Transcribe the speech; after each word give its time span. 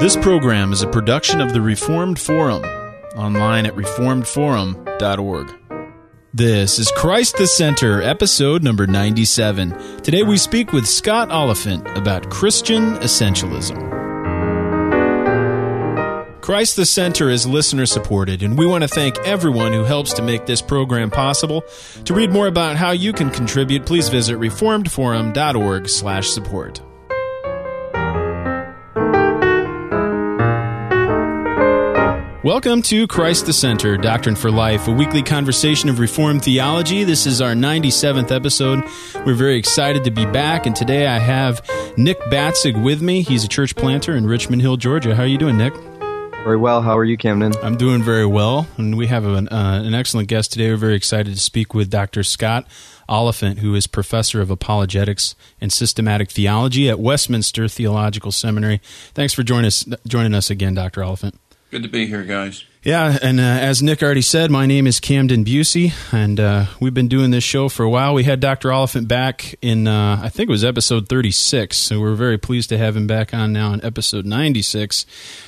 This 0.00 0.16
program 0.16 0.72
is 0.72 0.82
a 0.82 0.86
production 0.86 1.40
of 1.40 1.52
the 1.52 1.60
Reformed 1.60 2.20
Forum, 2.20 2.62
online 3.16 3.66
at 3.66 3.74
reformedforum.org. 3.74 5.52
This 6.32 6.78
is 6.78 6.92
Christ 6.92 7.36
the 7.36 7.48
Center, 7.48 8.00
episode 8.00 8.62
number 8.62 8.86
97. 8.86 10.00
Today 10.02 10.22
we 10.22 10.36
speak 10.36 10.72
with 10.72 10.86
Scott 10.86 11.30
Oliphint 11.30 11.96
about 11.96 12.30
Christian 12.30 12.94
essentialism. 12.98 13.96
Christ 16.42 16.76
the 16.76 16.86
Center 16.86 17.28
is 17.28 17.44
listener 17.44 17.84
supported, 17.84 18.44
and 18.44 18.56
we 18.56 18.66
want 18.66 18.82
to 18.82 18.88
thank 18.88 19.18
everyone 19.26 19.72
who 19.72 19.82
helps 19.82 20.12
to 20.12 20.22
make 20.22 20.46
this 20.46 20.62
program 20.62 21.10
possible. 21.10 21.64
To 22.04 22.14
read 22.14 22.30
more 22.30 22.46
about 22.46 22.76
how 22.76 22.92
you 22.92 23.12
can 23.12 23.30
contribute, 23.30 23.84
please 23.84 24.08
visit 24.08 24.38
reformedforum.org/support. 24.38 26.82
Welcome 32.48 32.80
to 32.84 33.06
Christ 33.06 33.44
the 33.44 33.52
Center, 33.52 33.98
Doctrine 33.98 34.34
for 34.34 34.50
Life, 34.50 34.88
a 34.88 34.90
weekly 34.90 35.22
conversation 35.22 35.90
of 35.90 35.98
Reformed 35.98 36.42
theology. 36.42 37.04
This 37.04 37.26
is 37.26 37.42
our 37.42 37.52
97th 37.52 38.34
episode. 38.34 38.84
We're 39.26 39.34
very 39.34 39.58
excited 39.58 40.04
to 40.04 40.10
be 40.10 40.24
back, 40.24 40.64
and 40.64 40.74
today 40.74 41.06
I 41.06 41.18
have 41.18 41.60
Nick 41.98 42.18
Batzig 42.30 42.82
with 42.82 43.02
me. 43.02 43.20
He's 43.20 43.44
a 43.44 43.48
church 43.48 43.76
planter 43.76 44.16
in 44.16 44.24
Richmond 44.24 44.62
Hill, 44.62 44.78
Georgia. 44.78 45.14
How 45.14 45.24
are 45.24 45.26
you 45.26 45.36
doing, 45.36 45.58
Nick? 45.58 45.74
Very 46.42 46.56
well. 46.56 46.80
How 46.80 46.96
are 46.96 47.04
you, 47.04 47.18
Camden? 47.18 47.52
I'm 47.62 47.76
doing 47.76 48.02
very 48.02 48.24
well, 48.24 48.66
and 48.78 48.96
we 48.96 49.08
have 49.08 49.26
an, 49.26 49.50
uh, 49.50 49.82
an 49.84 49.92
excellent 49.92 50.28
guest 50.28 50.50
today. 50.50 50.70
We're 50.70 50.78
very 50.78 50.96
excited 50.96 51.34
to 51.34 51.40
speak 51.40 51.74
with 51.74 51.90
Dr. 51.90 52.22
Scott 52.22 52.66
Oliphint, 53.10 53.58
who 53.58 53.74
is 53.74 53.86
professor 53.86 54.40
of 54.40 54.50
apologetics 54.50 55.34
and 55.60 55.70
systematic 55.70 56.30
theology 56.30 56.88
at 56.88 56.98
Westminster 56.98 57.68
Theological 57.68 58.32
Seminary. 58.32 58.80
Thanks 59.12 59.34
for 59.34 59.42
joining 59.42 59.66
us, 59.66 59.84
joining 60.06 60.32
us 60.32 60.48
again, 60.48 60.72
Dr. 60.72 61.02
Oliphint. 61.02 61.34
Good 61.70 61.82
to 61.82 61.88
be 61.88 62.06
here, 62.06 62.24
guys. 62.24 62.64
Yeah, 62.82 63.18
and 63.20 63.38
uh, 63.38 63.42
as 63.42 63.82
Nick 63.82 64.02
already 64.02 64.22
said, 64.22 64.50
my 64.50 64.64
name 64.64 64.86
is 64.86 65.00
Camden 65.00 65.44
Bucey, 65.44 65.92
and 66.14 66.40
uh, 66.40 66.64
we've 66.80 66.94
been 66.94 67.08
doing 67.08 67.30
this 67.30 67.44
show 67.44 67.68
for 67.68 67.82
a 67.82 67.90
while. 67.90 68.14
We 68.14 68.24
had 68.24 68.40
Dr. 68.40 68.70
Oliphint 68.70 69.06
back 69.06 69.54
in, 69.60 69.86
uh, 69.86 70.18
I 70.22 70.30
think 70.30 70.48
it 70.48 70.52
was 70.52 70.64
episode 70.64 71.10
36, 71.10 71.76
so 71.76 72.00
we're 72.00 72.14
very 72.14 72.38
pleased 72.38 72.70
to 72.70 72.78
have 72.78 72.96
him 72.96 73.06
back 73.06 73.34
on 73.34 73.52
now 73.52 73.74
in 73.74 73.84
episode 73.84 74.24
96 74.24 75.04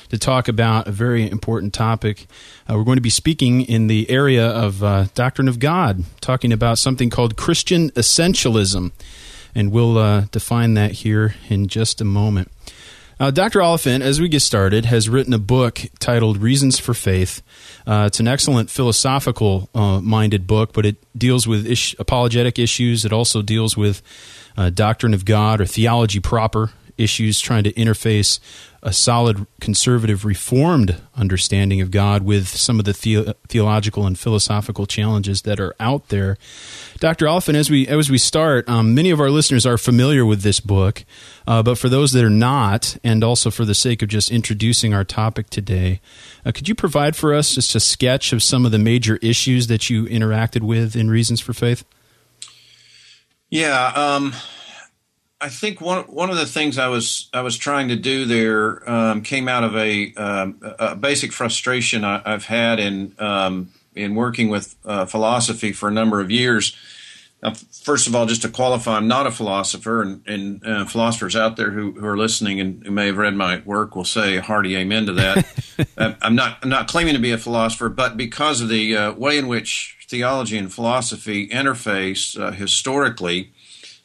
to 0.09 0.19
talk 0.19 0.47
about 0.47 0.87
a 0.87 0.91
very 0.91 1.27
important 1.27 1.73
topic. 1.73 2.27
Uh, 2.69 2.75
we're 2.77 2.83
going 2.83 2.97
to 2.97 3.01
be 3.01 3.09
speaking 3.09 3.61
in 3.61 3.87
the 3.87 4.07
area 4.07 4.45
of 4.45 4.83
uh, 4.83 5.05
doctrine 5.15 5.47
of 5.47 5.57
God, 5.57 6.03
talking 6.19 6.53
about 6.53 6.77
something 6.77 7.09
called 7.09 7.35
Christian 7.35 7.89
essentialism, 7.91 8.91
and 9.55 9.71
we'll 9.71 9.97
uh, 9.97 10.25
define 10.31 10.75
that 10.75 10.91
here 10.91 11.33
in 11.49 11.67
just 11.67 11.99
a 11.99 12.05
moment. 12.05 12.51
Uh, 13.21 13.29
Dr. 13.29 13.59
Oliphint, 13.59 14.01
as 14.01 14.19
we 14.19 14.27
get 14.27 14.39
started, 14.39 14.85
has 14.85 15.07
written 15.07 15.31
a 15.31 15.37
book 15.37 15.79
titled 15.99 16.39
Reasons 16.39 16.79
for 16.79 16.95
Faith. 16.95 17.43
Uh, 17.85 18.05
it's 18.07 18.19
an 18.19 18.27
excellent 18.27 18.71
philosophical 18.71 19.69
uh, 19.75 20.01
minded 20.01 20.47
book, 20.47 20.73
but 20.73 20.87
it 20.87 20.95
deals 21.15 21.45
with 21.47 21.67
ish- 21.67 21.95
apologetic 21.99 22.57
issues. 22.57 23.05
It 23.05 23.13
also 23.13 23.43
deals 23.43 23.77
with 23.77 24.01
uh, 24.57 24.71
doctrine 24.71 25.13
of 25.13 25.23
God 25.23 25.61
or 25.61 25.67
theology 25.67 26.19
proper 26.19 26.71
issues, 26.97 27.39
trying 27.39 27.63
to 27.65 27.73
interface 27.73 28.39
a 28.83 28.91
solid 28.91 29.45
conservative 29.59 30.25
reformed 30.25 30.99
understanding 31.15 31.81
of 31.81 31.91
God 31.91 32.23
with 32.23 32.47
some 32.47 32.79
of 32.79 32.85
the, 32.85 32.93
the- 32.93 33.35
theological 33.47 34.07
and 34.07 34.17
philosophical 34.17 34.87
challenges 34.87 35.43
that 35.43 35.59
are 35.59 35.75
out 35.79 36.07
there. 36.07 36.37
Dr. 36.99 37.25
Oliphint, 37.25 37.55
as 37.55 37.69
we 37.69 37.87
as 37.87 38.09
we 38.09 38.17
start, 38.17 38.67
um, 38.67 38.95
many 38.95 39.11
of 39.11 39.19
our 39.19 39.29
listeners 39.29 39.65
are 39.65 39.77
familiar 39.77 40.25
with 40.25 40.41
this 40.41 40.59
book, 40.59 41.05
uh, 41.45 41.61
but 41.61 41.77
for 41.77 41.89
those 41.89 42.11
that 42.13 42.23
are 42.23 42.29
not, 42.29 42.97
and 43.03 43.23
also 43.23 43.51
for 43.51 43.65
the 43.65 43.75
sake 43.75 44.01
of 44.01 44.09
just 44.09 44.31
introducing 44.31 44.93
our 44.93 45.03
topic 45.03 45.49
today, 45.49 46.01
uh, 46.45 46.51
could 46.51 46.67
you 46.67 46.73
provide 46.75 47.15
for 47.15 47.33
us 47.33 47.55
just 47.55 47.75
a 47.75 47.79
sketch 47.79 48.33
of 48.33 48.41
some 48.41 48.65
of 48.65 48.71
the 48.71 48.79
major 48.79 49.17
issues 49.17 49.67
that 49.67 49.89
you 49.89 50.05
interacted 50.05 50.61
with 50.61 50.95
in 50.95 51.09
Reasons 51.09 51.39
for 51.39 51.53
Faith? 51.53 51.83
Yeah, 53.49 53.87
um, 53.95 54.33
I 55.41 55.49
think 55.49 55.81
one 55.81 56.03
one 56.03 56.29
of 56.29 56.37
the 56.37 56.45
things 56.45 56.77
I 56.77 56.87
was 56.87 57.27
I 57.33 57.41
was 57.41 57.57
trying 57.57 57.87
to 57.87 57.95
do 57.95 58.25
there 58.25 58.87
um, 58.89 59.23
came 59.23 59.47
out 59.47 59.63
of 59.63 59.75
a, 59.75 60.13
um, 60.13 60.59
a 60.61 60.95
basic 60.95 61.33
frustration 61.33 62.03
I, 62.03 62.21
have 62.29 62.45
had 62.45 62.79
in 62.79 63.15
um, 63.17 63.71
in 63.95 64.13
working 64.13 64.49
with 64.49 64.75
uh, 64.85 65.05
philosophy 65.05 65.71
for 65.71 65.89
a 65.89 65.91
number 65.91 66.21
of 66.21 66.29
years. 66.29 66.77
Now, 67.41 67.55
first 67.55 68.05
of 68.05 68.15
all, 68.15 68.27
just 68.27 68.43
to 68.43 68.49
qualify, 68.49 68.97
I'm 68.97 69.07
not 69.07 69.25
a 69.25 69.31
philosopher, 69.31 70.03
and, 70.03 70.21
and 70.27 70.63
uh, 70.63 70.85
philosophers 70.85 71.35
out 71.35 71.57
there 71.57 71.71
who, 71.71 71.93
who, 71.93 72.05
are 72.05 72.17
listening 72.17 72.59
and 72.59 72.85
who 72.85 72.91
may 72.91 73.07
have 73.07 73.17
read 73.17 73.33
my 73.33 73.63
work 73.65 73.95
will 73.95 74.05
say 74.05 74.37
a 74.37 74.43
hearty 74.43 74.75
amen 74.75 75.07
to 75.07 75.13
that. 75.13 76.17
I'm 76.21 76.35
not 76.35 76.59
I'm 76.61 76.69
not 76.69 76.87
claiming 76.87 77.15
to 77.15 77.19
be 77.19 77.31
a 77.31 77.39
philosopher, 77.39 77.89
but 77.89 78.15
because 78.15 78.61
of 78.61 78.69
the 78.69 78.95
uh, 78.95 79.13
way 79.13 79.39
in 79.39 79.47
which 79.47 79.97
theology 80.07 80.57
and 80.57 80.71
philosophy 80.71 81.47
interface 81.47 82.39
uh, 82.39 82.51
historically, 82.51 83.51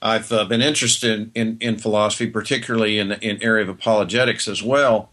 I've 0.02 0.30
uh, 0.30 0.44
been 0.44 0.62
interested 0.62 1.30
in, 1.34 1.58
in 1.60 1.78
philosophy, 1.78 2.28
particularly 2.28 2.98
in 2.98 3.08
the 3.08 3.20
in 3.20 3.42
area 3.42 3.62
of 3.62 3.68
apologetics 3.68 4.46
as 4.46 4.62
well. 4.62 5.10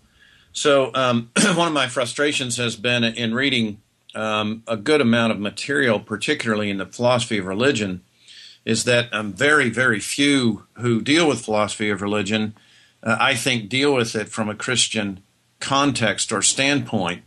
So 0.51 0.91
um, 0.94 1.31
one 1.55 1.67
of 1.67 1.73
my 1.73 1.88
frustrations 1.88 2.57
has 2.57 2.75
been 2.75 3.03
in 3.03 3.33
reading 3.33 3.81
um, 4.13 4.63
a 4.67 4.77
good 4.77 5.01
amount 5.01 5.31
of 5.31 5.39
material, 5.39 5.99
particularly 5.99 6.69
in 6.69 6.77
the 6.77 6.85
philosophy 6.85 7.38
of 7.38 7.45
religion 7.45 8.01
is 8.66 8.85
that 8.85 9.13
um, 9.13 9.33
very, 9.33 9.69
very 9.69 9.99
few 9.99 10.66
who 10.73 11.01
deal 11.01 11.27
with 11.27 11.43
philosophy 11.43 11.89
of 11.89 12.01
religion, 12.01 12.55
uh, 13.01 13.17
I 13.19 13.35
think, 13.35 13.69
deal 13.69 13.93
with 13.93 14.16
it 14.16 14.29
from 14.29 14.49
a 14.49 14.55
Christian 14.55 15.22
context 15.59 16.31
or 16.31 16.41
standpoint. 16.41 17.23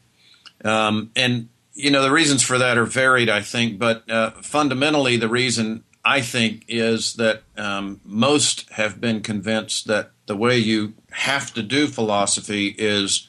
Um, 0.64 1.10
and, 1.14 1.48
you 1.74 1.90
know, 1.90 2.02
the 2.02 2.10
reasons 2.10 2.42
for 2.42 2.58
that 2.58 2.78
are 2.78 2.86
varied, 2.86 3.28
I 3.28 3.42
think, 3.42 3.78
but 3.78 4.08
uh, 4.10 4.30
fundamentally, 4.42 5.16
the 5.16 5.28
reason 5.28 5.84
I 6.06 6.20
think 6.20 6.64
is 6.68 7.14
that 7.14 7.42
um, 7.56 8.00
most 8.04 8.70
have 8.70 9.00
been 9.00 9.22
convinced 9.22 9.88
that 9.88 10.12
the 10.26 10.36
way 10.36 10.56
you 10.56 10.94
have 11.10 11.52
to 11.54 11.64
do 11.64 11.88
philosophy 11.88 12.68
is 12.78 13.26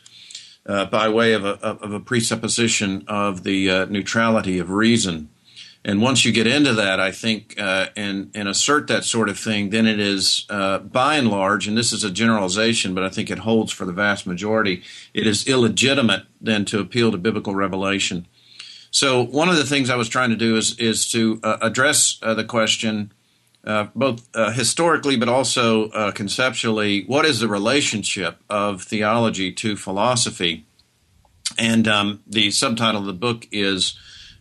uh, 0.68 0.86
by 0.86 1.10
way 1.10 1.34
of 1.34 1.44
a, 1.44 1.60
of 1.66 1.92
a 1.92 2.00
presupposition 2.00 3.04
of 3.08 3.44
the 3.44 3.72
uh, 3.72 3.86
neutrality 3.86 4.60
of 4.60 4.70
reason. 4.70 5.30
And 5.84 6.04
once 6.04 6.24
you 6.24 6.32
get 6.32 6.46
into 6.46 6.74
that, 6.74 7.00
I 7.00 7.12
think, 7.12 7.56
uh, 7.60 7.88
and, 7.96 8.30
and 8.36 8.48
assert 8.48 8.88
that 8.88 9.06
sort 9.06 9.30
of 9.30 9.40
thing, 9.40 9.72
then 9.72 9.88
it 9.88 10.00
is, 10.00 10.46
uh, 10.50 10.80
by 10.80 11.16
and 11.16 11.30
large, 11.30 11.68
and 11.68 11.78
this 11.78 11.94
is 11.94 12.04
a 12.04 12.12
generalization, 12.12 12.94
but 12.94 13.04
I 13.04 13.10
think 13.10 13.32
it 13.32 13.40
holds 13.40 13.72
for 13.72 13.86
the 13.86 13.94
vast 13.94 14.28
majority, 14.28 14.84
it 15.16 15.26
is 15.26 15.48
illegitimate 15.48 16.24
then 16.42 16.66
to 16.66 16.80
appeal 16.80 17.12
to 17.12 17.18
biblical 17.18 17.56
revelation. 17.56 18.28
So 18.98 19.24
one 19.24 19.48
of 19.48 19.58
the 19.58 19.64
things 19.64 19.92
I 19.92 19.96
was 19.96 20.10
trying 20.10 20.32
to 20.32 20.36
do 20.36 20.58
is, 20.58 20.76
is 20.80 21.08
to 21.12 21.40
uh, 21.44 21.58
address 21.62 22.18
uh, 22.24 22.34
the 22.34 22.44
question, 22.44 23.12
uh, 23.64 23.90
both 23.94 24.28
uh, 24.34 24.52
historically 24.52 25.16
but 25.16 25.30
also 25.30 26.12
conceptually, 26.14 27.04
what 27.06 27.24
is 27.24 27.40
the 27.40 27.48
relationship 27.48 28.40
of 28.50 28.82
theology 28.82 29.52
to 29.52 29.76
philosophy? 29.76 30.66
And 31.60 31.88
um, 31.88 32.24
the 32.26 32.50
subtitle 32.50 33.02
of 33.02 33.06
the 33.06 33.14
book 33.14 33.48
is 33.52 33.96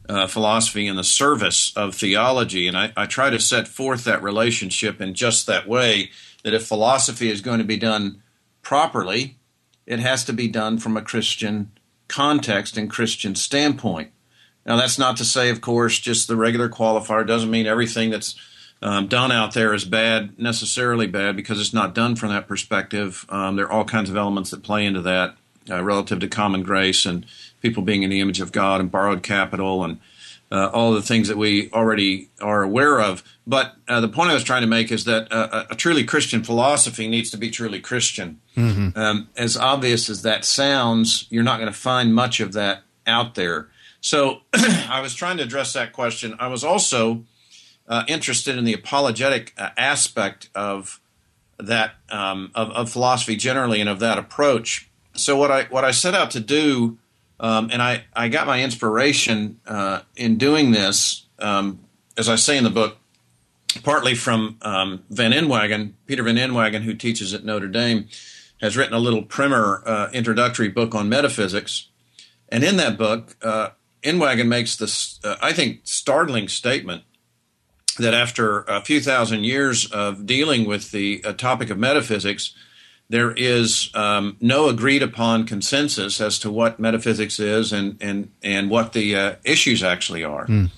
uh, 0.09 0.27
philosophy 0.27 0.87
in 0.87 0.97
the 0.97 1.05
service 1.05 1.77
of 1.77 1.95
theology. 1.95 2.67
And 2.67 2.79
I, 2.79 2.95
I, 2.97 3.05
try 3.05 3.29
to 3.29 3.39
set 3.39 3.69
forth 3.69 4.05
that 4.05 4.23
relationship 4.23 5.03
in 5.03 5.13
just 5.13 5.47
that 5.49 5.69
way 5.69 6.13
that 6.45 6.55
if 6.55 6.67
philosophy 6.67 7.29
is 7.29 7.43
going 7.43 7.59
to 7.59 7.65
be 7.65 7.77
done 7.77 8.23
properly, 8.63 9.37
it 9.85 9.99
has 9.99 10.25
to 10.25 10.33
be 10.33 10.49
done 10.49 10.79
from 10.79 10.97
a 10.97 11.03
Christian 11.03 11.73
context 12.09 12.79
and 12.79 12.89
Christian 12.89 13.35
standpoint. 13.35 14.13
Now, 14.67 14.77
that's 14.77 14.99
not 14.99 15.17
to 15.19 15.25
say, 15.25 15.49
of 15.49 15.61
course, 15.61 15.99
just 15.99 16.27
the 16.27 16.37
regular 16.37 16.69
qualifier 16.69 17.27
doesn't 17.27 17.51
mean 17.51 17.67
everything 17.67 18.11
that's 18.11 18.35
um, 18.83 19.07
done 19.07 19.33
out 19.33 19.55
there 19.55 19.73
is 19.73 19.85
bad, 19.85 20.39
necessarily 20.39 21.07
bad, 21.07 21.37
because 21.37 21.61
it's 21.61 21.73
not 21.73 21.95
done 21.95 22.17
from 22.17 22.31
that 22.31 22.49
perspective. 22.49 23.25
Um, 23.29 23.57
there 23.57 23.67
are 23.67 23.73
all 23.73 23.85
kinds 23.85 24.11
of 24.11 24.17
elements 24.17 24.51
that 24.51 24.63
play 24.63 24.85
into 24.85 25.01
that 25.03 25.37
uh, 25.71 25.83
relative 25.83 26.21
to 26.21 26.29
common 26.29 26.63
grace 26.63 27.07
and 27.07 27.25
people 27.63 27.83
being 27.83 28.03
in 28.03 28.11
the 28.11 28.21
image 28.21 28.41
of 28.41 28.53
God 28.53 28.81
and 28.81 28.91
borrowed 28.91 29.23
capital 29.23 29.85
and 29.85 30.01
uh, 30.53 30.71
all 30.73 30.93
the 30.93 31.03
things 31.03 31.29
that 31.29 31.37
we 31.37 31.71
already 31.73 32.29
are 32.41 32.63
aware 32.63 33.01
of. 33.01 33.23
But 33.47 33.75
uh, 33.89 34.01
the 34.01 34.09
point 34.09 34.31
I 34.31 34.35
was 34.35 34.45
trying 34.45 34.61
to 34.61 34.69
make 34.69 34.93
is 34.93 35.05
that 35.05 35.33
uh, 35.33 35.65
a 35.71 35.75
truly 35.75 36.05
Christian 36.05 36.45
philosophy 36.45 37.09
needs 37.09 37.31
to 37.31 37.37
be 37.37 37.51
truly 37.51 37.81
Christian. 37.81 38.41
Mm-hmm. 38.57 38.99
Um, 38.99 39.29
as 39.37 39.57
obvious 39.57 40.09
as 40.09 40.23
that 40.23 40.45
sounds, 40.45 41.27
you're 41.31 41.43
not 41.43 41.59
going 41.59 41.73
to 41.73 41.79
find 41.79 42.15
much 42.15 42.41
of 42.41 42.53
that 42.53 42.83
out 43.07 43.35
there. 43.35 43.69
So 44.07 44.43
I 44.55 45.01
was 45.01 45.17
trying 45.17 45.37
to 45.39 45.43
address 45.43 45.73
that 45.73 45.93
question. 45.93 46.37
I 46.39 46.47
was 46.47 46.63
also 46.63 47.25
uh, 47.89 48.05
interested 48.07 48.57
in 48.57 48.65
the 48.65 48.73
apologetic 48.73 49.53
uh, 49.59 49.71
aspect 49.77 50.49
of 50.55 51.01
that 51.59 51.95
um, 52.09 52.53
of, 52.55 52.71
of 52.71 52.89
philosophy 52.89 53.35
generally 53.35 53.81
and 53.81 53.91
of 53.91 53.99
that 53.99 54.17
approach. 54.17 54.89
So 55.15 55.37
what 55.37 55.51
I 55.51 55.65
what 55.65 55.85
I 55.85 55.91
set 55.91 56.15
out 56.15 56.31
to 56.33 56.41
do 56.41 56.99
um, 57.41 57.71
and 57.73 57.83
I, 57.83 58.05
I 58.15 58.29
got 58.29 58.47
my 58.47 58.63
inspiration 58.63 59.61
uh, 59.67 60.03
in 60.15 60.39
doing 60.39 60.71
this, 60.71 61.27
um, 61.41 61.81
as 62.17 62.29
I 62.29 62.37
say 62.37 62.57
in 62.57 62.63
the 62.63 62.71
book, 62.71 62.99
partly 63.83 64.15
from 64.15 64.57
um, 64.63 65.03
Van 65.11 65.33
Inwagen, 65.33 65.95
Peter 66.07 66.23
Van 66.23 66.37
Inwagen, 66.37 66.83
who 66.83 66.95
teaches 66.95 67.35
at 67.35 67.45
Notre 67.45 67.67
Dame. 67.67 68.07
has 68.61 68.77
written 68.77 68.95
a 68.95 69.01
little 69.01 69.23
primer 69.23 69.83
uh, 69.85 70.11
introductory 70.13 70.69
book 70.69 70.95
on 70.95 71.09
metaphysics. 71.09 71.89
And 72.49 72.63
in 72.63 72.77
that 72.77 72.97
book, 72.97 73.37
uh, 73.43 73.71
Inwagen 74.07 74.47
makes 74.47 74.77
this, 74.77 75.19
uh, 75.25 75.37
I 75.43 75.53
think, 75.53 75.81
startling 75.85 76.49
statement 76.49 77.03
that 77.99 78.15
after 78.15 78.61
a 78.63 78.81
few 78.81 79.01
thousand 79.01 79.45
years 79.45 79.91
of 79.91 80.27
dealing 80.27 80.67
with 80.67 80.93
the 80.93 81.23
uh, 81.25 81.33
topic 81.33 81.71
of 81.71 81.79
metaphysics, 81.79 82.55
there 83.09 83.33
is 83.33 83.91
um, 83.95 84.37
no 84.41 84.69
agreed 84.69 85.03
upon 85.03 85.47
consensus 85.47 86.21
as 86.21 86.39
to 86.41 86.51
what 86.51 86.79
metaphysics 86.79 87.41
is 87.41 87.73
and, 87.73 87.97
and, 88.01 88.31
and 88.43 88.71
what 88.71 88.93
the 88.93 89.17
uh, 89.17 89.35
issues 89.45 89.83
actually 89.83 90.25
are. 90.25 90.47
Mm. 90.47 90.71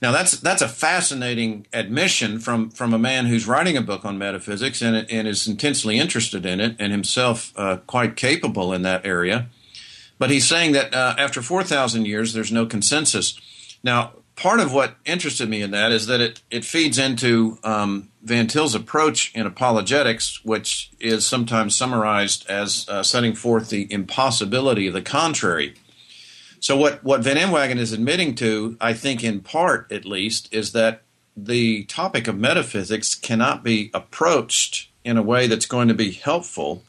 Now 0.00 0.12
that's 0.12 0.38
that's 0.38 0.62
a 0.62 0.68
fascinating 0.68 1.66
admission 1.72 2.38
from 2.38 2.70
from 2.70 2.94
a 2.94 2.98
man 2.98 3.26
who's 3.26 3.48
writing 3.48 3.76
a 3.76 3.82
book 3.82 4.04
on 4.04 4.16
metaphysics 4.16 4.80
and 4.80 5.10
and 5.10 5.26
is 5.26 5.48
intensely 5.48 5.98
interested 5.98 6.46
in 6.46 6.60
it 6.60 6.76
and 6.78 6.92
himself 6.92 7.52
uh, 7.56 7.78
quite 7.78 8.14
capable 8.14 8.72
in 8.72 8.82
that 8.82 9.04
area. 9.04 9.48
But 10.18 10.30
he's 10.30 10.48
saying 10.48 10.72
that 10.72 10.94
uh, 10.94 11.14
after 11.18 11.42
four 11.42 11.62
thousand 11.62 12.06
years, 12.06 12.32
there's 12.32 12.52
no 12.52 12.66
consensus. 12.66 13.38
Now, 13.82 14.12
part 14.34 14.60
of 14.60 14.72
what 14.72 14.96
interested 15.04 15.48
me 15.48 15.62
in 15.62 15.70
that 15.70 15.92
is 15.92 16.06
that 16.06 16.20
it 16.20 16.42
it 16.50 16.64
feeds 16.64 16.98
into 16.98 17.58
um, 17.62 18.10
Van 18.22 18.46
Til's 18.46 18.74
approach 18.74 19.32
in 19.34 19.46
apologetics, 19.46 20.44
which 20.44 20.90
is 21.00 21.26
sometimes 21.26 21.76
summarized 21.76 22.48
as 22.50 22.88
uh, 22.88 23.02
setting 23.02 23.34
forth 23.34 23.70
the 23.70 23.92
impossibility 23.92 24.86
of 24.88 24.94
the 24.94 25.02
contrary. 25.02 25.74
So 26.60 26.76
what 26.76 27.04
what 27.04 27.22
Van 27.22 27.36
Inwagen 27.36 27.78
is 27.78 27.92
admitting 27.92 28.34
to, 28.36 28.76
I 28.80 28.94
think 28.94 29.22
in 29.22 29.40
part 29.40 29.90
at 29.92 30.04
least, 30.04 30.52
is 30.52 30.72
that 30.72 31.02
the 31.36 31.84
topic 31.84 32.26
of 32.26 32.36
metaphysics 32.36 33.14
cannot 33.14 33.62
be 33.62 33.90
approached 33.94 34.90
in 35.04 35.16
a 35.16 35.22
way 35.22 35.46
that's 35.46 35.66
going 35.66 35.86
to 35.86 35.94
be 35.94 36.10
helpful 36.10 36.82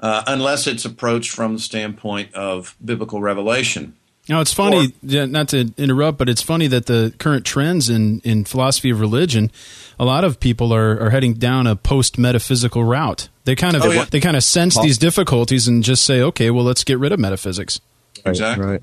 uh, 0.00 0.24
unless 0.26 0.66
it's 0.66 0.84
approached 0.84 1.30
from 1.30 1.54
the 1.54 1.60
standpoint 1.60 2.34
of 2.34 2.74
biblical 2.84 3.20
revelation. 3.20 3.94
Now 4.28 4.40
it's 4.40 4.52
funny, 4.52 4.86
or, 4.86 4.92
yeah, 5.02 5.24
not 5.26 5.48
to 5.48 5.72
interrupt, 5.76 6.18
but 6.18 6.28
it's 6.28 6.42
funny 6.42 6.66
that 6.68 6.86
the 6.86 7.12
current 7.18 7.44
trends 7.44 7.90
in, 7.90 8.20
in 8.20 8.44
philosophy 8.44 8.90
of 8.90 9.00
religion, 9.00 9.50
a 9.98 10.04
lot 10.04 10.24
of 10.24 10.38
people 10.38 10.72
are, 10.72 10.98
are 11.00 11.10
heading 11.10 11.34
down 11.34 11.66
a 11.66 11.74
post 11.74 12.18
metaphysical 12.18 12.84
route. 12.84 13.28
They 13.44 13.56
kind 13.56 13.76
of 13.76 13.82
oh, 13.82 13.90
yeah. 13.90 14.04
they 14.04 14.20
kind 14.20 14.36
of 14.36 14.44
sense 14.44 14.80
these 14.80 14.98
difficulties 14.98 15.66
and 15.66 15.82
just 15.82 16.04
say, 16.04 16.20
okay, 16.22 16.50
well, 16.50 16.64
let's 16.64 16.84
get 16.84 16.98
rid 16.98 17.12
of 17.12 17.18
metaphysics. 17.18 17.80
Exactly. 18.24 18.64
Right. 18.64 18.82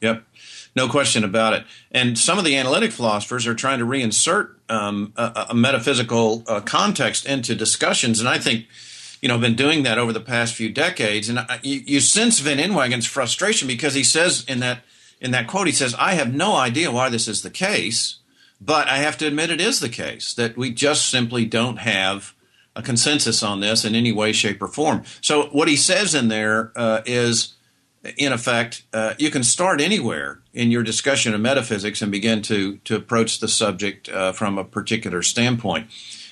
Yep. 0.00 0.24
No 0.74 0.88
question 0.88 1.24
about 1.24 1.54
it. 1.54 1.64
And 1.92 2.18
some 2.18 2.38
of 2.38 2.44
the 2.44 2.56
analytic 2.56 2.92
philosophers 2.92 3.46
are 3.46 3.54
trying 3.54 3.78
to 3.78 3.84
reinsert 3.84 4.54
um, 4.68 5.12
a, 5.16 5.46
a, 5.50 5.54
metaphysical 5.54 6.44
uh, 6.46 6.60
context 6.60 7.24
into 7.26 7.54
discussions, 7.54 8.20
and 8.20 8.28
I 8.28 8.38
think 8.38 8.66
you 9.20 9.28
know 9.28 9.38
been 9.38 9.56
doing 9.56 9.82
that 9.82 9.98
over 9.98 10.12
the 10.12 10.20
past 10.20 10.54
few 10.54 10.70
decades. 10.70 11.28
And 11.28 11.40
I, 11.40 11.60
you, 11.62 11.82
you 11.86 12.00
sense 12.00 12.38
Van 12.40 12.58
Inwagen's 12.58 13.06
frustration 13.06 13.68
because 13.68 13.94
he 13.94 14.04
says 14.04 14.44
in 14.46 14.60
that 14.60 14.80
in 15.20 15.30
that 15.32 15.46
quote, 15.46 15.66
he 15.66 15.72
says, 15.72 15.94
"I 15.98 16.14
have 16.14 16.34
no 16.34 16.56
idea 16.56 16.90
why 16.90 17.08
this 17.08 17.28
is 17.28 17.42
the 17.42 17.50
case, 17.50 18.18
but 18.60 18.88
I 18.88 18.98
have 18.98 19.18
to 19.18 19.26
admit 19.26 19.50
it 19.50 19.60
is 19.60 19.80
the 19.80 19.88
case 19.88 20.32
that 20.34 20.56
we 20.56 20.70
just 20.70 21.08
simply 21.08 21.44
don't 21.44 21.78
have." 21.78 22.34
A 22.76 22.82
consensus 22.82 23.42
on 23.42 23.58
this 23.58 23.84
in 23.84 23.96
any 23.96 24.12
way, 24.12 24.30
shape, 24.30 24.62
or 24.62 24.68
form. 24.68 25.02
So, 25.20 25.48
what 25.48 25.66
he 25.66 25.74
says 25.74 26.14
in 26.14 26.28
there 26.28 26.70
uh, 26.76 27.00
is 27.06 27.54
in 28.16 28.32
effect, 28.32 28.84
uh, 28.92 29.14
you 29.18 29.30
can 29.30 29.42
start 29.42 29.80
anywhere 29.80 30.40
in 30.54 30.70
your 30.70 30.82
discussion 30.82 31.34
of 31.34 31.40
metaphysics 31.40 32.00
and 32.02 32.10
begin 32.12 32.42
to 32.42 32.76
to 32.78 32.96
approach 32.96 33.40
the 33.40 33.48
subject 33.48 34.08
uh, 34.08 34.32
from 34.32 34.58
a 34.58 34.64
particular 34.64 35.22
standpoint. 35.22 35.88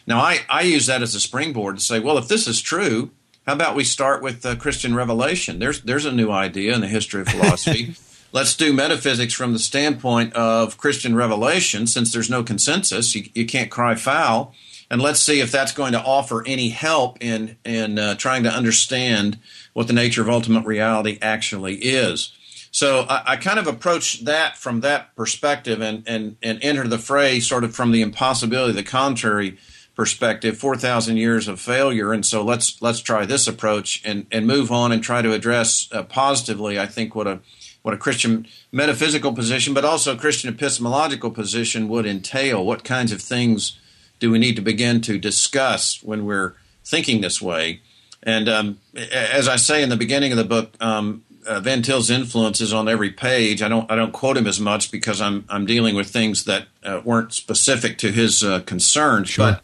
Now, 0.07 0.21
I, 0.21 0.41
I 0.49 0.63
use 0.63 0.87
that 0.87 1.03
as 1.03 1.15
a 1.15 1.21
springboard 1.21 1.77
to 1.77 1.83
say, 1.83 1.99
well, 1.99 2.19
if 2.19 2.29
this 2.29 2.47
is 2.47 2.61
true, 2.61 3.11
how 3.47 3.55
about 3.55 3.77
we 3.77 3.85
start 3.85 4.23
with 4.23 4.45
uh, 4.45 4.57
Christian 4.57 4.95
revelation? 4.95 5.59
There's 5.59 5.83
there's 5.83 6.05
a 6.05 6.13
new 6.13 6.31
idea 6.31 6.75
in 6.75 6.81
the 6.81 6.89
history 6.89 7.23
of 7.23 7.29
philosophy. 7.29 7.95
Let's 8.33 8.57
do 8.57 8.73
metaphysics 8.73 9.33
from 9.33 9.53
the 9.53 9.59
standpoint 9.59 10.35
of 10.35 10.77
Christian 10.77 11.15
revelation, 11.15 11.87
since 11.87 12.13
there's 12.13 12.29
no 12.29 12.43
consensus. 12.43 13.15
You, 13.15 13.25
you 13.35 13.47
can't 13.47 13.71
cry 13.71 13.95
foul, 13.95 14.53
and 14.91 15.01
let's 15.01 15.21
see 15.21 15.41
if 15.41 15.51
that's 15.51 15.73
going 15.73 15.93
to 15.93 16.03
offer 16.03 16.45
any 16.45 16.69
help 16.69 17.17
in 17.23 17.57
in 17.65 17.99
uh, 17.99 18.17
trying 18.17 18.43
to 18.43 18.51
understand 18.51 19.39
what 19.73 19.87
the 19.87 19.93
nature 19.93 20.21
of 20.23 20.29
ultimate 20.29 20.67
reality 20.67 21.19
actually 21.23 21.77
is. 21.77 22.33
So 22.73 23.07
I, 23.09 23.23
I, 23.27 23.37
kind 23.37 23.59
of 23.59 23.67
approach 23.67 24.25
that 24.25 24.59
from 24.59 24.81
that 24.81 25.17
perspective 25.17 25.81
and, 25.81 26.03
and, 26.07 26.37
and 26.43 26.59
enter 26.63 26.87
the 26.87 26.99
fray 26.99 27.41
sort 27.41 27.65
of 27.65 27.75
from 27.75 27.91
the 27.91 28.03
impossibility, 28.03 28.75
the 28.75 28.83
contrary 28.83 29.57
perspective, 29.97 30.59
4,000 30.59 31.17
years 31.17 31.49
of 31.49 31.59
failure. 31.59 32.13
And 32.13 32.25
so 32.25 32.45
let's, 32.45 32.81
let's 32.83 33.01
try 33.01 33.25
this 33.25 33.49
approach 33.49 34.03
and, 34.05 34.27
and 34.31 34.47
move 34.47 34.71
on 34.71 34.93
and 34.93 35.03
try 35.03 35.23
to 35.23 35.33
address 35.33 35.89
uh, 35.91 36.03
positively, 36.03 36.79
I 36.79 36.87
think, 36.87 37.15
what 37.15 37.27
a, 37.27 37.41
what 37.83 37.95
a 37.95 37.99
Christian 37.99 38.47
metaphysical 38.71 39.33
position, 39.33 39.73
but 39.73 39.85
also 39.85 40.15
a 40.15 40.19
Christian 40.19 40.53
epistemological 40.53 41.31
position 41.31 41.89
would 41.89 42.05
entail. 42.05 42.65
What 42.65 42.85
kinds 42.85 43.11
of 43.11 43.23
things 43.23 43.81
do 44.19 44.31
we 44.31 44.39
need 44.39 44.57
to 44.57 44.63
begin 44.63 45.01
to 45.03 45.19
discuss 45.19 46.03
when 46.03 46.27
we're 46.27 46.55
thinking 46.85 47.23
this 47.23 47.41
way? 47.41 47.81
And 48.23 48.49
um, 48.49 48.81
as 48.95 49.49
I 49.49 49.57
say 49.57 49.83
in 49.83 49.89
the 49.89 49.97
beginning 49.97 50.33
of 50.33 50.39
the 50.39 50.45
book, 50.45 50.75
um, 50.81 51.25
uh, 51.47 51.61
Van 51.61 51.81
Til's 51.81 52.11
influence 52.11 52.61
is 52.61 52.75
on 52.75 52.89
every 52.89 53.11
page. 53.11 53.63
I 53.63 53.69
don't 53.69 53.89
I 53.89 53.95
don't 53.95 54.13
quote 54.13 54.37
him 54.37 54.49
as 54.49 54.59
much 54.59 54.91
because 54.91 55.21
I'm 55.21 55.45
I'm 55.49 55.65
dealing 55.65 55.95
with 55.95 56.11
things 56.11 56.45
that 56.45 56.67
uh, 56.83 57.03
weren't 57.05 57.33
specific 57.33 57.99
to 57.99 58.11
his 58.11 58.43
uh, 58.43 58.61
concerns. 58.61 59.29
Sure. 59.29 59.53
But 59.53 59.63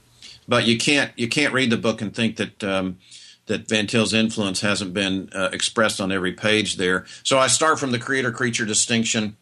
but 0.52 0.66
you 0.66 0.76
can't 0.76 1.12
you 1.16 1.28
can't 1.28 1.54
read 1.54 1.70
the 1.70 1.78
book 1.78 2.02
and 2.02 2.14
think 2.14 2.36
that 2.36 2.62
um, 2.62 2.98
that 3.46 3.66
Van 3.70 3.86
Til's 3.86 4.12
influence 4.12 4.60
hasn't 4.60 4.92
been 4.92 5.30
uh, 5.34 5.48
expressed 5.50 5.98
on 5.98 6.12
every 6.12 6.32
page 6.34 6.76
there. 6.76 7.06
So 7.22 7.38
I 7.38 7.46
start 7.46 7.80
from 7.80 7.90
the 7.90 7.98
creator 7.98 8.30
creature 8.30 8.66
distinction 8.66 9.38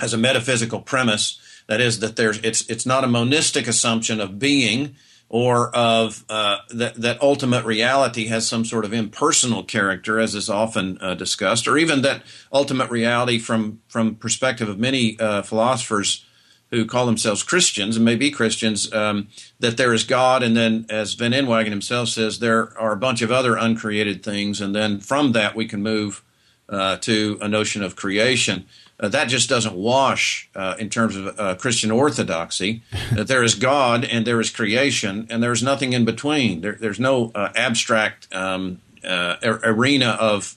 as 0.00 0.12
a 0.12 0.18
metaphysical 0.18 0.80
premise. 0.80 1.40
That 1.68 1.80
is 1.80 2.00
that 2.00 2.16
there's 2.16 2.38
it's 2.38 2.68
it's 2.68 2.84
not 2.84 3.04
a 3.04 3.06
monistic 3.06 3.68
assumption 3.68 4.20
of 4.20 4.40
being 4.40 4.96
or 5.28 5.70
of 5.76 6.24
uh, 6.28 6.56
that, 6.70 6.96
that 6.96 7.22
ultimate 7.22 7.64
reality 7.64 8.26
has 8.26 8.44
some 8.44 8.64
sort 8.64 8.84
of 8.84 8.92
impersonal 8.92 9.62
character, 9.62 10.18
as 10.18 10.34
is 10.34 10.50
often 10.50 10.98
uh, 11.00 11.14
discussed, 11.14 11.68
or 11.68 11.78
even 11.78 12.02
that 12.02 12.24
ultimate 12.52 12.90
reality, 12.90 13.38
from 13.38 13.80
from 13.86 14.16
perspective 14.16 14.68
of 14.68 14.76
many 14.76 15.16
uh, 15.20 15.42
philosophers 15.42 16.26
who 16.72 16.84
call 16.84 17.06
themselves 17.06 17.44
Christians 17.44 17.94
and 17.94 18.04
may 18.04 18.16
be 18.16 18.32
Christians, 18.32 18.92
um, 18.92 19.28
that 19.60 19.76
there 19.76 19.94
is 19.94 20.02
God, 20.02 20.42
and 20.42 20.56
then, 20.56 20.86
as 20.90 21.14
Van 21.14 21.30
Inwagen 21.30 21.70
himself 21.70 22.08
says, 22.08 22.40
there 22.40 22.76
are 22.76 22.92
a 22.92 22.96
bunch 22.96 23.22
of 23.22 23.30
other 23.30 23.54
uncreated 23.54 24.24
things, 24.24 24.60
and 24.60 24.74
then 24.74 24.98
from 24.98 25.32
that 25.32 25.54
we 25.54 25.68
can 25.68 25.82
move 25.82 26.24
uh, 26.68 26.96
to 26.96 27.38
a 27.40 27.46
notion 27.46 27.84
of 27.84 27.94
creation 27.94 28.66
uh, 29.02 29.08
that 29.08 29.28
just 29.28 29.48
doesn't 29.48 29.74
wash 29.74 30.48
uh, 30.54 30.76
in 30.78 30.88
terms 30.88 31.16
of 31.16 31.38
uh, 31.38 31.56
Christian 31.56 31.90
orthodoxy. 31.90 32.82
that 33.12 33.26
there 33.26 33.42
is 33.42 33.56
God 33.56 34.04
and 34.04 34.24
there 34.24 34.40
is 34.40 34.48
creation, 34.48 35.26
and 35.28 35.42
there's 35.42 35.62
nothing 35.62 35.92
in 35.92 36.04
between. 36.04 36.60
There, 36.60 36.76
there's 36.80 37.00
no 37.00 37.32
uh, 37.34 37.52
abstract 37.56 38.32
um, 38.32 38.80
uh, 39.04 39.36
arena 39.42 40.16
of 40.20 40.56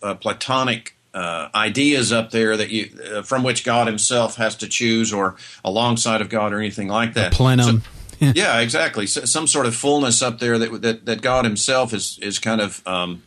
uh, 1.15 1.49
ideas 1.55 2.11
up 2.11 2.31
there 2.31 2.57
that 2.57 2.69
you 2.69 3.23
from 3.23 3.41
which 3.41 3.63
God 3.63 3.87
Himself 3.87 4.35
has 4.35 4.55
to 4.57 4.67
choose, 4.67 5.13
or 5.13 5.37
alongside 5.63 6.19
of 6.21 6.27
God, 6.29 6.51
or 6.51 6.59
anything 6.59 6.89
like 6.89 7.13
that. 7.13 7.33
A 7.33 7.35
plenum. 7.35 7.81
So, 8.19 8.31
yeah, 8.35 8.59
exactly. 8.59 9.07
So, 9.07 9.23
some 9.23 9.47
sort 9.47 9.65
of 9.65 9.73
fullness 9.73 10.21
up 10.21 10.39
there 10.39 10.59
that 10.59 10.81
that, 10.81 11.05
that 11.05 11.21
God 11.21 11.45
Himself 11.45 11.93
is 11.93 12.19
is 12.21 12.37
kind 12.37 12.59
of 12.59 12.85
um, 12.85 13.23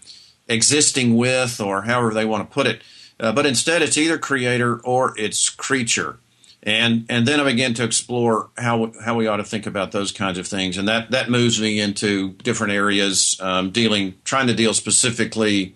existing 0.48 1.16
with, 1.16 1.62
or 1.62 1.82
however 1.82 2.12
they 2.12 2.26
want 2.26 2.48
to 2.48 2.52
put 2.52 2.66
it. 2.66 2.82
Uh, 3.18 3.32
but 3.32 3.46
instead, 3.46 3.80
it's 3.80 3.96
either 3.96 4.18
creator 4.18 4.78
or 4.80 5.18
it's 5.18 5.48
creature. 5.48 6.18
And 6.62 7.06
and 7.08 7.26
then 7.26 7.40
I 7.40 7.44
begin 7.44 7.72
to 7.74 7.84
explore 7.84 8.50
how 8.58 8.92
how 9.02 9.14
we 9.14 9.26
ought 9.26 9.38
to 9.38 9.44
think 9.44 9.66
about 9.66 9.92
those 9.92 10.12
kinds 10.12 10.36
of 10.36 10.46
things, 10.46 10.76
and 10.76 10.86
that 10.88 11.10
that 11.12 11.30
moves 11.30 11.58
me 11.58 11.80
into 11.80 12.32
different 12.42 12.74
areas, 12.74 13.38
um, 13.40 13.70
dealing 13.70 14.14
trying 14.24 14.48
to 14.48 14.54
deal 14.54 14.74
specifically 14.74 15.74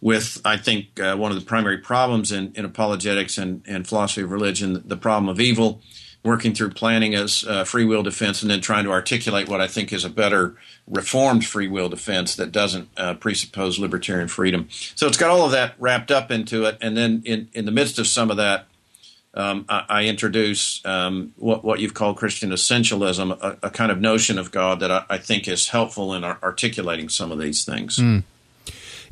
with 0.00 0.40
I 0.44 0.56
think 0.56 1.00
uh, 1.00 1.16
one 1.16 1.32
of 1.32 1.38
the 1.38 1.44
primary 1.44 1.78
problems 1.78 2.32
in, 2.32 2.52
in 2.54 2.64
apologetics 2.64 3.38
and, 3.38 3.62
and 3.66 3.86
philosophy 3.86 4.22
of 4.22 4.30
religion, 4.30 4.82
the 4.86 4.96
problem 4.96 5.28
of 5.28 5.40
evil, 5.40 5.80
working 6.22 6.52
through 6.54 6.70
Plantinga's 6.70 7.44
uh, 7.44 7.64
free 7.64 7.84
will 7.84 8.02
defense, 8.02 8.42
and 8.42 8.50
then 8.50 8.60
trying 8.60 8.84
to 8.84 8.90
articulate 8.90 9.48
what 9.48 9.60
I 9.60 9.68
think 9.68 9.92
is 9.92 10.04
a 10.04 10.10
better 10.10 10.56
reformed 10.86 11.46
free 11.46 11.68
will 11.68 11.88
defense 11.88 12.36
that 12.36 12.52
doesn't 12.52 12.88
uh, 12.96 13.14
presuppose 13.14 13.78
libertarian 13.78 14.28
freedom. 14.28 14.68
So 14.70 15.06
it's 15.06 15.16
got 15.16 15.30
all 15.30 15.46
of 15.46 15.52
that 15.52 15.74
wrapped 15.78 16.10
up 16.10 16.30
into 16.30 16.64
it, 16.64 16.76
and 16.80 16.96
then 16.96 17.22
in, 17.24 17.48
in 17.52 17.64
the 17.64 17.72
midst 17.72 17.98
of 17.98 18.06
some 18.06 18.30
of 18.30 18.36
that, 18.36 18.66
um, 19.34 19.66
I, 19.68 19.84
I, 19.88 20.04
introduce 20.04 20.84
um, 20.86 21.34
what, 21.36 21.62
what 21.62 21.78
you've 21.78 21.92
called 21.92 22.16
Christian 22.16 22.50
essentialism, 22.50 23.38
a, 23.42 23.66
a 23.66 23.70
kind 23.70 23.92
of 23.92 24.00
notion 24.00 24.38
of 24.38 24.50
God 24.50 24.80
that 24.80 24.90
I, 24.90 25.04
I 25.10 25.18
think 25.18 25.46
is 25.46 25.68
helpful 25.68 26.14
in 26.14 26.24
articulating 26.24 27.10
some 27.10 27.30
of 27.30 27.38
these 27.38 27.62
things. 27.62 27.98
Mm. 27.98 28.22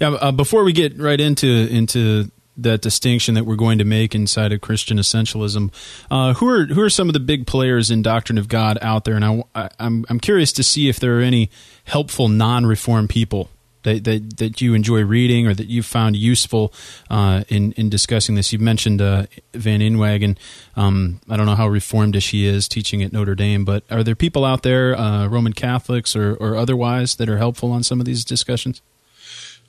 Yeah. 0.00 0.08
Uh, 0.08 0.32
before 0.32 0.64
we 0.64 0.72
get 0.72 0.98
right 0.98 1.20
into 1.20 1.48
into 1.48 2.30
that 2.56 2.80
distinction 2.80 3.34
that 3.34 3.44
we're 3.44 3.56
going 3.56 3.78
to 3.78 3.84
make 3.84 4.14
inside 4.14 4.52
of 4.52 4.60
Christian 4.60 4.98
essentialism. 4.98 5.72
Uh, 6.10 6.34
who 6.34 6.48
are 6.48 6.66
who 6.66 6.80
are 6.80 6.90
some 6.90 7.08
of 7.08 7.12
the 7.12 7.20
big 7.20 7.46
players 7.46 7.90
in 7.90 8.02
doctrine 8.02 8.38
of 8.38 8.48
God 8.48 8.78
out 8.80 9.04
there? 9.04 9.16
And 9.16 9.24
I, 9.24 9.32
am 9.32 9.44
I'm, 9.78 10.06
I'm 10.08 10.20
curious 10.20 10.52
to 10.54 10.62
see 10.62 10.88
if 10.88 11.00
there 11.00 11.18
are 11.18 11.22
any 11.22 11.50
helpful 11.84 12.28
non-reform 12.28 13.08
people 13.08 13.50
that, 13.82 14.04
that, 14.04 14.38
that 14.38 14.60
you 14.60 14.74
enjoy 14.74 15.02
reading 15.02 15.46
or 15.46 15.54
that 15.54 15.66
you 15.66 15.82
found 15.82 16.16
useful 16.16 16.72
uh, 17.10 17.42
in 17.48 17.72
in 17.72 17.90
discussing 17.90 18.36
this? 18.36 18.52
You 18.52 18.60
mentioned 18.60 19.02
uh, 19.02 19.26
Van 19.52 19.80
Inwagen. 19.80 20.36
Um, 20.76 21.20
I 21.28 21.36
don't 21.36 21.46
know 21.46 21.56
how 21.56 21.68
reformed 21.68 22.20
she 22.22 22.46
is 22.46 22.68
teaching 22.68 23.02
at 23.02 23.12
Notre 23.12 23.34
Dame, 23.34 23.64
but 23.64 23.82
are 23.90 24.04
there 24.04 24.14
people 24.14 24.44
out 24.44 24.62
there, 24.62 24.96
uh, 24.96 25.26
Roman 25.26 25.52
Catholics 25.52 26.14
or, 26.14 26.34
or 26.36 26.56
otherwise, 26.56 27.16
that 27.16 27.28
are 27.28 27.38
helpful 27.38 27.72
on 27.72 27.82
some 27.82 28.00
of 28.00 28.06
these 28.06 28.24
discussions? 28.24 28.80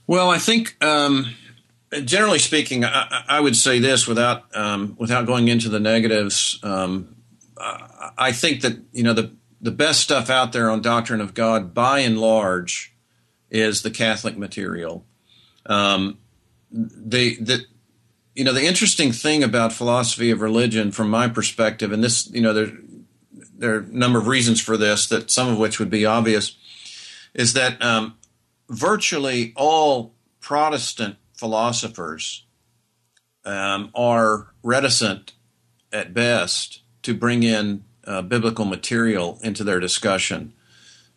Well, 0.07 0.29
I 0.29 0.37
think. 0.37 0.83
Um, 0.83 1.35
generally 2.03 2.39
speaking, 2.39 2.83
I, 2.83 3.23
I, 3.27 3.39
would 3.39 3.55
say 3.55 3.79
this 3.79 4.07
without 4.07 4.43
um, 4.55 4.95
without 4.99 5.25
going 5.25 5.47
into 5.47 5.69
the 5.69 5.79
negatives. 5.79 6.59
Um, 6.63 7.15
I 7.57 8.31
think 8.31 8.61
that 8.61 8.77
you 8.91 9.03
know 9.03 9.13
the 9.13 9.31
the 9.61 9.71
best 9.71 10.01
stuff 10.01 10.29
out 10.29 10.51
there 10.51 10.69
on 10.69 10.81
doctrine 10.81 11.21
of 11.21 11.33
God, 11.33 11.73
by 11.73 11.99
and 11.99 12.19
large, 12.19 12.93
is 13.49 13.81
the 13.81 13.91
Catholic 13.91 14.37
material. 14.37 15.05
Um, 15.65 16.19
the 16.71 17.37
the 17.37 17.65
you 18.33 18.43
know 18.43 18.53
the 18.53 18.65
interesting 18.65 19.11
thing 19.11 19.43
about 19.43 19.73
philosophy 19.73 20.31
of 20.31 20.41
religion, 20.41 20.91
from 20.91 21.09
my 21.09 21.27
perspective, 21.27 21.91
and 21.91 22.03
this 22.03 22.29
you 22.31 22.41
know 22.41 22.53
there 22.53 22.71
there 23.57 23.75
are 23.75 23.79
a 23.79 23.87
number 23.87 24.19
of 24.19 24.27
reasons 24.27 24.59
for 24.59 24.75
this, 24.75 25.07
that 25.07 25.31
some 25.31 25.47
of 25.47 25.57
which 25.57 25.79
would 25.79 25.89
be 25.89 26.05
obvious, 26.05 26.57
is 27.33 27.53
that 27.53 27.81
um, 27.81 28.17
virtually 28.69 29.53
all 29.55 30.13
Protestant 30.41 31.17
philosophers 31.33 32.45
um, 33.45 33.91
are 33.95 34.53
reticent 34.63 35.33
at 35.91 36.13
best 36.13 36.81
to 37.03 37.13
bring 37.13 37.43
in 37.43 37.83
uh, 38.05 38.21
biblical 38.21 38.65
material 38.65 39.39
into 39.43 39.63
their 39.63 39.79
discussion. 39.79 40.53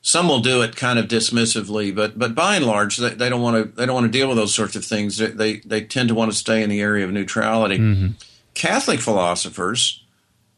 Some 0.01 0.29
will 0.29 0.41
do 0.41 0.63
it 0.63 0.77
kind 0.77 0.99
of 0.99 1.09
dismissively, 1.09 1.95
but 1.95 2.19
but 2.19 2.35
by 2.35 2.57
and 2.57 2.65
large, 2.65 2.97
they, 2.97 3.11
they 3.11 3.29
don't 3.29 3.43
want 3.43 3.57
to 3.57 3.77
they 3.77 3.85
don't 3.85 3.95
want 3.95 4.11
to 4.11 4.19
deal 4.19 4.29
with 4.29 4.37
those 4.37 4.55
sorts 4.55 4.77
of 4.77 4.85
things. 4.85 5.17
They 5.19 5.27
they, 5.27 5.57
they 5.57 5.83
tend 5.83 6.09
to 6.09 6.15
want 6.15 6.31
to 6.31 6.37
stay 6.37 6.63
in 6.63 6.71
the 6.71 6.81
area 6.81 7.05
of 7.05 7.11
neutrality. 7.11 7.79
Mm-hmm. 7.79 8.09
Catholic 8.55 9.01
philosophers, 9.01 10.05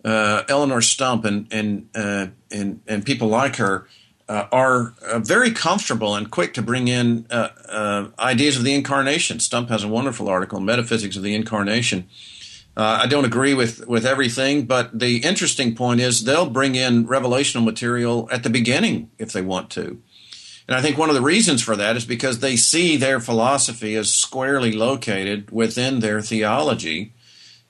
uh, 0.05 0.43
Eleonore 0.49 0.83
Stump 0.83 1.25
and 1.25 1.47
and 1.51 1.89
uh, 1.95 2.27
and 2.51 2.83
and 2.87 3.05
people 3.05 3.29
like 3.29 3.57
her, 3.57 3.89
uh, 4.31 4.47
are 4.53 4.95
uh, 5.05 5.19
very 5.19 5.51
comfortable 5.51 6.15
and 6.15 6.31
quick 6.31 6.55
to 6.55 6.63
bring 6.63 6.87
in 6.87 7.27
uh, 7.31 7.49
uh, 7.69 8.09
ideas 8.21 8.57
of 8.57 8.63
the 8.63 8.73
incarnation. 8.73 9.41
Stump 9.41 9.69
has 9.71 9.83
a 9.83 9.89
wonderful 9.89 10.29
article, 10.29 10.61
Metaphysics 10.61 11.17
of 11.17 11.25
the 11.25 11.35
Incarnation. 11.35 12.09
Uh, 12.77 13.01
I 13.03 13.09
don't 13.09 13.25
agree 13.25 13.55
with, 13.55 13.89
with 13.89 14.07
everything, 14.07 14.67
but 14.67 14.97
the 14.97 15.17
interesting 15.25 15.75
point 15.75 16.01
is 16.01 16.23
they'll 16.23 16.49
bring 16.49 16.77
in 16.77 17.09
revelational 17.09 17.65
material 17.65 18.29
at 18.31 18.45
the 18.45 18.51
beginning 18.51 19.11
if 19.19 19.33
they 19.33 19.43
want 19.43 19.69
to. 19.71 20.01
And 20.69 20.77
I 20.77 20.81
think 20.81 20.97
one 20.97 21.09
of 21.09 21.17
the 21.17 21.23
reasons 21.23 21.61
for 21.61 21.75
that 21.75 21.97
is 21.97 22.05
because 22.05 22.39
they 22.39 22.55
see 22.55 22.97
their 22.97 23.19
philosophy 23.19 23.97
as 23.97 24.15
squarely 24.15 24.71
located 24.71 25.51
within 25.51 25.99
their 25.99 26.21
theology. 26.21 27.13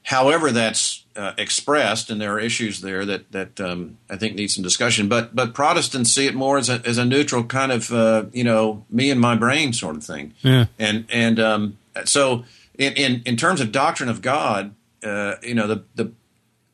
However, 0.02 0.50
that's 0.50 1.04
uh, 1.14 1.33
expressed, 1.37 2.11
and 2.11 2.21
there 2.21 2.33
are 2.33 2.40
issues 2.40 2.80
there 2.80 3.04
that 3.04 3.30
that 3.33 3.61
um, 3.61 3.99
I 4.09 4.16
think 4.16 4.35
need 4.35 4.50
some 4.50 4.64
discussion. 4.64 5.09
But 5.09 5.37
but 5.37 5.54
Protestants 5.54 6.12
see 6.12 6.26
it 6.26 6.35
more 6.35 6.59
as 6.59 6.69
a 6.69 6.83
as 6.87 6.99
a 6.99 7.04
neutral 7.04 7.45
kind 7.45 7.73
of 7.73 7.92
uh, 7.92 8.25
you 8.33 8.45
know 8.45 8.85
me 8.90 9.11
and 9.11 9.21
my 9.21 9.37
brain 9.37 9.73
sort 9.73 9.97
of 9.97 10.04
thing. 10.04 10.35
Yeah. 10.40 10.66
And 10.78 11.07
and 11.11 11.38
um, 11.38 11.78
so 12.04 12.45
in, 12.78 12.95
in, 12.95 13.23
in 13.26 13.37
terms 13.37 13.61
of 13.61 13.73
doctrine 13.73 14.09
of 14.09 14.23
God, 14.23 14.75
uh, 15.04 15.35
you 15.42 15.54
know 15.54 15.66
the 15.66 15.85
the 15.95 16.12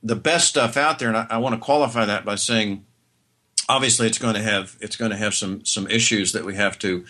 the 0.02 0.16
best 0.16 0.48
stuff 0.48 0.76
out 0.76 0.98
there, 0.98 1.08
and 1.08 1.16
I, 1.16 1.26
I 1.30 1.38
want 1.38 1.54
to 1.54 1.60
qualify 1.60 2.04
that 2.04 2.24
by 2.24 2.36
saying, 2.36 2.84
obviously 3.68 4.06
it's 4.06 4.18
going 4.18 4.34
to 4.34 4.42
have 4.42 4.76
it's 4.80 4.96
going 4.96 5.10
to 5.10 5.16
have 5.16 5.34
some 5.34 5.64
some 5.64 5.88
issues 5.88 6.32
that 6.32 6.44
we 6.44 6.54
have 6.54 6.78
to 6.80 7.04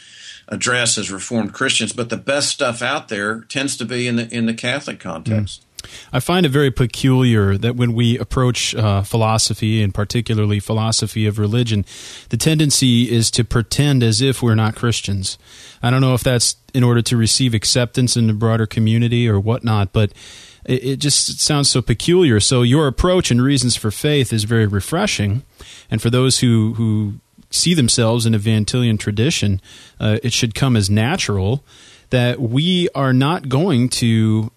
address 0.49 0.97
as 0.97 1.11
Reformed 1.11 1.53
Christians. 1.53 1.93
But 1.93 2.09
the 2.09 2.17
best 2.17 2.49
stuff 2.49 2.81
out 2.81 3.09
there 3.09 3.41
tends 3.43 3.77
to 3.77 3.85
be 3.85 4.07
in 4.07 4.17
the 4.17 4.35
in 4.35 4.47
the 4.47 4.55
Catholic 4.55 4.99
context. 5.01 5.61
Mm. 5.61 5.66
I 6.13 6.21
find 6.21 6.47
it 6.47 6.51
very 6.51 6.71
peculiar 6.71 7.57
that 7.59 7.77
when 7.77 7.93
we 7.93 8.19
approach 8.19 8.75
uh, 8.75 9.03
philosophy, 9.03 9.83
and 9.83 9.95
particularly 9.95 10.61
philosophy 10.61 11.27
of 11.27 11.39
religion, 11.39 11.85
the 12.29 12.37
tendency 12.37 13.11
is 13.11 13.31
to 13.33 13.45
pretend 13.45 14.03
as 14.03 14.21
if 14.21 14.43
we're 14.43 14.55
not 14.55 14.75
Christians. 14.75 15.39
I 15.83 15.91
don't 15.91 16.01
know 16.01 16.15
if 16.15 16.23
that's 16.23 16.57
in 16.75 16.85
order 16.85 17.03
to 17.03 17.17
receive 17.17 17.55
acceptance 17.55 18.17
in 18.17 18.27
the 18.27 18.33
broader 18.33 18.67
community 18.67 19.29
or 19.29 19.41
whatnot, 19.41 19.93
but 19.93 20.13
it, 20.65 20.85
it 20.85 20.97
just 20.97 21.41
sounds 21.41 21.71
so 21.71 21.83
peculiar. 21.83 22.41
So 22.41 22.63
your 22.63 22.87
approach 22.87 23.31
and 23.31 23.43
reasons 23.43 23.77
for 23.77 23.91
faith 23.91 24.33
is 24.33 24.45
very 24.45 24.67
refreshing, 24.67 25.43
and 25.91 26.03
for 26.03 26.11
those 26.11 26.41
who 26.41 26.75
who 26.75 27.15
see 27.51 27.75
themselves 27.75 28.27
in 28.27 28.35
a 28.35 28.39
Van 28.39 28.65
Tillian 28.65 28.99
tradition, 28.99 29.61
uh, 30.01 30.19
it 30.23 30.33
should 30.33 30.55
come 30.55 30.77
as 30.77 30.91
natural 30.91 31.65
that 32.11 32.41
we 32.41 32.89
are 32.95 33.13
not 33.13 33.49
going 33.49 33.89
to 33.89 34.53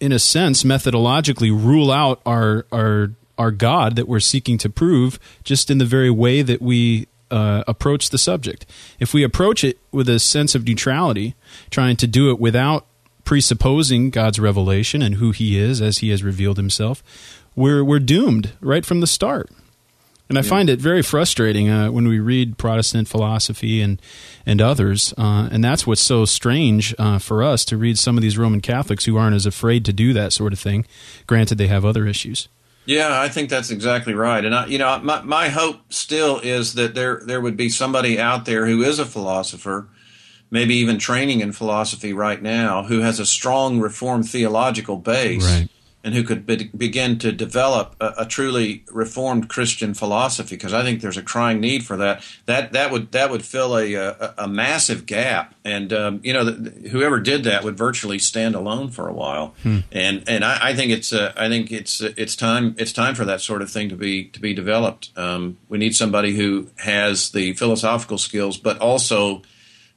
in 0.00 0.12
a 0.12 0.18
sense, 0.18 0.64
methodologically 0.64 1.50
rule 1.50 1.90
out 1.90 2.20
our 2.26 2.66
our 2.72 3.10
our 3.38 3.50
God 3.50 3.96
that 3.96 4.08
we're 4.08 4.20
seeking 4.20 4.58
to 4.58 4.68
prove, 4.68 5.18
just 5.44 5.70
in 5.70 5.78
the 5.78 5.84
very 5.84 6.10
way 6.10 6.42
that 6.42 6.60
we 6.60 7.06
uh, 7.30 7.64
approach 7.66 8.10
the 8.10 8.18
subject. 8.18 8.66
If 8.98 9.14
we 9.14 9.22
approach 9.22 9.62
it 9.64 9.78
with 9.92 10.08
a 10.08 10.18
sense 10.18 10.54
of 10.54 10.66
neutrality, 10.66 11.34
trying 11.70 11.96
to 11.96 12.06
do 12.06 12.30
it 12.30 12.38
without 12.38 12.86
presupposing 13.24 14.10
God's 14.10 14.40
revelation 14.40 15.02
and 15.02 15.16
who 15.16 15.30
He 15.30 15.58
is 15.58 15.80
as 15.80 15.98
He 15.98 16.10
has 16.10 16.22
revealed 16.22 16.56
Himself, 16.56 17.02
we're 17.54 17.84
we're 17.84 17.98
doomed 17.98 18.52
right 18.60 18.84
from 18.84 19.00
the 19.00 19.06
start. 19.06 19.50
And 20.30 20.38
I 20.38 20.42
yeah. 20.42 20.48
find 20.48 20.70
it 20.70 20.80
very 20.80 21.02
frustrating 21.02 21.68
uh, 21.68 21.90
when 21.90 22.06
we 22.06 22.20
read 22.20 22.56
Protestant 22.56 23.08
philosophy 23.08 23.82
and 23.82 24.00
and 24.46 24.62
others, 24.62 25.12
uh, 25.18 25.48
and 25.50 25.62
that's 25.62 25.88
what's 25.88 26.00
so 26.00 26.24
strange 26.24 26.94
uh, 26.98 27.18
for 27.18 27.42
us 27.42 27.64
to 27.66 27.76
read 27.76 27.98
some 27.98 28.16
of 28.16 28.22
these 28.22 28.38
Roman 28.38 28.60
Catholics 28.60 29.04
who 29.04 29.16
aren't 29.16 29.34
as 29.34 29.44
afraid 29.44 29.84
to 29.86 29.92
do 29.92 30.12
that 30.12 30.32
sort 30.32 30.52
of 30.52 30.60
thing. 30.60 30.86
Granted, 31.26 31.58
they 31.58 31.66
have 31.66 31.84
other 31.84 32.06
issues. 32.06 32.48
Yeah, 32.86 33.20
I 33.20 33.28
think 33.28 33.50
that's 33.50 33.70
exactly 33.70 34.14
right. 34.14 34.44
And 34.44 34.54
I, 34.54 34.66
you 34.66 34.78
know, 34.78 35.00
my 35.00 35.20
my 35.22 35.48
hope 35.48 35.92
still 35.92 36.38
is 36.38 36.74
that 36.74 36.94
there 36.94 37.20
there 37.24 37.40
would 37.40 37.56
be 37.56 37.68
somebody 37.68 38.20
out 38.20 38.44
there 38.44 38.66
who 38.66 38.84
is 38.84 39.00
a 39.00 39.06
philosopher, 39.06 39.88
maybe 40.48 40.76
even 40.76 40.98
training 40.98 41.40
in 41.40 41.50
philosophy 41.50 42.12
right 42.12 42.40
now, 42.40 42.84
who 42.84 43.00
has 43.00 43.18
a 43.18 43.26
strong 43.26 43.80
Reformed 43.80 44.30
theological 44.30 44.96
base. 44.96 45.44
Right 45.44 45.68
and 46.02 46.14
who 46.14 46.22
could 46.22 46.46
be, 46.46 46.70
begin 46.76 47.18
to 47.18 47.30
develop 47.30 47.94
a, 48.00 48.14
a, 48.18 48.26
truly 48.26 48.84
reformed 48.90 49.48
Christian 49.48 49.92
philosophy, 49.92 50.56
because 50.56 50.72
I 50.72 50.82
think 50.82 51.00
there's 51.00 51.16
a 51.16 51.22
crying 51.22 51.60
need 51.60 51.84
for 51.84 51.96
that. 51.98 52.24
That 52.46 52.72
that 52.72 52.90
would 52.90 53.12
that 53.12 53.30
would 53.30 53.44
fill 53.44 53.76
a 53.76 53.94
a, 53.94 54.34
a 54.38 54.48
massive 54.48 55.06
gap, 55.06 55.54
and 55.64 55.92
um, 55.92 56.20
you 56.22 56.32
know 56.32 56.44
the, 56.44 56.88
whoever 56.88 57.20
did 57.20 57.44
that 57.44 57.64
would 57.64 57.76
virtually 57.76 58.18
stand 58.18 58.54
alone 58.54 58.90
for 58.90 59.08
a 59.08 59.12
while. 59.12 59.54
Hmm. 59.62 59.80
And 59.92 60.24
and 60.26 60.44
I, 60.44 60.70
I, 60.70 60.74
think 60.74 60.90
it's 60.90 61.12
uh, 61.12 61.32
I 61.36 61.48
think 61.48 61.70
it's 61.70 62.00
it's 62.00 62.34
time 62.34 62.74
it's 62.78 62.92
time 62.92 63.14
for 63.14 63.24
that 63.26 63.40
sort 63.40 63.60
of 63.60 63.70
thing 63.70 63.88
to 63.90 63.96
be 63.96 64.24
to 64.24 64.40
be 64.40 64.54
developed. 64.54 65.10
Um, 65.16 65.58
we 65.68 65.78
need 65.78 65.94
somebody 65.94 66.34
who 66.34 66.68
has 66.76 67.30
the 67.30 67.52
philosophical 67.54 68.18
skills, 68.18 68.56
but 68.56 68.78
also 68.78 69.42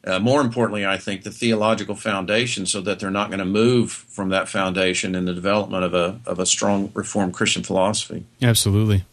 uh, 0.06 0.20
more 0.20 0.42
importantly, 0.42 0.86
I 0.86 0.98
think 0.98 1.24
the 1.24 1.32
theological 1.32 1.96
foundation, 1.96 2.66
so 2.66 2.82
that 2.82 3.00
they're 3.00 3.12
not 3.12 3.30
going 3.30 3.40
to 3.40 3.46
move 3.46 3.92
from 3.92 4.30
that 4.30 4.50
foundation 4.50 5.16
in 5.16 5.26
the 5.26 5.34
development 5.34 5.84
of 5.84 5.94
a 5.94 6.20
of 6.26 6.40
a 6.40 6.46
strong 6.46 6.92
Reformed 6.94 7.34
Christian 7.34 7.64
philosophy. 7.64 8.26
Absolutely. 8.42 9.06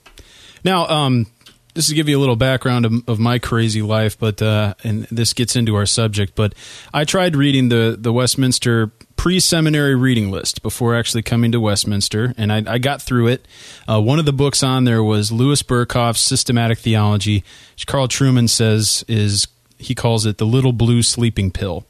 Now, 0.64 0.87
um, 0.88 1.26
this 1.75 1.85
is 1.85 1.90
to 1.90 1.94
give 1.94 2.09
you 2.09 2.18
a 2.18 2.20
little 2.20 2.37
background 2.37 2.85
of, 2.87 3.09
of 3.09 3.18
my 3.18 3.38
crazy 3.38 3.82
life, 3.82 4.18
but 4.18 4.42
uh, 4.42 4.75
and 4.82 5.04
this 5.04 5.32
gets 5.32 5.54
into 5.54 5.76
our 5.76 5.87
subject. 5.87 6.35
But 6.35 6.54
I 6.92 7.04
tried 7.04 7.37
reading 7.37 7.68
the 7.68 7.97
the 7.99 8.12
Westminster 8.12 8.90
pre-seminary 9.16 9.94
reading 9.94 10.30
list 10.30 10.62
before 10.62 10.97
actually 10.97 11.23
coming 11.23 11.52
to 11.52 11.61
Westminster, 11.61 12.35
and 12.37 12.50
I, 12.50 12.64
I 12.66 12.78
got 12.78 13.02
through 13.02 13.28
it. 13.28 13.47
Uh, 13.87 14.00
one 14.00 14.18
of 14.18 14.25
the 14.25 14.32
books 14.32 14.62
on 14.62 14.85
there 14.85 15.04
was 15.04 15.30
Louis 15.30 15.62
Berkhof's 15.62 16.20
Systematic 16.20 16.78
Theology, 16.78 17.44
which 17.75 17.87
Carl 17.87 18.09
Trueman 18.09 18.49
says 18.49 19.04
is 19.09 19.47
he 19.80 19.94
calls 19.94 20.26
it 20.26 20.38
the 20.38 20.46
little 20.46 20.72
blue 20.72 21.02
sleeping 21.02 21.50
pill. 21.50 21.87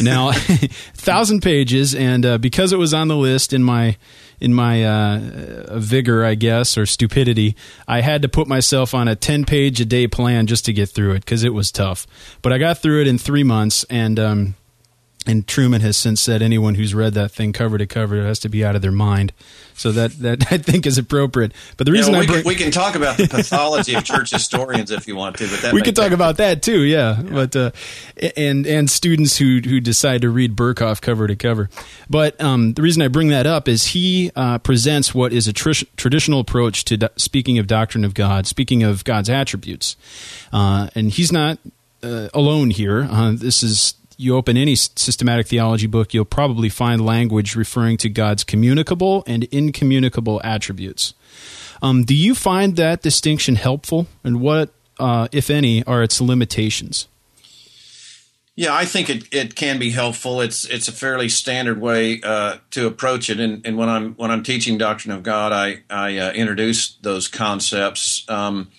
Now, 0.00 0.32
thousand 0.94 1.40
pages, 1.40 1.94
and 1.94 2.24
uh, 2.24 2.38
because 2.38 2.72
it 2.72 2.78
was 2.78 2.92
on 2.92 3.08
the 3.08 3.16
list 3.16 3.52
in 3.52 3.62
my 3.62 3.96
in 4.40 4.54
my 4.54 4.84
uh, 4.84 5.78
vigor, 5.78 6.24
I 6.24 6.34
guess, 6.34 6.78
or 6.78 6.86
stupidity, 6.86 7.56
I 7.88 8.02
had 8.02 8.22
to 8.22 8.28
put 8.28 8.46
myself 8.46 8.94
on 8.94 9.08
a 9.08 9.16
ten 9.16 9.44
page 9.44 9.80
a 9.80 9.84
day 9.84 10.06
plan 10.06 10.46
just 10.46 10.64
to 10.66 10.72
get 10.72 10.88
through 10.90 11.12
it 11.12 11.24
because 11.24 11.42
it 11.42 11.54
was 11.54 11.72
tough. 11.72 12.06
But 12.42 12.52
I 12.52 12.58
got 12.58 12.78
through 12.78 13.00
it 13.02 13.08
in 13.08 13.18
three 13.18 13.44
months, 13.44 13.84
and 13.88 14.18
um, 14.18 14.54
and 15.26 15.46
Trueman 15.46 15.80
has 15.80 15.96
since 15.96 16.20
said 16.20 16.40
anyone 16.40 16.76
who's 16.76 16.94
read 16.94 17.14
that 17.14 17.30
thing 17.30 17.52
cover 17.52 17.76
to 17.76 17.86
cover 17.86 18.22
has 18.24 18.38
to 18.40 18.48
be 18.48 18.64
out 18.64 18.74
of 18.74 18.82
their 18.82 18.92
mind. 18.92 19.32
So 19.74 19.92
that 19.92 20.12
that 20.20 20.46
I 20.52 20.58
think 20.58 20.86
is 20.86 20.96
appropriate. 20.98 21.52
But 21.76 21.86
the 21.86 21.92
reason 21.92 22.12
yeah, 22.12 22.20
well, 22.20 22.26
we, 22.26 22.32
bring, 22.32 22.42
can, 22.42 22.48
we 22.48 22.54
can 22.54 22.70
talk 22.70 22.94
about 22.94 23.16
the 23.16 23.28
pathology 23.28 23.94
of 23.94 24.04
church 24.04 24.30
historians 24.30 24.90
if 24.90 25.06
you 25.06 25.16
want 25.16 25.36
to. 25.36 25.48
But 25.62 25.72
we 25.72 25.82
can 25.82 25.94
talk 25.94 26.12
about 26.12 26.38
that 26.38 26.62
too. 26.62 26.80
Yeah, 26.80 27.20
yeah. 27.20 27.30
but 27.30 27.56
uh, 27.56 27.70
and 28.36 28.66
and 28.66 28.90
students 28.90 29.36
who 29.36 29.60
who 29.60 29.80
decide 29.80 30.22
to 30.22 30.30
read 30.30 30.56
Berkhof 30.56 31.00
cover 31.00 31.26
to 31.26 31.36
cover. 31.36 31.68
But 32.08 32.40
um, 32.40 32.74
the 32.74 32.82
reason 32.82 33.02
I 33.02 33.08
bring 33.08 33.28
that 33.28 33.46
up 33.46 33.68
is 33.68 33.88
he 33.88 34.30
uh, 34.34 34.58
presents 34.58 35.14
what 35.14 35.32
is 35.32 35.46
a 35.46 35.52
tr- 35.52 35.84
traditional 35.96 36.40
approach 36.40 36.84
to 36.86 36.96
do- 36.96 37.08
speaking 37.16 37.58
of 37.58 37.66
doctrine 37.66 38.04
of 38.04 38.14
God, 38.14 38.46
speaking 38.46 38.82
of 38.82 39.04
God's 39.04 39.28
attributes, 39.28 39.96
uh, 40.52 40.88
and 40.94 41.10
he's 41.10 41.30
not 41.30 41.58
uh, 42.02 42.28
alone 42.32 42.70
here. 42.70 43.06
Uh, 43.10 43.32
this 43.34 43.62
is 43.62 43.94
you 44.18 44.36
open 44.36 44.56
any 44.56 44.74
systematic 44.74 45.46
theology 45.46 45.86
book, 45.86 46.12
you'll 46.12 46.24
probably 46.24 46.68
find 46.68 47.04
language 47.04 47.54
referring 47.54 47.96
to 47.98 48.10
God's 48.10 48.44
communicable 48.44 49.22
and 49.26 49.44
incommunicable 49.44 50.40
attributes. 50.42 51.14
Um, 51.80 52.04
do 52.04 52.14
you 52.14 52.34
find 52.34 52.74
that 52.76 53.00
distinction 53.00 53.54
helpful, 53.54 54.08
and 54.24 54.40
what, 54.40 54.70
uh, 54.98 55.28
if 55.30 55.48
any, 55.48 55.84
are 55.84 56.02
its 56.02 56.20
limitations? 56.20 57.06
Yeah, 58.56 58.74
I 58.74 58.86
think 58.86 59.08
it, 59.08 59.32
it 59.32 59.54
can 59.54 59.78
be 59.78 59.90
helpful. 59.90 60.40
It's 60.40 60.64
it's 60.64 60.88
a 60.88 60.92
fairly 60.92 61.28
standard 61.28 61.80
way 61.80 62.20
uh, 62.20 62.56
to 62.72 62.88
approach 62.88 63.30
it, 63.30 63.38
and, 63.38 63.64
and 63.64 63.76
when 63.76 63.88
I'm 63.88 64.14
when 64.14 64.32
I'm 64.32 64.42
teaching 64.42 64.78
doctrine 64.78 65.14
of 65.14 65.22
God, 65.22 65.52
I 65.52 65.84
I 65.88 66.18
uh, 66.18 66.32
introduce 66.32 66.96
those 66.96 67.28
concepts. 67.28 68.28
Um, 68.28 68.72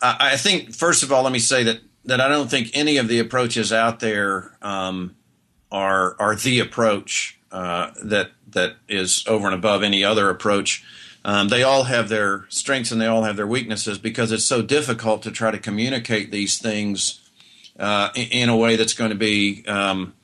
I, 0.00 0.16
I, 0.20 0.36
think 0.36 0.76
first 0.76 1.02
of 1.02 1.10
all, 1.10 1.24
let 1.24 1.32
me 1.32 1.40
say 1.40 1.64
that 1.64 1.80
that 2.04 2.20
I 2.20 2.28
don't 2.28 2.50
think 2.50 2.70
any 2.74 2.96
of 2.96 3.08
the 3.08 3.18
approaches 3.18 3.72
out 3.72 4.00
there 4.00 4.56
um, 4.62 5.16
are 5.70 6.16
are 6.18 6.34
the 6.34 6.60
approach 6.60 7.38
uh, 7.52 7.90
that 8.02 8.30
that 8.48 8.76
is 8.88 9.24
over 9.26 9.46
and 9.46 9.54
above 9.54 9.82
any 9.82 10.04
other 10.04 10.30
approach. 10.30 10.84
Um, 11.24 11.48
they 11.48 11.62
all 11.62 11.84
have 11.84 12.08
their 12.08 12.46
strengths 12.48 12.90
and 12.90 13.00
they 13.00 13.06
all 13.06 13.24
have 13.24 13.36
their 13.36 13.46
weaknesses 13.46 13.98
because 13.98 14.32
it's 14.32 14.44
so 14.44 14.62
difficult 14.62 15.22
to 15.22 15.30
try 15.30 15.50
to 15.50 15.58
communicate 15.58 16.30
these 16.30 16.58
things 16.58 17.20
uh, 17.78 18.08
in 18.14 18.48
a 18.48 18.56
way 18.56 18.76
that's 18.76 18.94
going 18.94 19.10
to 19.10 19.16
be 19.16 19.64
um, 19.66 20.14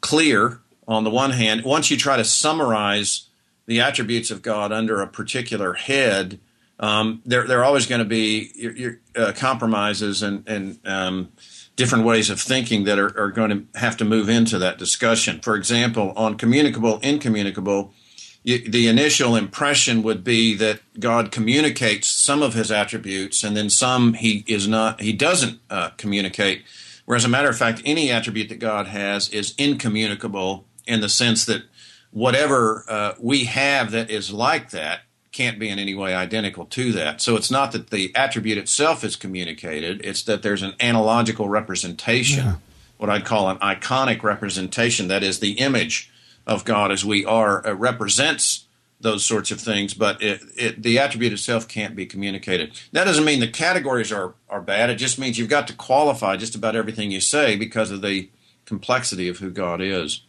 clear 0.00 0.60
on 0.88 1.04
the 1.04 1.10
one 1.10 1.32
hand. 1.32 1.64
Once 1.64 1.90
you 1.90 1.96
try 1.96 2.16
to 2.16 2.24
summarize 2.24 3.28
the 3.66 3.80
attributes 3.80 4.30
of 4.30 4.42
God 4.42 4.72
under 4.72 5.02
a 5.02 5.06
particular 5.06 5.74
head, 5.74 6.40
um, 6.78 7.22
there, 7.24 7.46
there 7.46 7.60
are 7.60 7.64
always 7.64 7.86
going 7.86 8.00
to 8.00 8.04
be 8.04 8.50
your, 8.54 8.72
your, 8.72 8.98
uh, 9.16 9.32
compromises 9.34 10.22
and, 10.22 10.46
and 10.46 10.78
um, 10.84 11.32
different 11.74 12.04
ways 12.04 12.28
of 12.28 12.40
thinking 12.40 12.84
that 12.84 12.98
are, 12.98 13.18
are, 13.18 13.30
going 13.30 13.50
to 13.50 13.78
have 13.78 13.96
to 13.98 14.04
move 14.04 14.28
into 14.28 14.58
that 14.58 14.76
discussion. 14.76 15.40
For 15.40 15.56
example, 15.56 16.12
on 16.16 16.36
communicable, 16.36 16.98
incommunicable, 16.98 17.94
you, 18.42 18.58
the 18.58 18.88
initial 18.88 19.36
impression 19.36 20.02
would 20.02 20.22
be 20.22 20.54
that 20.54 20.80
God 21.00 21.32
communicates 21.32 22.08
some 22.08 22.42
of 22.42 22.52
His 22.52 22.70
attributes, 22.70 23.42
and 23.42 23.56
then 23.56 23.70
some 23.70 24.12
He 24.14 24.44
is 24.46 24.68
not. 24.68 25.00
He 25.00 25.12
doesn't 25.12 25.58
uh, 25.70 25.90
communicate. 25.96 26.62
Whereas, 27.06 27.24
a 27.24 27.28
matter 27.28 27.48
of 27.48 27.56
fact, 27.56 27.82
any 27.84 28.10
attribute 28.10 28.48
that 28.50 28.58
God 28.58 28.88
has 28.88 29.28
is 29.30 29.54
incommunicable 29.56 30.66
in 30.86 31.00
the 31.00 31.08
sense 31.08 31.44
that 31.46 31.62
whatever 32.10 32.84
uh, 32.88 33.14
we 33.18 33.44
have 33.44 33.92
that 33.92 34.10
is 34.10 34.32
like 34.32 34.70
that 34.70 35.00
can't 35.36 35.58
be 35.58 35.68
in 35.68 35.78
any 35.78 35.94
way 35.94 36.14
identical 36.14 36.64
to 36.64 36.92
that. 36.92 37.20
So 37.20 37.36
it's 37.36 37.50
not 37.50 37.72
that 37.72 37.90
the 37.90 38.14
attribute 38.14 38.56
itself 38.56 39.04
is 39.04 39.16
communicated, 39.16 40.00
it's 40.04 40.22
that 40.22 40.42
there's 40.42 40.62
an 40.62 40.74
analogical 40.80 41.48
representation, 41.48 42.44
yeah. 42.44 42.54
what 42.96 43.10
I'd 43.10 43.26
call 43.26 43.50
an 43.50 43.58
iconic 43.58 44.22
representation, 44.22 45.08
that 45.08 45.22
is, 45.22 45.40
the 45.40 45.52
image 45.52 46.10
of 46.46 46.64
God 46.64 46.90
as 46.90 47.04
we 47.04 47.24
are 47.24 47.66
uh, 47.66 47.74
represents 47.74 48.64
those 48.98 49.26
sorts 49.26 49.50
of 49.50 49.60
things, 49.60 49.92
but 49.92 50.22
it, 50.22 50.40
it, 50.56 50.82
the 50.82 50.98
attribute 50.98 51.34
itself 51.34 51.68
can't 51.68 51.94
be 51.94 52.06
communicated. 52.06 52.80
That 52.92 53.04
doesn't 53.04 53.26
mean 53.26 53.40
the 53.40 53.48
categories 53.48 54.10
are, 54.10 54.32
are 54.48 54.62
bad. 54.62 54.88
It 54.88 54.96
just 54.96 55.18
means 55.18 55.38
you've 55.38 55.50
got 55.50 55.68
to 55.68 55.74
qualify 55.74 56.38
just 56.38 56.54
about 56.54 56.74
everything 56.74 57.10
you 57.10 57.20
say 57.20 57.56
because 57.56 57.90
of 57.90 58.00
the 58.00 58.30
complexity 58.64 59.28
of 59.28 59.38
who 59.38 59.50
God 59.50 59.82
is. 59.82 60.22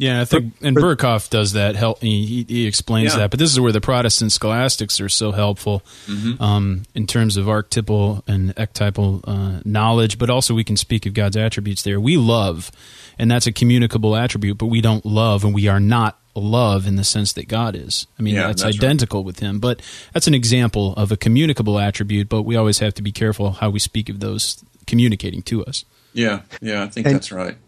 Yeah, 0.00 0.22
I 0.22 0.24
think, 0.24 0.54
and 0.62 0.74
Berkhof 0.74 1.28
does 1.28 1.52
that. 1.52 1.76
Help 1.76 2.00
he, 2.00 2.46
he 2.48 2.66
explains 2.66 3.12
yeah. 3.12 3.18
that, 3.18 3.30
but 3.30 3.38
this 3.38 3.52
is 3.52 3.60
where 3.60 3.70
the 3.70 3.82
Protestant 3.82 4.32
scholastics 4.32 4.98
are 4.98 5.10
so 5.10 5.30
helpful 5.30 5.82
mm-hmm. 6.06 6.42
um, 6.42 6.84
in 6.94 7.06
terms 7.06 7.36
of 7.36 7.50
archetypal 7.50 8.24
and 8.26 8.56
ectypal 8.56 9.22
uh, 9.28 9.60
knowledge. 9.66 10.18
But 10.18 10.30
also, 10.30 10.54
we 10.54 10.64
can 10.64 10.78
speak 10.78 11.04
of 11.04 11.12
God's 11.12 11.36
attributes 11.36 11.82
there. 11.82 12.00
We 12.00 12.16
love, 12.16 12.72
and 13.18 13.30
that's 13.30 13.46
a 13.46 13.52
communicable 13.52 14.16
attribute, 14.16 14.56
but 14.56 14.66
we 14.66 14.80
don't 14.80 15.04
love, 15.04 15.44
and 15.44 15.54
we 15.54 15.68
are 15.68 15.80
not 15.80 16.18
love 16.34 16.86
in 16.86 16.96
the 16.96 17.04
sense 17.04 17.34
that 17.34 17.46
God 17.46 17.76
is. 17.76 18.06
I 18.18 18.22
mean, 18.22 18.36
yeah, 18.36 18.46
that's, 18.46 18.62
that's, 18.62 18.74
identical 18.74 19.20
right. 19.20 19.26
with 19.26 19.40
Him, 19.40 19.60
but 19.60 19.82
that's 20.14 20.26
an 20.26 20.34
example 20.34 20.94
of 20.94 21.12
a 21.12 21.16
communicable 21.18 21.78
attribute. 21.78 22.30
But 22.30 22.44
we 22.44 22.56
always 22.56 22.78
have 22.78 22.94
to 22.94 23.02
be 23.02 23.12
careful 23.12 23.50
how 23.50 23.68
we 23.68 23.78
speak 23.78 24.08
of 24.08 24.20
those 24.20 24.64
communicating 24.86 25.42
to 25.42 25.62
us. 25.66 25.84
Yeah, 26.14 26.40
yeah, 26.62 26.84
I 26.84 26.88
think 26.88 27.06
and, 27.06 27.16
that's 27.16 27.30
right. 27.30 27.58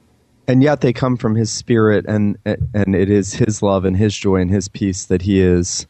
And 0.53 0.63
yet 0.63 0.83
they 0.83 0.93
come 0.93 1.17
from 1.17 1.35
His 1.35 1.51
Spirit, 1.51 2.05
and 2.07 2.37
and 2.45 2.95
it 2.95 3.11
is 3.11 3.35
His 3.35 3.63
love 3.63 3.85
and 3.85 3.97
His 3.97 4.17
joy 4.17 4.37
and 4.37 4.51
His 4.51 4.69
peace 4.69 5.07
that 5.07 5.23
He 5.23 5.41
is 5.41 5.87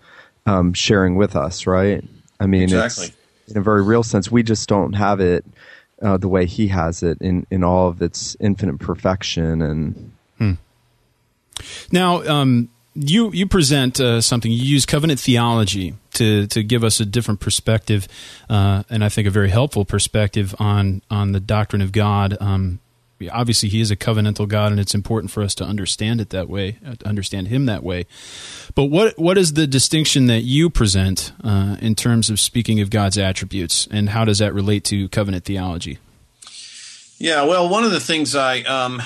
um, 0.47 0.73
sharing 0.73 1.17
with 1.17 1.35
us. 1.35 1.67
Right? 1.67 2.05
I 2.39 2.47
mean, 2.47 2.65
exactly. 2.65 3.13
in 3.49 3.59
a 3.59 3.63
very 3.63 3.83
real 3.83 4.03
sense, 4.03 4.31
we 4.31 4.43
just 4.43 4.69
don't 4.69 4.95
have 4.95 5.21
it 5.21 5.45
uh, 6.01 6.17
the 6.17 6.29
way 6.29 6.47
He 6.47 6.69
has 6.69 7.03
it 7.03 7.19
in 7.21 7.47
in 7.51 7.65
all 7.65 7.89
of 7.89 8.01
its 8.01 8.37
infinite 8.41 8.79
perfection 8.79 9.61
and. 9.63 10.13
Hmm 10.39 10.53
now, 11.91 12.23
um, 12.25 12.69
you 12.95 13.33
you 13.33 13.47
present 13.47 14.01
uh, 14.01 14.21
something. 14.21 14.51
You 14.51 14.63
use 14.63 14.85
covenant 14.85 15.19
theology 15.19 15.95
to 16.15 16.47
to 16.49 16.63
give 16.63 16.85
us 16.85 17.01
a 17.01 17.07
different 17.07 17.41
perspective, 17.41 18.07
uh, 18.51 18.83
and 18.91 19.05
I 19.05 19.09
think 19.09 19.27
a 19.27 19.31
very 19.31 19.51
helpful 19.51 19.85
perspective 19.85 20.55
on 20.59 21.03
on 21.11 21.33
the 21.33 21.41
doctrine 21.41 21.83
of 21.83 21.93
God. 21.93 22.37
Um, 22.41 22.81
obviously, 23.31 23.69
He 23.69 23.81
is 23.81 23.91
a 23.91 23.97
covenantal 23.97 24.49
God, 24.49 24.73
and 24.73 24.81
it's 24.81 24.95
important 24.95 25.31
for 25.31 25.43
us 25.43 25.55
to 25.57 25.65
understand 25.65 26.21
it 26.21 26.31
that 26.31 26.49
way, 26.49 26.79
uh, 26.87 26.95
to 26.97 27.09
understand 27.09 27.49
Him 27.49 27.67
that 27.67 27.83
way. 27.83 28.07
But 28.75 28.87
what 28.87 29.19
what 29.19 29.39
is 29.39 29.55
the 29.55 29.67
distinction 29.67 30.27
that 30.27 30.43
you 30.43 30.71
present 30.71 31.33
uh, 31.43 31.77
in 31.81 31.95
terms 31.95 32.31
of 32.31 32.41
speaking 32.41 32.81
of 32.81 32.91
God's 32.91 33.19
attributes, 33.19 33.89
and 33.91 34.11
how 34.11 34.25
does 34.25 34.39
that 34.39 34.55
relate 34.55 34.85
to 34.85 35.09
covenant 35.09 35.45
theology? 35.45 35.99
Yeah, 37.19 37.45
well, 37.45 37.69
one 37.69 37.85
of 37.85 37.93
the 37.93 38.01
things 38.01 38.35
I 38.35 38.63
um, 38.63 39.01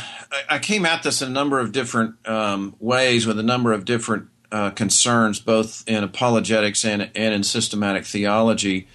I 0.48 0.58
came 0.58 0.86
at 0.86 1.02
this 1.02 1.22
in 1.22 1.28
a 1.28 1.32
number 1.32 1.60
of 1.60 1.72
different 1.72 2.14
um, 2.26 2.74
ways 2.80 3.26
with 3.26 3.38
a 3.38 3.42
number 3.42 3.72
of 3.72 3.84
different 3.84 4.28
uh, 4.50 4.70
concerns, 4.70 5.40
both 5.40 5.84
in 5.86 6.04
apologetics 6.04 6.84
and, 6.84 7.10
and 7.14 7.34
in 7.34 7.42
systematic 7.42 8.04
theology. 8.04 8.88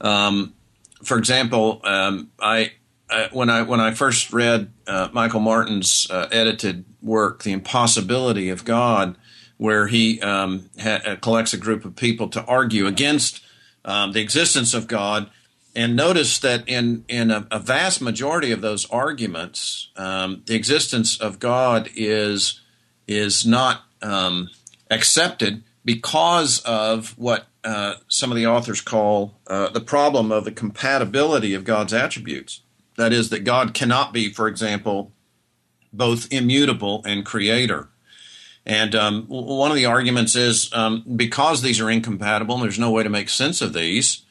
Um, 0.00 0.54
for 1.02 1.18
example, 1.18 1.80
um, 1.84 2.30
I, 2.40 2.72
When 3.32 3.50
I 3.50 3.62
when 3.62 3.80
I 3.80 3.92
first 3.92 4.32
read 4.32 4.70
uh, 4.86 5.08
Michael 5.12 5.40
Martin's 5.40 6.06
uh, 6.10 6.28
edited 6.30 6.84
work, 7.00 7.42
"The 7.42 7.52
Impossibility 7.52 8.50
of 8.50 8.64
God," 8.64 9.16
where 9.56 9.86
he 9.86 10.20
um, 10.20 10.70
ha- 10.80 11.00
uh, 11.04 11.16
collects 11.16 11.54
a 11.54 11.58
group 11.58 11.84
of 11.84 11.96
people 11.96 12.28
to 12.28 12.44
argue 12.44 12.86
against 12.86 13.42
um, 13.84 14.12
the 14.12 14.20
existence 14.20 14.74
of 14.74 14.86
God 14.86 15.30
and 15.78 15.94
notice 15.94 16.40
that 16.40 16.68
in 16.68 17.04
in 17.06 17.30
a, 17.30 17.46
a 17.52 17.60
vast 17.60 18.00
majority 18.00 18.50
of 18.50 18.60
those 18.60 18.90
arguments, 18.90 19.90
um, 19.96 20.42
the 20.46 20.56
existence 20.56 21.20
of 21.20 21.38
God 21.38 21.88
is 21.94 22.60
is 23.06 23.46
not 23.46 23.84
um, 24.02 24.48
accepted 24.90 25.62
because 25.84 26.60
of 26.62 27.16
what 27.16 27.46
uh, 27.62 27.94
some 28.08 28.32
of 28.32 28.36
the 28.36 28.46
authors 28.46 28.80
call 28.80 29.38
uh, 29.46 29.68
the 29.68 29.80
problem 29.80 30.32
of 30.32 30.44
the 30.44 30.50
compatibility 30.52 31.54
of 31.54 31.62
God's 31.62 31.94
attributes. 31.94 32.62
That 32.98 33.12
is, 33.12 33.30
that 33.30 33.44
God 33.44 33.74
cannot 33.74 34.12
be, 34.12 34.32
for 34.32 34.48
example, 34.48 35.12
both 35.92 36.32
immutable 36.32 37.00
and 37.06 37.24
creator. 37.24 37.90
And 38.66 38.92
um, 38.96 39.24
one 39.28 39.70
of 39.70 39.76
the 39.76 39.86
arguments 39.86 40.34
is 40.34 40.68
um, 40.74 41.04
because 41.14 41.62
these 41.62 41.80
are 41.80 41.88
incompatible, 41.88 42.56
and 42.56 42.64
there's 42.64 42.78
no 42.78 42.90
way 42.90 43.04
to 43.04 43.08
make 43.08 43.28
sense 43.28 43.62
of 43.62 43.72
these 43.72 44.24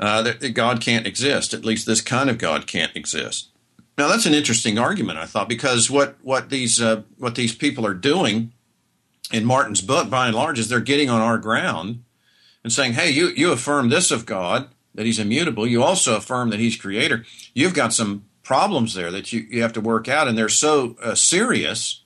uh, 0.00 0.22
that, 0.22 0.54
God 0.54 0.80
can't 0.80 1.06
exist. 1.06 1.52
At 1.52 1.66
least 1.66 1.86
this 1.86 2.00
kind 2.00 2.30
of 2.30 2.38
God 2.38 2.66
can't 2.66 2.96
exist. 2.96 3.50
Now 3.98 4.08
that's 4.08 4.24
an 4.26 4.34
interesting 4.34 4.78
argument, 4.78 5.18
I 5.18 5.26
thought, 5.26 5.48
because 5.48 5.90
what 5.90 6.16
what 6.22 6.48
these 6.48 6.80
uh, 6.80 7.02
what 7.18 7.34
these 7.34 7.54
people 7.54 7.86
are 7.86 7.94
doing 7.94 8.52
in 9.30 9.44
Martin's 9.44 9.82
book, 9.82 10.08
by 10.08 10.26
and 10.26 10.34
large, 10.34 10.58
is 10.58 10.70
they're 10.70 10.80
getting 10.80 11.10
on 11.10 11.20
our 11.20 11.38
ground 11.38 12.02
and 12.64 12.72
saying, 12.72 12.94
"Hey, 12.94 13.10
you 13.10 13.28
you 13.28 13.52
affirm 13.52 13.90
this 13.90 14.10
of 14.10 14.24
God 14.24 14.68
that 14.96 15.06
He's 15.06 15.18
immutable. 15.18 15.66
You 15.66 15.82
also 15.82 16.16
affirm 16.16 16.50
that 16.50 16.60
He's 16.60 16.76
Creator. 16.76 17.24
You've 17.54 17.74
got 17.74 17.92
some 17.92 18.24
problems 18.42 18.94
there 18.94 19.10
that 19.10 19.32
you 19.32 19.46
you 19.50 19.62
have 19.62 19.72
to 19.74 19.80
work 19.80 20.08
out, 20.08 20.28
and 20.28 20.36
they're 20.36 20.48
so 20.48 20.96
uh, 21.02 21.14
serious 21.14 22.02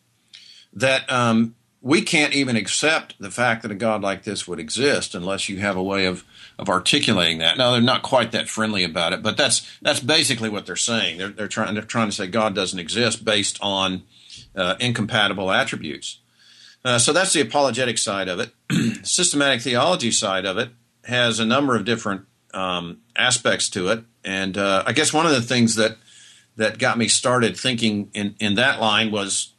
that 0.72 1.10
um, 1.10 1.54
we 1.82 2.02
can't 2.02 2.34
even 2.34 2.56
accept 2.56 3.14
the 3.18 3.30
fact 3.30 3.62
that 3.62 3.70
a 3.70 3.74
God 3.74 4.02
like 4.02 4.24
this 4.24 4.46
would 4.46 4.58
exist 4.58 5.14
unless 5.14 5.48
you 5.48 5.58
have 5.58 5.76
a 5.76 5.82
way 5.82 6.04
of 6.06 6.24
of 6.58 6.68
articulating 6.68 7.38
that. 7.38 7.56
Now 7.56 7.72
they're 7.72 7.80
not 7.80 8.02
quite 8.02 8.32
that 8.32 8.48
friendly 8.48 8.84
about 8.84 9.12
it, 9.12 9.22
but 9.22 9.36
that's 9.36 9.66
that's 9.80 10.00
basically 10.00 10.48
what 10.48 10.66
they're 10.66 10.76
saying. 10.76 11.18
They're 11.18 11.28
they're 11.28 11.48
trying 11.48 11.74
they're 11.74 11.82
trying 11.82 12.08
to 12.08 12.14
say 12.14 12.26
God 12.26 12.54
doesn't 12.54 12.78
exist 12.78 13.24
based 13.24 13.58
on 13.62 14.02
uh, 14.54 14.74
incompatible 14.78 15.50
attributes. 15.50 16.20
Uh, 16.84 16.98
so 16.98 17.12
that's 17.12 17.32
the 17.32 17.40
apologetic 17.40 17.98
side 17.98 18.28
of 18.28 18.40
it. 18.40 18.52
Systematic 19.06 19.60
theology 19.60 20.10
side 20.10 20.46
of 20.46 20.58
it 20.58 20.70
has 21.04 21.38
a 21.38 21.44
number 21.44 21.76
of 21.76 21.84
different 21.84 22.26
um, 22.54 22.98
aspects 23.16 23.68
to 23.70 23.88
it, 23.88 24.04
and 24.24 24.56
uh, 24.56 24.82
I 24.86 24.92
guess 24.92 25.12
one 25.12 25.26
of 25.26 25.32
the 25.32 25.42
things 25.42 25.76
that 25.76 25.96
that 26.56 26.78
got 26.78 26.98
me 26.98 27.08
started 27.08 27.56
thinking 27.56 28.10
in 28.14 28.34
in 28.40 28.54
that 28.56 28.80
line 28.80 29.10
was 29.10 29.52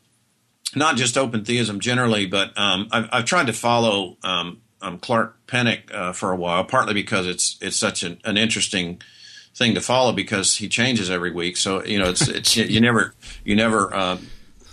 not 0.76 0.96
just 0.96 1.18
open 1.18 1.44
theism 1.44 1.80
generally, 1.80 2.26
but 2.26 2.58
um, 2.58 2.88
I've, 2.92 3.10
I've, 3.12 3.26
tried 3.26 3.48
to 3.48 3.54
follow 3.54 4.18
um, 4.24 4.62
um, 4.82 5.00
Clark 5.00 5.46
Pinnock 5.48 5.94
uh, 5.94 6.14
for 6.14 6.32
a 6.32 6.36
while, 6.36 6.64
partly 6.64 6.94
because 6.94 7.28
it's 7.28 7.58
it's 7.62 7.76
such 7.76 8.04
an, 8.04 8.20
an, 8.24 8.38
interesting 8.38 9.02
thing 9.54 9.76
to 9.76 9.82
follow 9.82 10.14
because 10.14 10.56
he 10.56 10.70
changes 10.70 11.10
every 11.10 11.32
week. 11.32 11.58
So 11.58 11.84
you 11.84 12.00
know, 12.00 12.10
it's 12.10 12.28
it's 12.28 12.56
you 12.56 12.80
never 12.80 13.14
you 13.44 13.56
never 13.56 13.94
um, 13.94 14.28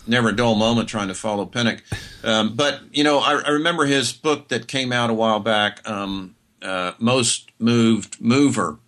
never 0.06 0.30
a 0.30 0.36
dull 0.36 0.54
moment 0.54 0.88
trying 0.88 1.08
to 1.08 1.14
follow 1.14 1.44
Pinnock. 1.46 1.82
Um, 2.24 2.56
but 2.56 2.80
you 2.92 3.04
know, 3.04 3.18
I, 3.18 3.40
I, 3.40 3.50
remember 3.50 3.84
his 3.84 4.12
book 4.12 4.48
that 4.48 4.66
came 4.66 4.92
out 4.92 5.10
a 5.10 5.14
while 5.14 5.40
back, 5.40 5.88
um, 5.88 6.34
uh, 6.62 6.92
"Most 6.98 7.50
Moved 7.58 8.20
Mover," 8.20 8.78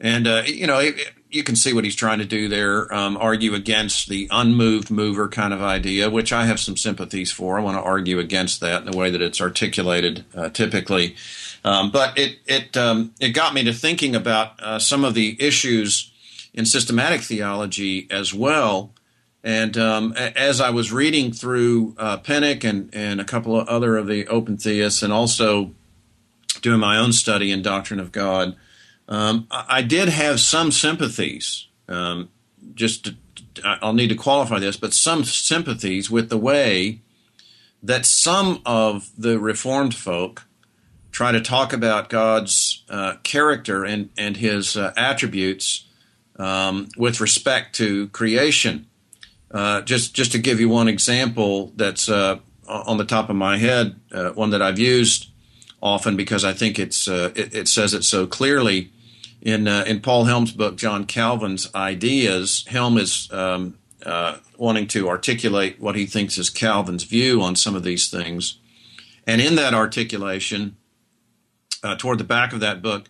and 0.00 0.26
uh, 0.26 0.42
you 0.46 0.66
know, 0.66 0.78
it, 0.78 1.12
you 1.30 1.42
can 1.42 1.56
see 1.56 1.72
what 1.72 1.84
he's 1.84 1.96
trying 1.96 2.18
to 2.18 2.24
do 2.24 2.48
there. 2.48 2.92
Um, 2.94 3.16
argue 3.16 3.54
against 3.54 4.08
the 4.08 4.28
unmoved 4.30 4.90
mover 4.90 5.28
kind 5.28 5.52
of 5.52 5.62
idea, 5.62 6.10
which 6.10 6.32
I 6.32 6.46
have 6.46 6.58
some 6.58 6.76
sympathies 6.76 7.30
for. 7.30 7.58
I 7.58 7.62
want 7.62 7.76
to 7.76 7.82
argue 7.82 8.18
against 8.18 8.60
that 8.60 8.82
in 8.82 8.90
the 8.90 8.96
way 8.96 9.10
that 9.10 9.20
it's 9.20 9.40
articulated 9.40 10.24
uh, 10.34 10.48
typically. 10.48 11.16
Um, 11.64 11.90
but 11.90 12.16
it 12.18 12.38
it 12.46 12.76
um, 12.76 13.12
it 13.20 13.30
got 13.30 13.54
me 13.54 13.64
to 13.64 13.72
thinking 13.72 14.14
about 14.14 14.60
uh, 14.62 14.78
some 14.78 15.04
of 15.04 15.14
the 15.14 15.36
issues 15.40 16.12
in 16.54 16.64
systematic 16.64 17.20
theology 17.20 18.06
as 18.10 18.32
well. 18.32 18.92
And 19.44 19.78
um, 19.78 20.12
as 20.14 20.60
I 20.60 20.70
was 20.70 20.92
reading 20.92 21.32
through 21.32 21.94
uh, 21.96 22.16
Pinnock 22.16 22.64
and, 22.64 22.90
and 22.92 23.20
a 23.20 23.24
couple 23.24 23.58
of 23.58 23.68
other 23.68 23.96
of 23.96 24.06
the 24.06 24.26
open 24.26 24.56
theists, 24.56 25.02
and 25.02 25.12
also 25.12 25.74
doing 26.60 26.80
my 26.80 26.96
own 26.98 27.12
study 27.12 27.50
in 27.50 27.62
Doctrine 27.62 28.00
of 28.00 28.12
God, 28.12 28.56
um, 29.08 29.46
I 29.50 29.82
did 29.82 30.08
have 30.08 30.40
some 30.40 30.70
sympathies. 30.70 31.66
Um, 31.88 32.28
just 32.74 33.04
to, 33.04 33.16
I'll 33.64 33.94
need 33.94 34.08
to 34.08 34.14
qualify 34.14 34.58
this, 34.58 34.76
but 34.76 34.92
some 34.92 35.24
sympathies 35.24 36.10
with 36.10 36.28
the 36.28 36.38
way 36.38 37.00
that 37.82 38.04
some 38.04 38.60
of 38.66 39.10
the 39.16 39.38
Reformed 39.38 39.94
folk 39.94 40.44
try 41.10 41.32
to 41.32 41.40
talk 41.40 41.72
about 41.72 42.10
God's 42.10 42.84
uh, 42.88 43.14
character 43.22 43.84
and 43.84 44.10
and 44.18 44.36
His 44.36 44.76
uh, 44.76 44.92
attributes 44.96 45.86
um, 46.36 46.88
with 46.96 47.20
respect 47.20 47.74
to 47.76 48.08
creation. 48.08 48.86
Uh, 49.50 49.80
just 49.80 50.14
just 50.14 50.32
to 50.32 50.38
give 50.38 50.60
you 50.60 50.68
one 50.68 50.88
example 50.88 51.72
that's 51.76 52.08
uh, 52.08 52.38
on 52.68 52.98
the 52.98 53.04
top 53.04 53.30
of 53.30 53.36
my 53.36 53.56
head, 53.56 53.98
uh, 54.12 54.30
one 54.30 54.50
that 54.50 54.60
I've 54.60 54.78
used 54.78 55.30
often 55.82 56.16
because 56.16 56.44
I 56.44 56.52
think 56.52 56.78
it's 56.78 57.08
uh, 57.08 57.32
it, 57.34 57.54
it, 57.54 57.68
says 57.68 57.94
it 57.94 58.04
so 58.04 58.26
clearly 58.26 58.90
in 59.40 59.68
uh, 59.68 59.84
in 59.86 60.00
Paul 60.00 60.24
Helm's 60.24 60.52
book, 60.52 60.76
John 60.76 61.04
Calvin's 61.04 61.72
ideas. 61.74 62.64
Helm 62.68 62.98
is 62.98 63.28
um, 63.32 63.78
uh, 64.04 64.38
wanting 64.56 64.86
to 64.88 65.08
articulate 65.08 65.80
what 65.80 65.96
he 65.96 66.06
thinks 66.06 66.38
is 66.38 66.50
Calvin's 66.50 67.04
view 67.04 67.42
on 67.42 67.56
some 67.56 67.74
of 67.74 67.82
these 67.82 68.10
things, 68.10 68.58
and 69.26 69.40
in 69.40 69.56
that 69.56 69.74
articulation, 69.74 70.76
toward 71.98 72.18
the 72.18 72.24
back 72.24 72.52
of 72.52 72.60
that 72.60 72.82
book, 72.82 73.08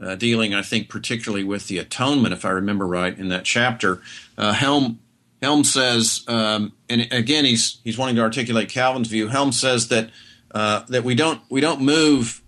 uh, 0.00 0.14
dealing, 0.14 0.54
I 0.54 0.62
think, 0.62 0.88
particularly 0.88 1.44
with 1.44 1.68
the 1.68 1.78
atonement, 1.78 2.32
if 2.32 2.44
I 2.44 2.50
remember 2.50 2.86
right, 2.86 3.16
in 3.16 3.28
that 3.28 3.44
chapter. 3.44 4.00
Uh, 4.36 4.52
Helm 4.52 4.98
Helm 5.42 5.64
says, 5.64 6.24
um, 6.28 6.72
and 6.88 7.08
again, 7.12 7.44
he's 7.44 7.80
he's 7.84 7.98
wanting 7.98 8.16
to 8.16 8.22
articulate 8.22 8.68
Calvin's 8.68 9.08
view. 9.08 9.28
Helm 9.28 9.52
says 9.52 9.88
that 9.88 10.10
uh, 10.52 10.84
that 10.88 11.04
we 11.04 11.14
don't 11.14 11.40
we 11.48 11.60
don't 11.60 11.80
move 11.80 12.42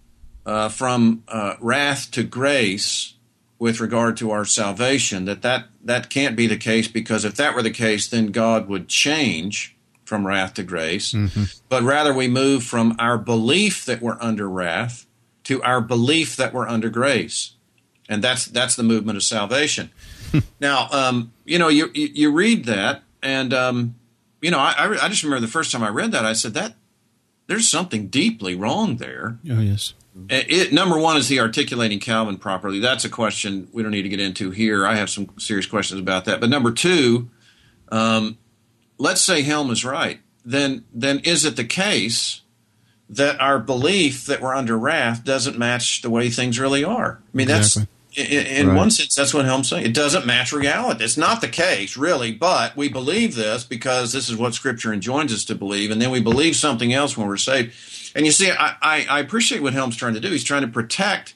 uh, 0.44 0.68
from 0.68 1.22
uh, 1.28 1.54
wrath 1.60 2.10
to 2.12 2.22
grace 2.22 3.14
with 3.58 3.80
regard 3.80 4.16
to 4.16 4.30
our 4.30 4.44
salvation. 4.44 5.24
That 5.24 5.42
that 5.42 5.66
that 5.84 6.10
can't 6.10 6.36
be 6.36 6.46
the 6.46 6.56
case 6.56 6.88
because 6.88 7.24
if 7.24 7.36
that 7.36 7.54
were 7.54 7.62
the 7.62 7.70
case, 7.70 8.08
then 8.08 8.32
God 8.32 8.68
would 8.68 8.88
change 8.88 9.76
from 10.04 10.26
wrath 10.26 10.54
to 10.54 10.62
grace. 10.62 11.12
Mm-hmm. 11.12 11.44
But 11.68 11.82
rather, 11.84 12.12
we 12.12 12.28
move 12.28 12.64
from 12.64 12.96
our 12.98 13.16
belief 13.16 13.84
that 13.84 14.02
we're 14.02 14.20
under 14.20 14.48
wrath 14.48 15.06
to 15.44 15.62
our 15.62 15.80
belief 15.80 16.36
that 16.36 16.52
we're 16.52 16.68
under 16.68 16.90
grace, 16.90 17.52
and 18.08 18.22
that's 18.22 18.46
that's 18.46 18.74
the 18.74 18.82
movement 18.82 19.16
of 19.16 19.22
salvation. 19.22 19.90
now, 20.60 20.88
um, 20.90 21.32
you 21.44 21.58
know, 21.58 21.68
you 21.68 21.90
you 21.94 22.32
read 22.32 22.64
that, 22.64 23.02
and 23.22 23.54
um, 23.54 23.94
you 24.40 24.50
know, 24.50 24.58
I, 24.58 24.98
I 25.00 25.08
just 25.08 25.22
remember 25.22 25.40
the 25.40 25.52
first 25.52 25.70
time 25.70 25.84
I 25.84 25.88
read 25.88 26.10
that, 26.12 26.26
I 26.26 26.32
said 26.32 26.54
that 26.54 26.74
there's 27.46 27.68
something 27.68 28.08
deeply 28.08 28.54
wrong 28.54 28.96
there. 28.96 29.38
Oh 29.50 29.60
yes. 29.60 29.94
It, 30.28 30.50
it, 30.50 30.72
number 30.72 30.98
one 30.98 31.16
is 31.16 31.28
he 31.28 31.40
articulating 31.40 31.98
Calvin 31.98 32.36
properly. 32.36 32.80
That's 32.80 33.04
a 33.04 33.08
question 33.08 33.68
we 33.72 33.82
don't 33.82 33.92
need 33.92 34.02
to 34.02 34.10
get 34.10 34.20
into 34.20 34.50
here. 34.50 34.86
I 34.86 34.96
have 34.96 35.08
some 35.08 35.30
serious 35.38 35.66
questions 35.66 35.98
about 36.00 36.26
that. 36.26 36.38
But 36.38 36.50
number 36.50 36.70
two, 36.70 37.30
um, 37.90 38.36
let's 38.98 39.22
say 39.22 39.40
Helm 39.40 39.70
is 39.70 39.86
right. 39.86 40.20
Then, 40.44 40.84
then 40.92 41.20
is 41.20 41.46
it 41.46 41.56
the 41.56 41.64
case 41.64 42.42
that 43.12 43.38
our 43.40 43.58
belief 43.58 44.24
that 44.26 44.40
we're 44.40 44.54
under 44.54 44.76
wrath 44.76 45.22
doesn't 45.22 45.58
match 45.58 46.00
the 46.00 46.08
way 46.08 46.30
things 46.30 46.58
really 46.58 46.82
are. 46.82 47.20
I 47.22 47.36
mean, 47.36 47.50
exactly. 47.50 47.86
In, 48.14 48.46
in 48.46 48.68
right. 48.68 48.76
one 48.76 48.90
sense, 48.90 49.14
that's 49.14 49.32
what 49.32 49.44
Helm's 49.44 49.68
saying. 49.68 49.86
It 49.86 49.94
doesn't 49.94 50.26
match 50.26 50.52
reality. 50.52 51.04
It's 51.04 51.16
not 51.16 51.40
the 51.40 51.48
case, 51.48 51.96
really, 51.96 52.32
but 52.32 52.76
we 52.76 52.88
believe 52.88 53.34
this 53.34 53.64
because 53.64 54.12
this 54.12 54.28
is 54.28 54.36
what 54.36 54.54
Scripture 54.54 54.92
enjoins 54.92 55.32
us 55.32 55.44
to 55.46 55.54
believe, 55.54 55.90
and 55.90 56.00
then 56.00 56.10
we 56.10 56.20
believe 56.20 56.56
something 56.56 56.92
else 56.92 57.16
when 57.16 57.26
we're 57.26 57.36
saved. 57.36 57.74
And 58.14 58.26
you 58.26 58.32
see, 58.32 58.50
I, 58.50 58.76
I, 58.82 59.06
I 59.08 59.20
appreciate 59.20 59.62
what 59.62 59.72
Helm's 59.72 59.96
trying 59.96 60.14
to 60.14 60.20
do. 60.20 60.30
He's 60.30 60.44
trying 60.44 60.62
to 60.62 60.68
protect 60.68 61.34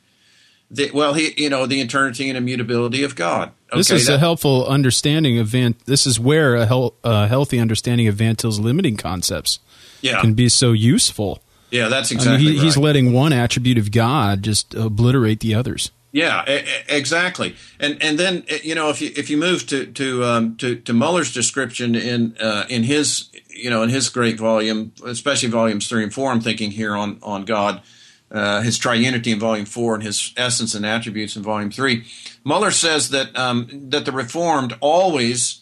the 0.71 0.91
well, 0.93 1.15
he 1.15 1.33
you 1.37 1.49
know 1.49 1.67
the 1.67 1.81
eternity 1.81 2.29
and 2.29 2.37
immutability 2.37 3.05
of 3.05 3.15
God. 3.15 3.53
Okay, 3.71 3.79
this 3.79 3.91
is 3.91 4.07
that, 4.07 4.15
a 4.15 4.19
helpful 4.19 4.67
understanding 4.67 5.39
of 5.39 5.47
Van. 5.49 5.75
This 5.87 6.07
is 6.07 6.19
where 6.19 6.57
a, 6.57 6.67
hel, 6.67 6.95
a 7.05 7.29
healthy 7.29 7.59
understanding 7.59 8.09
of 8.09 8.17
Van 8.17 8.37
Til's 8.37 8.59
limiting 8.59 8.97
concepts 8.97 9.61
yeah. 10.01 10.21
can 10.21 10.35
be 10.35 10.49
so 10.49 10.73
useful. 10.73 11.41
Yeah, 11.71 11.89
that's 11.89 12.11
exactly. 12.11 12.35
I 12.35 12.39
mean, 12.39 12.47
he, 12.47 12.59
right. 12.59 12.65
He's 12.65 12.77
letting 12.77 13.12
one 13.12 13.33
attribute 13.33 13.79
of 13.79 13.93
God 13.93 14.43
just 14.43 14.75
obliterate 14.75 15.41
the 15.41 15.55
others. 15.55 15.91
Yeah, 16.17 16.45
exactly. 16.89 17.57
And 17.79 18.03
and 18.03 18.19
then 18.19 18.45
you 18.63 18.75
know 18.75 18.89
if 18.89 19.03
you 19.03 19.11
if 19.15 19.29
you 19.29 19.37
move 19.37 19.67
to 19.67 19.85
to 19.85 20.25
um, 20.25 20.57
to, 20.57 20.77
to 20.77 20.95
Muller's 20.95 21.35
description 21.35 21.95
in 21.95 22.39
uh, 22.41 22.65
in 22.71 22.85
his 22.85 23.29
you 23.51 23.69
know 23.69 23.83
in 23.83 23.91
his 23.91 24.09
great 24.09 24.39
volume, 24.39 24.93
especially 25.05 25.51
volumes 25.51 25.91
three 25.91 26.03
and 26.03 26.15
four, 26.15 26.33
I'm 26.33 26.41
thinking 26.41 26.71
here 26.71 26.97
on 26.97 27.19
on 27.23 27.45
God, 27.45 27.83
uh, 28.31 28.63
his 28.63 28.79
triunity 28.79 29.31
in 29.35 29.39
volume 29.39 29.67
four 29.67 29.93
and 29.95 30.03
his 30.03 30.33
essence 30.39 30.75
and 30.75 30.87
attributes 30.87 31.37
in 31.37 31.43
volume 31.43 31.71
three. 31.71 32.07
Mohler 32.47 32.73
says 32.73 33.11
that 33.11 33.37
um, 33.37 33.69
that 33.91 34.07
the 34.07 34.13
Reformed 34.13 34.75
always 34.81 35.61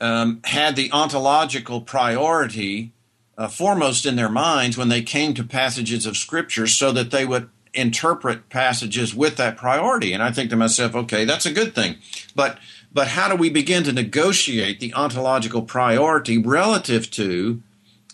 um, 0.00 0.40
had 0.44 0.76
the 0.76 0.92
ontological 0.92 1.80
priority 1.80 2.92
uh, 3.36 3.48
foremost 3.48 4.06
in 4.06 4.14
their 4.14 4.30
minds 4.30 4.78
when 4.78 4.88
they 4.88 5.02
came 5.02 5.34
to 5.34 5.42
passages 5.42 6.06
of 6.06 6.16
Scripture 6.16 6.68
so 6.68 6.92
that 6.92 7.10
they 7.10 7.24
would 7.24 7.50
interpret 7.76 8.48
passages 8.48 9.14
with 9.14 9.36
that 9.36 9.56
priority. 9.56 10.12
And 10.12 10.22
I 10.22 10.32
think 10.32 10.50
to 10.50 10.56
myself, 10.56 10.94
okay, 10.94 11.24
that's 11.24 11.46
a 11.46 11.52
good 11.52 11.74
thing. 11.74 11.96
But 12.34 12.58
but 12.92 13.08
how 13.08 13.28
do 13.28 13.36
we 13.36 13.50
begin 13.50 13.84
to 13.84 13.92
negotiate 13.92 14.80
the 14.80 14.94
ontological 14.94 15.62
priority 15.62 16.38
relative 16.38 17.10
to 17.10 17.62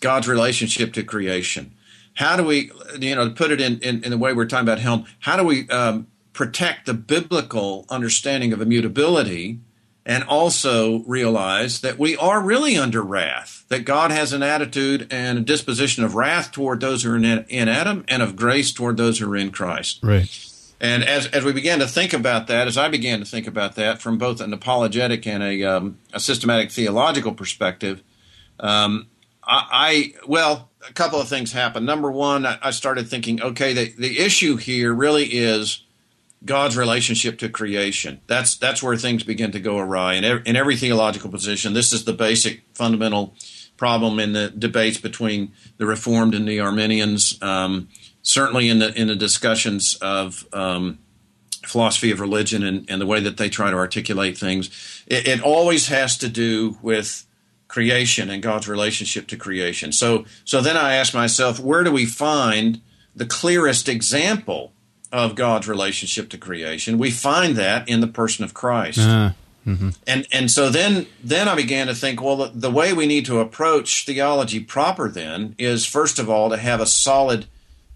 God's 0.01 0.27
relationship 0.27 0.91
to 0.93 1.03
creation? 1.03 1.73
How 2.15 2.35
do 2.35 2.43
we, 2.43 2.69
you 2.99 3.15
know, 3.15 3.29
to 3.29 3.33
put 3.33 3.51
it 3.51 3.61
in, 3.61 3.79
in, 3.79 4.03
in 4.03 4.11
the 4.11 4.17
way 4.17 4.33
we're 4.33 4.45
talking 4.45 4.67
about 4.67 4.79
Helm, 4.79 5.05
how 5.19 5.37
do 5.37 5.43
we 5.43 5.69
um, 5.69 6.07
protect 6.33 6.85
the 6.85 6.93
biblical 6.93 7.85
understanding 7.89 8.51
of 8.51 8.61
immutability 8.61 9.59
and 10.05 10.23
also 10.25 10.99
realize 10.99 11.81
that 11.81 11.97
we 11.97 12.17
are 12.17 12.41
really 12.41 12.77
under 12.77 13.01
wrath, 13.01 13.63
that 13.69 13.85
God 13.85 14.11
has 14.11 14.33
an 14.33 14.43
attitude 14.43 15.07
and 15.09 15.37
a 15.37 15.41
disposition 15.41 16.03
of 16.03 16.15
wrath 16.15 16.51
toward 16.51 16.81
those 16.81 17.03
who 17.03 17.11
are 17.11 17.15
in, 17.15 17.25
in 17.25 17.69
Adam 17.69 18.03
and 18.07 18.21
of 18.21 18.35
grace 18.35 18.73
toward 18.73 18.97
those 18.97 19.19
who 19.19 19.31
are 19.31 19.37
in 19.37 19.51
Christ. 19.51 19.99
Right. 20.03 20.49
And 20.81 21.05
as, 21.05 21.27
as 21.27 21.45
we 21.45 21.53
began 21.53 21.79
to 21.79 21.87
think 21.87 22.11
about 22.11 22.47
that, 22.47 22.67
as 22.67 22.77
I 22.77 22.89
began 22.89 23.19
to 23.19 23.25
think 23.25 23.47
about 23.47 23.75
that 23.75 24.01
from 24.01 24.17
both 24.17 24.41
an 24.41 24.51
apologetic 24.51 25.25
and 25.25 25.41
a, 25.41 25.63
um, 25.63 25.97
a 26.11 26.19
systematic 26.19 26.71
theological 26.71 27.33
perspective, 27.33 28.03
um, 28.59 29.07
I, 29.41 29.67
I, 29.71 30.27
well, 30.27 30.69
a 30.87 30.91
couple 30.91 31.21
of 31.21 31.29
things 31.29 31.53
happened. 31.53 31.85
Number 31.85 32.11
one, 32.11 32.45
I, 32.45 32.57
I 32.61 32.71
started 32.71 33.07
thinking, 33.07 33.41
okay, 33.41 33.71
the, 33.71 33.93
the 33.97 34.19
issue 34.19 34.57
here 34.57 34.93
really 34.93 35.25
is 35.25 35.83
God's 36.45 36.75
relationship 36.75 37.37
to 37.39 37.49
creation. 37.49 38.19
That's 38.27 38.57
that's 38.57 38.83
where 38.83 38.97
things 38.97 39.23
begin 39.23 39.51
to 39.51 39.59
go 39.59 39.77
awry 39.77 40.15
in 40.15 40.23
in 40.45 40.55
every 40.55 40.75
theological 40.75 41.29
position. 41.29 41.73
This 41.73 41.93
is 41.93 42.05
the 42.05 42.13
basic 42.13 42.63
fundamental 42.73 43.35
problem 43.77 44.19
in 44.19 44.33
the 44.33 44.49
debates 44.49 44.97
between 44.97 45.53
the 45.77 45.85
Reformed 45.85 46.35
and 46.35 46.47
the 46.47 46.59
Arminians. 46.59 47.41
Um, 47.41 47.87
certainly 48.21 48.69
in 48.69 48.79
the 48.79 48.93
in 48.99 49.07
the 49.07 49.15
discussions 49.15 49.95
of 50.01 50.45
um, 50.53 50.99
philosophy 51.65 52.11
of 52.11 52.19
religion 52.19 52.63
and, 52.63 52.85
and, 52.89 52.99
the 52.99 53.05
way 53.05 53.21
that 53.21 53.37
they 53.37 53.49
try 53.49 53.71
to 53.71 53.77
articulate 53.77 54.37
things, 54.37 55.03
it, 55.07 55.27
it 55.27 55.41
always 55.41 55.87
has 55.87 56.17
to 56.17 56.27
do 56.27 56.77
with 56.81 57.25
creation 57.69 58.29
and 58.29 58.43
God's 58.43 58.67
relationship 58.67 59.27
to 59.27 59.37
creation. 59.37 59.93
So 59.93 60.25
so 60.43 60.59
then 60.59 60.75
I 60.75 60.95
ask 60.95 61.13
myself, 61.13 61.57
where 61.59 61.83
do 61.83 61.91
we 61.91 62.05
find 62.05 62.81
the 63.15 63.25
clearest 63.25 63.87
example 63.87 64.72
of 65.13 65.35
God's 65.35 65.67
relationship 65.67 66.27
to 66.29 66.39
creation. 66.39 66.97
We 66.97 67.11
find 67.11 67.55
that 67.55 67.87
in 67.87 68.01
the 68.01 68.07
person 68.07 68.43
of 68.43 68.55
Christ. 68.55 68.99
Uh, 68.99 69.31
mm-hmm. 69.65 69.89
And 70.07 70.27
and 70.33 70.49
so 70.49 70.69
then 70.69 71.05
then 71.23 71.47
I 71.47 71.55
began 71.55 71.85
to 71.85 71.93
think, 71.93 72.19
well, 72.19 72.35
the, 72.35 72.51
the, 72.53 72.71
way 72.71 72.93
we 72.93 73.05
need 73.05 73.25
to 73.27 73.39
approach 73.39 74.05
theology 74.07 74.59
proper 74.59 75.07
then 75.07 75.53
is 75.59 75.85
first 75.85 76.17
of 76.17 76.31
all 76.31 76.49
to 76.49 76.57
have 76.57 76.81
a 76.81 76.87
solid 76.87 77.45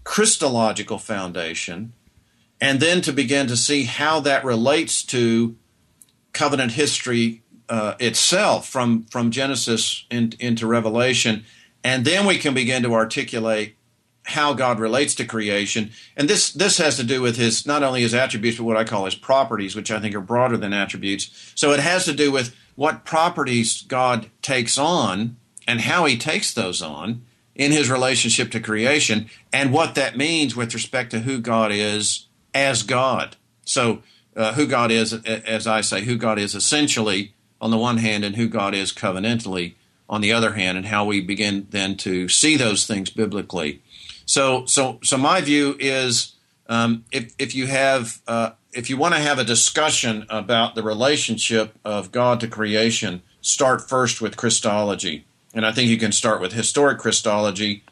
Christological 0.04 0.98
foundation, 0.98 1.92
and 2.60 2.78
then 2.78 3.00
to 3.02 3.12
begin 3.12 3.48
to 3.48 3.56
see 3.56 3.82
how 3.84 4.20
that 4.20 4.44
relates 4.44 5.02
to 5.02 5.56
covenant 6.32 6.72
history 6.72 7.42
uh, 7.68 7.94
itself 7.98 8.68
from 8.68 9.04
from 9.06 9.32
Genesis 9.32 10.06
in, 10.08 10.34
into 10.38 10.68
Revelation, 10.68 11.44
and 11.82 12.04
then 12.04 12.26
we 12.26 12.38
can 12.38 12.54
begin 12.54 12.84
to 12.84 12.94
articulate 12.94 13.74
how 14.28 14.52
God 14.52 14.78
relates 14.78 15.14
to 15.16 15.24
creation. 15.24 15.90
And 16.16 16.28
this 16.28 16.52
this 16.52 16.78
has 16.78 16.96
to 16.96 17.04
do 17.04 17.22
with 17.22 17.36
his 17.36 17.66
not 17.66 17.82
only 17.82 18.02
his 18.02 18.14
attributes, 18.14 18.58
but 18.58 18.64
what 18.64 18.76
I 18.76 18.84
call 18.84 19.06
his 19.06 19.14
properties, 19.14 19.74
which 19.74 19.90
I 19.90 20.00
think 20.00 20.14
are 20.14 20.20
broader 20.20 20.56
than 20.56 20.72
attributes. 20.72 21.52
So 21.54 21.72
it 21.72 21.80
has 21.80 22.04
to 22.04 22.12
do 22.12 22.30
with 22.30 22.54
what 22.74 23.04
properties 23.04 23.82
God 23.82 24.30
takes 24.42 24.78
on 24.78 25.36
and 25.66 25.80
how 25.80 26.04
he 26.04 26.16
takes 26.16 26.52
those 26.52 26.82
on 26.82 27.24
in 27.54 27.72
his 27.72 27.90
relationship 27.90 28.50
to 28.52 28.60
creation 28.60 29.28
and 29.52 29.72
what 29.72 29.94
that 29.94 30.16
means 30.16 30.54
with 30.54 30.74
respect 30.74 31.10
to 31.10 31.20
who 31.20 31.40
God 31.40 31.72
is 31.72 32.26
as 32.54 32.82
God. 32.82 33.36
So 33.64 34.02
uh, 34.36 34.52
who 34.52 34.66
God 34.66 34.90
is, 34.90 35.12
as 35.12 35.66
I 35.66 35.80
say, 35.80 36.02
who 36.02 36.16
God 36.16 36.38
is 36.38 36.54
essentially 36.54 37.34
on 37.60 37.70
the 37.72 37.78
one 37.78 37.96
hand, 37.96 38.24
and 38.24 38.36
who 38.36 38.46
God 38.46 38.72
is 38.72 38.92
covenantally 38.92 39.74
on 40.08 40.20
the 40.20 40.32
other 40.32 40.52
hand, 40.52 40.78
and 40.78 40.86
how 40.86 41.04
we 41.04 41.20
begin 41.20 41.66
then 41.70 41.96
to 41.96 42.28
see 42.28 42.56
those 42.56 42.86
things 42.86 43.10
biblically. 43.10 43.82
So, 44.28 44.66
so, 44.66 44.98
so 45.02 45.16
my 45.16 45.40
view 45.40 45.74
is 45.80 46.34
um, 46.68 47.06
if 47.10 47.34
if 47.38 47.54
you 47.54 47.66
have 47.66 48.20
uh, 48.28 48.50
if 48.74 48.90
you 48.90 48.98
want 48.98 49.14
to 49.14 49.20
have 49.20 49.38
a 49.38 49.44
discussion 49.44 50.26
about 50.28 50.74
the 50.74 50.82
relationship 50.82 51.74
of 51.82 52.12
God 52.12 52.38
to 52.40 52.46
creation, 52.46 53.22
start 53.40 53.88
first 53.88 54.20
with 54.20 54.36
Christology, 54.36 55.24
and 55.54 55.64
I 55.64 55.72
think 55.72 55.88
you 55.88 55.96
can 55.96 56.12
start 56.12 56.42
with 56.42 56.52
historic 56.52 56.98
Christology, 56.98 57.84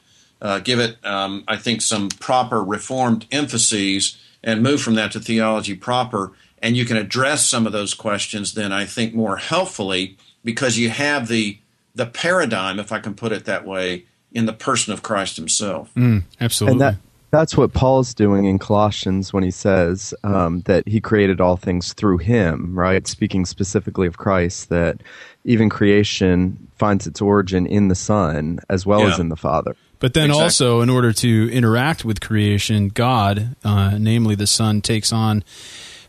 uh, 0.42 0.58
give 0.58 0.78
it 0.78 1.02
um, 1.06 1.42
I 1.48 1.56
think 1.56 1.80
some 1.80 2.10
proper 2.10 2.62
Reformed 2.62 3.26
emphases, 3.32 4.18
and 4.44 4.62
move 4.62 4.82
from 4.82 4.94
that 4.96 5.12
to 5.12 5.20
theology 5.20 5.74
proper, 5.74 6.32
and 6.60 6.76
you 6.76 6.84
can 6.84 6.98
address 6.98 7.48
some 7.48 7.66
of 7.66 7.72
those 7.72 7.94
questions 7.94 8.52
then 8.52 8.72
I 8.72 8.84
think 8.84 9.14
more 9.14 9.38
helpfully 9.38 10.18
because 10.44 10.76
you 10.76 10.90
have 10.90 11.28
the 11.28 11.60
the 11.94 12.04
paradigm, 12.04 12.78
if 12.78 12.92
I 12.92 12.98
can 12.98 13.14
put 13.14 13.32
it 13.32 13.46
that 13.46 13.64
way, 13.64 14.04
in 14.36 14.44
the 14.44 14.52
person 14.52 14.92
of 14.92 15.02
Christ 15.02 15.36
Himself. 15.36 15.90
Mm, 15.94 16.22
absolutely. 16.40 16.72
And 16.72 16.80
that, 16.82 16.94
that's 17.30 17.56
what 17.56 17.72
Paul's 17.72 18.12
doing 18.12 18.44
in 18.44 18.58
Colossians 18.58 19.32
when 19.32 19.42
he 19.42 19.50
says 19.50 20.12
um, 20.22 20.60
that 20.62 20.86
he 20.86 21.00
created 21.00 21.40
all 21.40 21.56
things 21.56 21.94
through 21.94 22.18
him, 22.18 22.78
right? 22.78 23.06
Speaking 23.06 23.46
specifically 23.46 24.06
of 24.06 24.18
Christ, 24.18 24.68
that 24.68 25.02
even 25.44 25.70
creation 25.70 26.68
finds 26.76 27.06
its 27.06 27.22
origin 27.22 27.66
in 27.66 27.88
the 27.88 27.94
Son 27.94 28.60
as 28.68 28.84
well 28.84 29.00
yeah. 29.00 29.14
as 29.14 29.18
in 29.18 29.30
the 29.30 29.36
Father. 29.36 29.74
But 30.00 30.12
then 30.12 30.26
exactly. 30.26 30.42
also, 30.42 30.80
in 30.82 30.90
order 30.90 31.12
to 31.14 31.50
interact 31.50 32.04
with 32.04 32.20
creation, 32.20 32.88
God, 32.88 33.56
uh, 33.64 33.96
namely 33.98 34.34
the 34.34 34.46
Son, 34.46 34.82
takes 34.82 35.14
on 35.14 35.42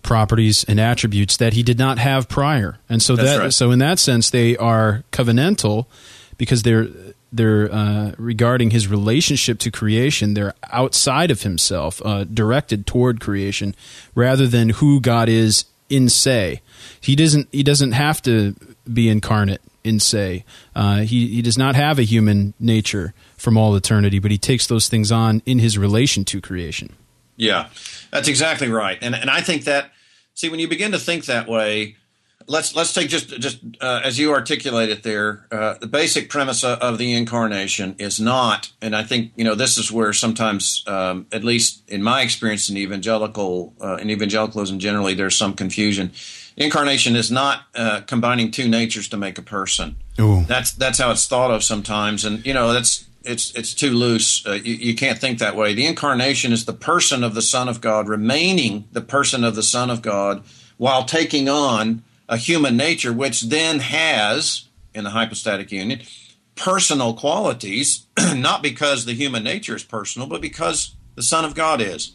properties 0.03 0.65
and 0.65 0.81
attributes 0.81 1.37
that 1.37 1.53
he 1.53 1.63
did 1.63 1.79
not 1.79 1.97
have 1.97 2.27
prior. 2.27 2.77
And 2.89 3.01
so 3.01 3.15
That's 3.15 3.29
that 3.29 3.39
right. 3.39 3.53
so 3.53 3.71
in 3.71 3.79
that 3.79 3.99
sense 3.99 4.29
they 4.29 4.55
are 4.57 5.03
covenantal 5.11 5.85
because 6.37 6.63
they're 6.63 6.87
they're 7.31 7.71
uh, 7.71 8.13
regarding 8.17 8.71
his 8.71 8.87
relationship 8.87 9.59
to 9.59 9.71
creation. 9.71 10.33
They're 10.33 10.53
outside 10.71 11.31
of 11.31 11.43
himself, 11.43 12.01
uh, 12.05 12.23
directed 12.23 12.87
toward 12.87 13.19
creation, 13.19 13.75
rather 14.15 14.47
than 14.47 14.69
who 14.69 15.01
God 15.01 15.29
is 15.29 15.65
in 15.89 16.09
say. 16.09 16.61
He 16.99 17.15
doesn't. 17.15 17.47
He 17.51 17.63
doesn't 17.63 17.93
have 17.93 18.21
to 18.23 18.55
be 18.91 19.09
incarnate 19.09 19.61
in 19.83 19.99
say. 19.99 20.43
Uh, 20.75 20.97
he 20.99 21.27
he 21.27 21.41
does 21.41 21.57
not 21.57 21.75
have 21.75 21.99
a 21.99 22.03
human 22.03 22.53
nature 22.59 23.13
from 23.37 23.57
all 23.57 23.75
eternity, 23.75 24.19
but 24.19 24.31
he 24.31 24.37
takes 24.37 24.67
those 24.67 24.89
things 24.89 25.11
on 25.11 25.41
in 25.45 25.59
his 25.59 25.77
relation 25.77 26.25
to 26.25 26.41
creation. 26.41 26.93
Yeah, 27.35 27.69
that's 28.11 28.27
exactly 28.27 28.69
right, 28.69 28.97
and 29.01 29.15
and 29.15 29.29
I 29.29 29.41
think 29.41 29.65
that 29.65 29.91
see 30.33 30.49
when 30.49 30.59
you 30.59 30.67
begin 30.67 30.91
to 30.91 30.99
think 30.99 31.25
that 31.25 31.47
way 31.47 31.95
let's 32.47 32.75
let's 32.75 32.93
take 32.93 33.09
just 33.09 33.29
just 33.39 33.59
uh, 33.81 34.01
as 34.03 34.17
you 34.17 34.33
articulate 34.33 34.89
it 34.89 35.03
there. 35.03 35.45
Uh, 35.51 35.75
the 35.75 35.87
basic 35.87 36.29
premise 36.29 36.63
of 36.63 36.97
the 36.97 37.13
incarnation 37.13 37.95
is 37.99 38.19
not, 38.19 38.71
and 38.81 38.95
I 38.95 39.03
think 39.03 39.33
you 39.35 39.43
know 39.43 39.55
this 39.55 39.77
is 39.77 39.91
where 39.91 40.13
sometimes, 40.13 40.83
um, 40.87 41.27
at 41.31 41.43
least 41.43 41.87
in 41.89 42.01
my 42.01 42.21
experience 42.21 42.69
in 42.69 42.77
evangelical 42.77 43.73
uh, 43.81 43.97
in 43.97 44.09
evangelicalism 44.09 44.79
generally, 44.79 45.13
there's 45.13 45.35
some 45.35 45.53
confusion. 45.53 46.11
Incarnation 46.55 47.15
is 47.15 47.29
not 47.29 47.63
uh, 47.75 48.01
combining 48.07 48.49
two 48.49 48.67
natures 48.67 49.07
to 49.09 49.17
make 49.17 49.37
a 49.37 49.43
person. 49.43 49.95
Ooh. 50.19 50.43
That's 50.45 50.71
that's 50.71 50.97
how 50.97 51.11
it's 51.11 51.27
thought 51.27 51.51
of 51.51 51.63
sometimes, 51.63 52.25
and 52.25 52.43
you 52.45 52.53
know 52.53 52.73
that's 52.73 53.05
it's 53.23 53.53
it's 53.55 53.73
too 53.73 53.91
loose. 53.91 54.45
Uh, 54.45 54.53
you, 54.53 54.73
you, 54.73 54.95
can't 54.95 55.19
think 55.19 55.39
that 55.39 55.55
way. 55.55 55.73
The 55.73 55.85
incarnation 55.85 56.53
is 56.53 56.65
the 56.65 56.73
person 56.73 57.23
of 57.23 57.35
the 57.35 57.41
Son 57.41 57.67
of 57.67 57.81
God 57.81 58.07
remaining 58.07 58.87
the 58.91 59.01
person 59.01 59.43
of 59.43 59.55
the 59.55 59.63
Son 59.63 59.89
of 59.89 60.01
God 60.01 60.43
while 60.77 61.03
taking 61.03 61.49
on 61.49 62.03
a 62.29 62.37
human 62.37 62.75
nature, 62.75 63.13
which 63.13 63.43
then 63.43 63.79
has, 63.79 64.67
in 64.93 65.03
the 65.03 65.11
hypostatic 65.11 65.71
union, 65.71 66.01
personal 66.55 67.13
qualities, 67.13 68.05
not 68.35 68.61
because 68.61 69.05
the 69.05 69.13
human 69.13 69.43
nature 69.43 69.75
is 69.75 69.83
personal, 69.83 70.27
but 70.27 70.41
because 70.41 70.95
the 71.15 71.23
Son 71.23 71.45
of 71.45 71.55
God 71.55 71.81
is. 71.81 72.11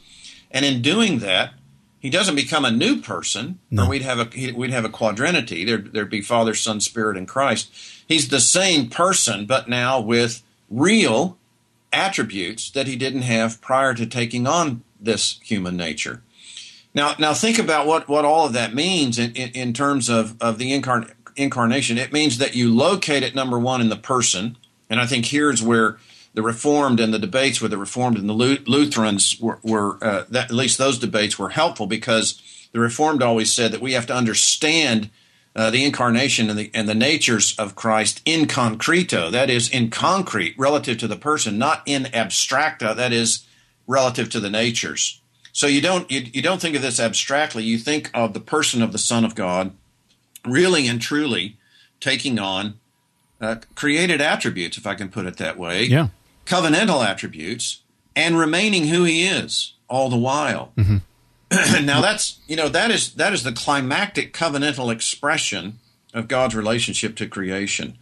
And 0.51 0.65
in 0.65 0.83
doing 0.83 1.21
that, 1.21 1.55
he 1.99 2.11
doesn't 2.11 2.35
become 2.35 2.65
a 2.65 2.71
new 2.71 3.01
person, 3.01 3.61
no. 3.71 3.85
or 3.85 3.89
we'd 3.89 4.03
have 4.03 4.19
a 4.19 4.53
we'd 4.53 4.71
have 4.71 4.85
a 4.85 4.89
quadrinity. 4.89 5.65
There'd, 5.65 5.93
there'd 5.93 6.11
be 6.11 6.21
Father, 6.21 6.53
Son, 6.53 6.81
Spirit, 6.81 7.17
and 7.17 7.29
Christ. 7.29 7.71
He's 8.09 8.29
the 8.29 8.41
same 8.41 8.91
person, 8.91 9.47
but 9.47 9.69
now 9.69 10.01
with 10.01 10.43
real 10.69 11.39
attributes 11.93 12.71
that 12.71 12.89
he 12.89 12.97
didn't 12.97 13.23
have 13.23 13.61
prior 13.61 13.95
to 13.95 14.05
taking 14.05 14.49
on 14.49 14.83
this 14.99 15.39
human 15.45 15.77
nature. 15.77 16.23
Now, 16.95 17.15
now 17.19 17.33
think 17.33 17.59
about 17.59 17.87
what, 17.87 18.09
what 18.09 18.25
all 18.25 18.47
of 18.47 18.53
that 18.53 18.75
means 18.75 19.19
in, 19.19 19.33
in, 19.33 19.51
in 19.51 19.73
terms 19.73 20.09
of, 20.09 20.41
of 20.41 20.59
the 20.59 20.73
incarn- 20.73 21.11
incarnation. 21.37 21.99
It 21.99 22.13
means 22.13 22.39
that 22.39 22.55
you 22.55 22.75
locate 22.75 23.23
it, 23.23 23.35
number 23.35 23.59
one, 23.59 23.81
in 23.81 23.89
the 23.89 23.97
person. 23.97 24.57
And 24.91 25.01
I 25.01 25.07
think 25.07 25.27
here's 25.27 25.63
where 25.63 25.99
the 26.35 26.43
Reformed 26.43 27.01
and 27.01 27.13
the 27.13 27.19
debates 27.19 27.61
with 27.61 27.71
the 27.71 27.79
Reformed 27.79 28.19
and 28.19 28.29
the 28.29 28.35
Lutherans 28.35 29.41
were, 29.41 29.59
were 29.63 29.99
uh, 30.03 30.25
that, 30.31 30.47
at 30.47 30.51
least 30.51 30.79
those 30.79 30.99
debates 30.99 31.39
were 31.39 31.51
helpful 31.51 31.87
because 31.87 32.41
the 32.73 32.81
Reformed 32.81 33.23
always 33.23 33.53
said 33.53 33.73
that 33.73 33.81
we 33.81 33.93
have 33.93 34.07
to 34.07 34.15
understand 34.15 35.11
uh, 35.55 35.71
the 35.71 35.85
incarnation 35.85 36.49
and 36.49 36.59
the, 36.59 36.71
and 36.73 36.89
the 36.89 36.95
natures 36.95 37.55
of 37.59 37.75
Christ 37.75 38.23
in 38.25 38.47
concreto, 38.47 39.31
that 39.31 39.51
is, 39.51 39.69
in 39.69 39.91
concrete, 39.91 40.55
relative 40.59 40.99
to 40.99 41.09
the 41.09 41.17
person, 41.17 41.59
not 41.59 41.83
in 41.85 42.07
abstracta, 42.15 42.95
that 42.95 43.13
is, 43.13 43.47
relative 43.87 44.31
to 44.31 44.41
the 44.41 44.51
natures. 44.51 45.22
So 45.53 45.67
you 45.67 45.81
don't 45.81 46.11
you, 46.11 46.27
you 46.33 46.43
don't 46.43 46.61
think 46.61 46.75
of 46.75 46.83
this 46.83 46.99
abstractly. 46.99 47.63
You 47.63 47.79
think 47.79 48.11
of 48.15 48.33
the 48.33 48.41
person 48.41 48.83
of 48.83 48.93
the 48.93 48.99
Son 48.99 49.25
of 49.25 49.35
God, 49.35 49.73
really 50.47 50.89
and 50.89 51.01
truly 51.01 51.59
taking 52.01 52.39
on 52.39 52.81
uh, 53.41 53.57
created 53.75 54.21
attributes, 54.21 54.79
if 54.79 54.87
I 54.87 54.95
can 54.95 55.09
put 55.09 55.27
it 55.27 55.37
that 55.37 55.59
way. 55.59 55.85
Yeah. 55.85 56.09
Covenantal 56.47 57.07
attributes 57.07 57.83
and 58.17 58.39
remaining 58.39 58.89
who 58.89 59.05
He 59.05 59.25
is 59.27 59.75
all 59.89 60.09
the 60.09 60.17
while. 60.17 60.73
Mm-hmm. 60.77 61.85
now 61.85 62.01
that's 62.01 62.41
you 62.49 62.57
know 62.57 62.69
that 62.71 62.91
is 62.91 63.13
that 63.15 63.35
is 63.35 63.43
the 63.43 63.53
climactic 63.53 64.33
covenantal 64.33 64.91
expression 64.91 65.79
of 66.15 66.29
God's 66.29 66.55
relationship 66.55 67.15
to 67.17 67.27
creation. 67.27 67.99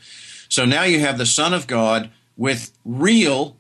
So 0.49 0.65
now 0.65 0.85
you 0.85 1.01
have 1.01 1.19
the 1.19 1.27
Son 1.27 1.53
of 1.53 1.67
God 1.67 2.11
with 2.37 2.73
real 2.85 3.57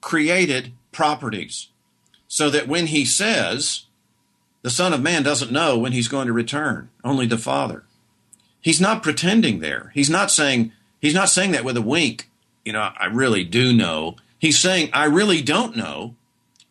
created 0.00 0.72
properties 0.90 1.68
so 2.32 2.48
that 2.48 2.66
when 2.66 2.86
he 2.86 3.04
says, 3.04 3.82
the 4.62 4.70
Son 4.70 4.94
of 4.94 5.02
Man 5.02 5.22
doesn't 5.22 5.52
know 5.52 5.76
when 5.76 5.92
he's 5.92 6.08
going 6.08 6.28
to 6.28 6.32
return, 6.32 6.88
only 7.04 7.26
the 7.26 7.36
Father. 7.36 7.84
He's 8.62 8.80
not 8.80 9.02
pretending 9.02 9.60
there. 9.60 9.90
He's 9.92 10.08
not 10.08 10.30
saying 10.30 10.72
he's 10.98 11.12
not 11.12 11.28
saying 11.28 11.52
that 11.52 11.62
with 11.62 11.76
a 11.76 11.82
wink, 11.82 12.30
you 12.64 12.72
know, 12.72 12.88
I 12.98 13.04
really 13.04 13.44
do 13.44 13.74
know. 13.74 14.16
He's 14.38 14.58
saying 14.58 14.88
I 14.94 15.04
really 15.04 15.42
don't 15.42 15.76
know. 15.76 16.14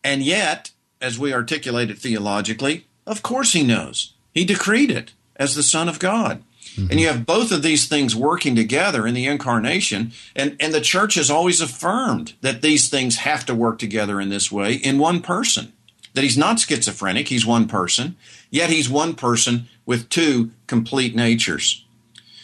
And 0.02 0.24
yet, 0.24 0.72
as 1.00 1.16
we 1.16 1.32
articulate 1.32 1.90
it 1.90 1.98
theologically, 1.98 2.88
of 3.06 3.22
course 3.22 3.52
he 3.52 3.62
knows. 3.62 4.14
He 4.34 4.44
decreed 4.44 4.90
it 4.90 5.12
as 5.36 5.54
the 5.54 5.62
Son 5.62 5.88
of 5.88 6.00
God. 6.00 6.42
Mm-hmm. 6.76 6.90
And 6.90 7.00
you 7.00 7.08
have 7.08 7.26
both 7.26 7.52
of 7.52 7.62
these 7.62 7.86
things 7.86 8.16
working 8.16 8.56
together 8.56 9.06
in 9.06 9.14
the 9.14 9.26
incarnation. 9.26 10.12
And, 10.34 10.56
and 10.58 10.72
the 10.72 10.80
church 10.80 11.14
has 11.14 11.30
always 11.30 11.60
affirmed 11.60 12.34
that 12.40 12.62
these 12.62 12.88
things 12.88 13.18
have 13.18 13.44
to 13.46 13.54
work 13.54 13.78
together 13.78 14.20
in 14.20 14.30
this 14.30 14.50
way 14.50 14.74
in 14.74 14.98
one 14.98 15.20
person. 15.20 15.72
That 16.14 16.24
he's 16.24 16.38
not 16.38 16.60
schizophrenic, 16.60 17.28
he's 17.28 17.46
one 17.46 17.66
person, 17.66 18.16
yet 18.50 18.70
he's 18.70 18.88
one 18.88 19.14
person 19.14 19.68
with 19.86 20.08
two 20.08 20.50
complete 20.66 21.14
natures. 21.14 21.84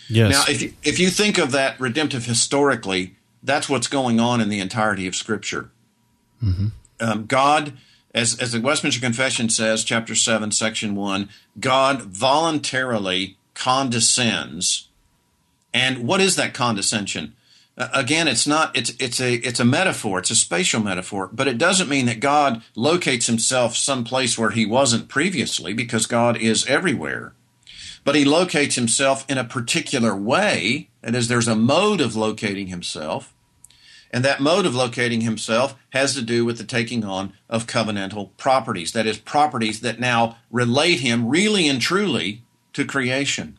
Yes. 0.08 0.32
Now, 0.32 0.52
if 0.52 0.62
you, 0.62 0.72
if 0.82 0.98
you 0.98 1.10
think 1.10 1.38
of 1.38 1.52
that 1.52 1.78
redemptive 1.78 2.24
historically, 2.24 3.14
that's 3.42 3.68
what's 3.68 3.88
going 3.88 4.20
on 4.20 4.40
in 4.40 4.48
the 4.48 4.60
entirety 4.60 5.06
of 5.06 5.14
Scripture. 5.14 5.70
Mm-hmm. 6.42 6.68
Um, 7.00 7.26
God, 7.26 7.74
as, 8.14 8.38
as 8.38 8.52
the 8.52 8.60
Westminster 8.60 9.00
Confession 9.00 9.48
says, 9.48 9.84
chapter 9.84 10.14
7, 10.14 10.50
section 10.50 10.94
1, 10.94 11.28
God 11.60 12.02
voluntarily 12.02 13.36
condescends. 13.58 14.88
And 15.74 16.06
what 16.06 16.20
is 16.20 16.36
that 16.36 16.54
condescension? 16.54 17.34
Uh, 17.76 17.88
again, 17.92 18.26
it's 18.28 18.46
not 18.46 18.76
it's 18.76 18.92
it's 18.98 19.20
a 19.20 19.34
it's 19.34 19.60
a 19.60 19.64
metaphor, 19.64 20.18
it's 20.18 20.30
a 20.30 20.36
spatial 20.36 20.80
metaphor, 20.82 21.28
but 21.32 21.46
it 21.46 21.58
doesn't 21.58 21.88
mean 21.88 22.06
that 22.06 22.20
God 22.20 22.62
locates 22.74 23.26
himself 23.26 23.76
someplace 23.76 24.38
where 24.38 24.50
he 24.50 24.66
wasn't 24.66 25.08
previously 25.08 25.72
because 25.74 26.06
God 26.06 26.36
is 26.36 26.66
everywhere. 26.66 27.34
but 28.08 28.14
he 28.14 28.24
locates 28.24 28.74
himself 28.74 29.26
in 29.28 29.36
a 29.36 29.44
particular 29.44 30.16
way. 30.16 30.88
That 31.02 31.14
is, 31.14 31.28
there's 31.28 31.46
a 31.46 31.54
mode 31.54 32.00
of 32.00 32.16
locating 32.16 32.68
himself. 32.68 33.34
And 34.10 34.24
that 34.24 34.40
mode 34.40 34.64
of 34.64 34.74
locating 34.74 35.20
himself 35.20 35.76
has 35.90 36.14
to 36.14 36.22
do 36.22 36.46
with 36.46 36.56
the 36.56 36.64
taking 36.64 37.04
on 37.04 37.34
of 37.50 37.66
covenantal 37.66 38.30
properties. 38.38 38.92
That 38.92 39.06
is, 39.06 39.18
properties 39.18 39.80
that 39.82 40.00
now 40.00 40.38
relate 40.50 41.00
him 41.00 41.28
really 41.28 41.68
and 41.68 41.82
truly 41.82 42.44
to 42.72 42.84
creation. 42.84 43.58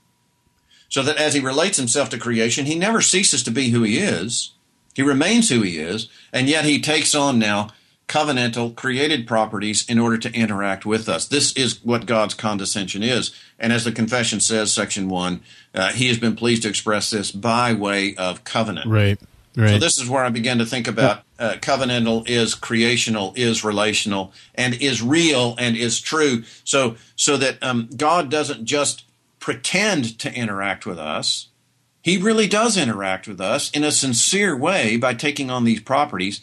So 0.88 1.04
that 1.04 1.18
as 1.18 1.34
he 1.34 1.40
relates 1.40 1.78
himself 1.78 2.10
to 2.10 2.18
creation, 2.18 2.66
he 2.66 2.76
never 2.76 3.02
ceases 3.02 3.44
to 3.44 3.52
be 3.52 3.70
who 3.70 3.84
he 3.84 4.00
is. 4.00 4.54
He 4.96 5.04
remains 5.04 5.50
who 5.50 5.62
he 5.62 5.78
is, 5.78 6.10
and 6.34 6.50
yet 6.50 6.66
he 6.66 6.82
takes 6.82 7.14
on 7.14 7.38
now 7.38 7.70
covenantal 8.08 8.76
created 8.76 9.28
properties 9.28 9.88
in 9.88 10.00
order 10.00 10.18
to 10.18 10.34
interact 10.34 10.84
with 10.86 11.08
us. 11.08 11.28
This 11.28 11.54
is 11.54 11.84
what 11.86 12.08
God's 12.08 12.34
condescension 12.34 13.04
is. 13.04 13.34
And 13.60 13.72
as 13.72 13.84
the 13.84 13.92
confession 13.92 14.40
says, 14.40 14.74
section 14.74 15.10
one, 15.10 15.42
uh, 15.76 15.92
he 15.94 16.08
has 16.08 16.18
been 16.18 16.36
pleased 16.36 16.64
to 16.64 16.70
express 16.70 17.12
this 17.12 17.32
by 17.32 17.72
way 17.72 18.16
of 18.16 18.44
covenant. 18.44 18.90
Right. 18.90 19.20
Right. 19.60 19.72
So 19.72 19.78
this 19.78 19.98
is 19.98 20.10
where 20.10 20.24
I 20.24 20.30
began 20.30 20.60
to 20.60 20.66
think 20.66 20.88
about 20.88 21.24
uh, 21.38 21.56
covenantal 21.60 22.28
is 22.30 22.56
creational, 22.56 23.34
is 23.36 23.62
relational, 23.62 24.32
and 24.56 24.74
is 24.74 25.02
real 25.02 25.56
and 25.60 25.76
is 25.76 26.00
true. 26.00 26.44
So 26.64 26.96
so 27.18 27.36
that 27.36 27.62
um, 27.62 27.90
God 27.98 28.32
doesn't 28.32 28.64
just 28.64 29.04
pretend 29.42 30.18
to 30.20 30.34
interact 30.34 30.86
with 30.86 30.98
us. 30.98 31.50
He 32.02 32.18
really 32.18 32.48
does 32.48 32.78
interact 32.78 33.28
with 33.28 33.42
us 33.42 33.70
in 33.72 33.84
a 33.84 33.92
sincere 33.92 34.56
way 34.56 34.96
by 34.96 35.14
taking 35.14 35.52
on 35.52 35.66
these 35.66 35.82
properties, 35.82 36.40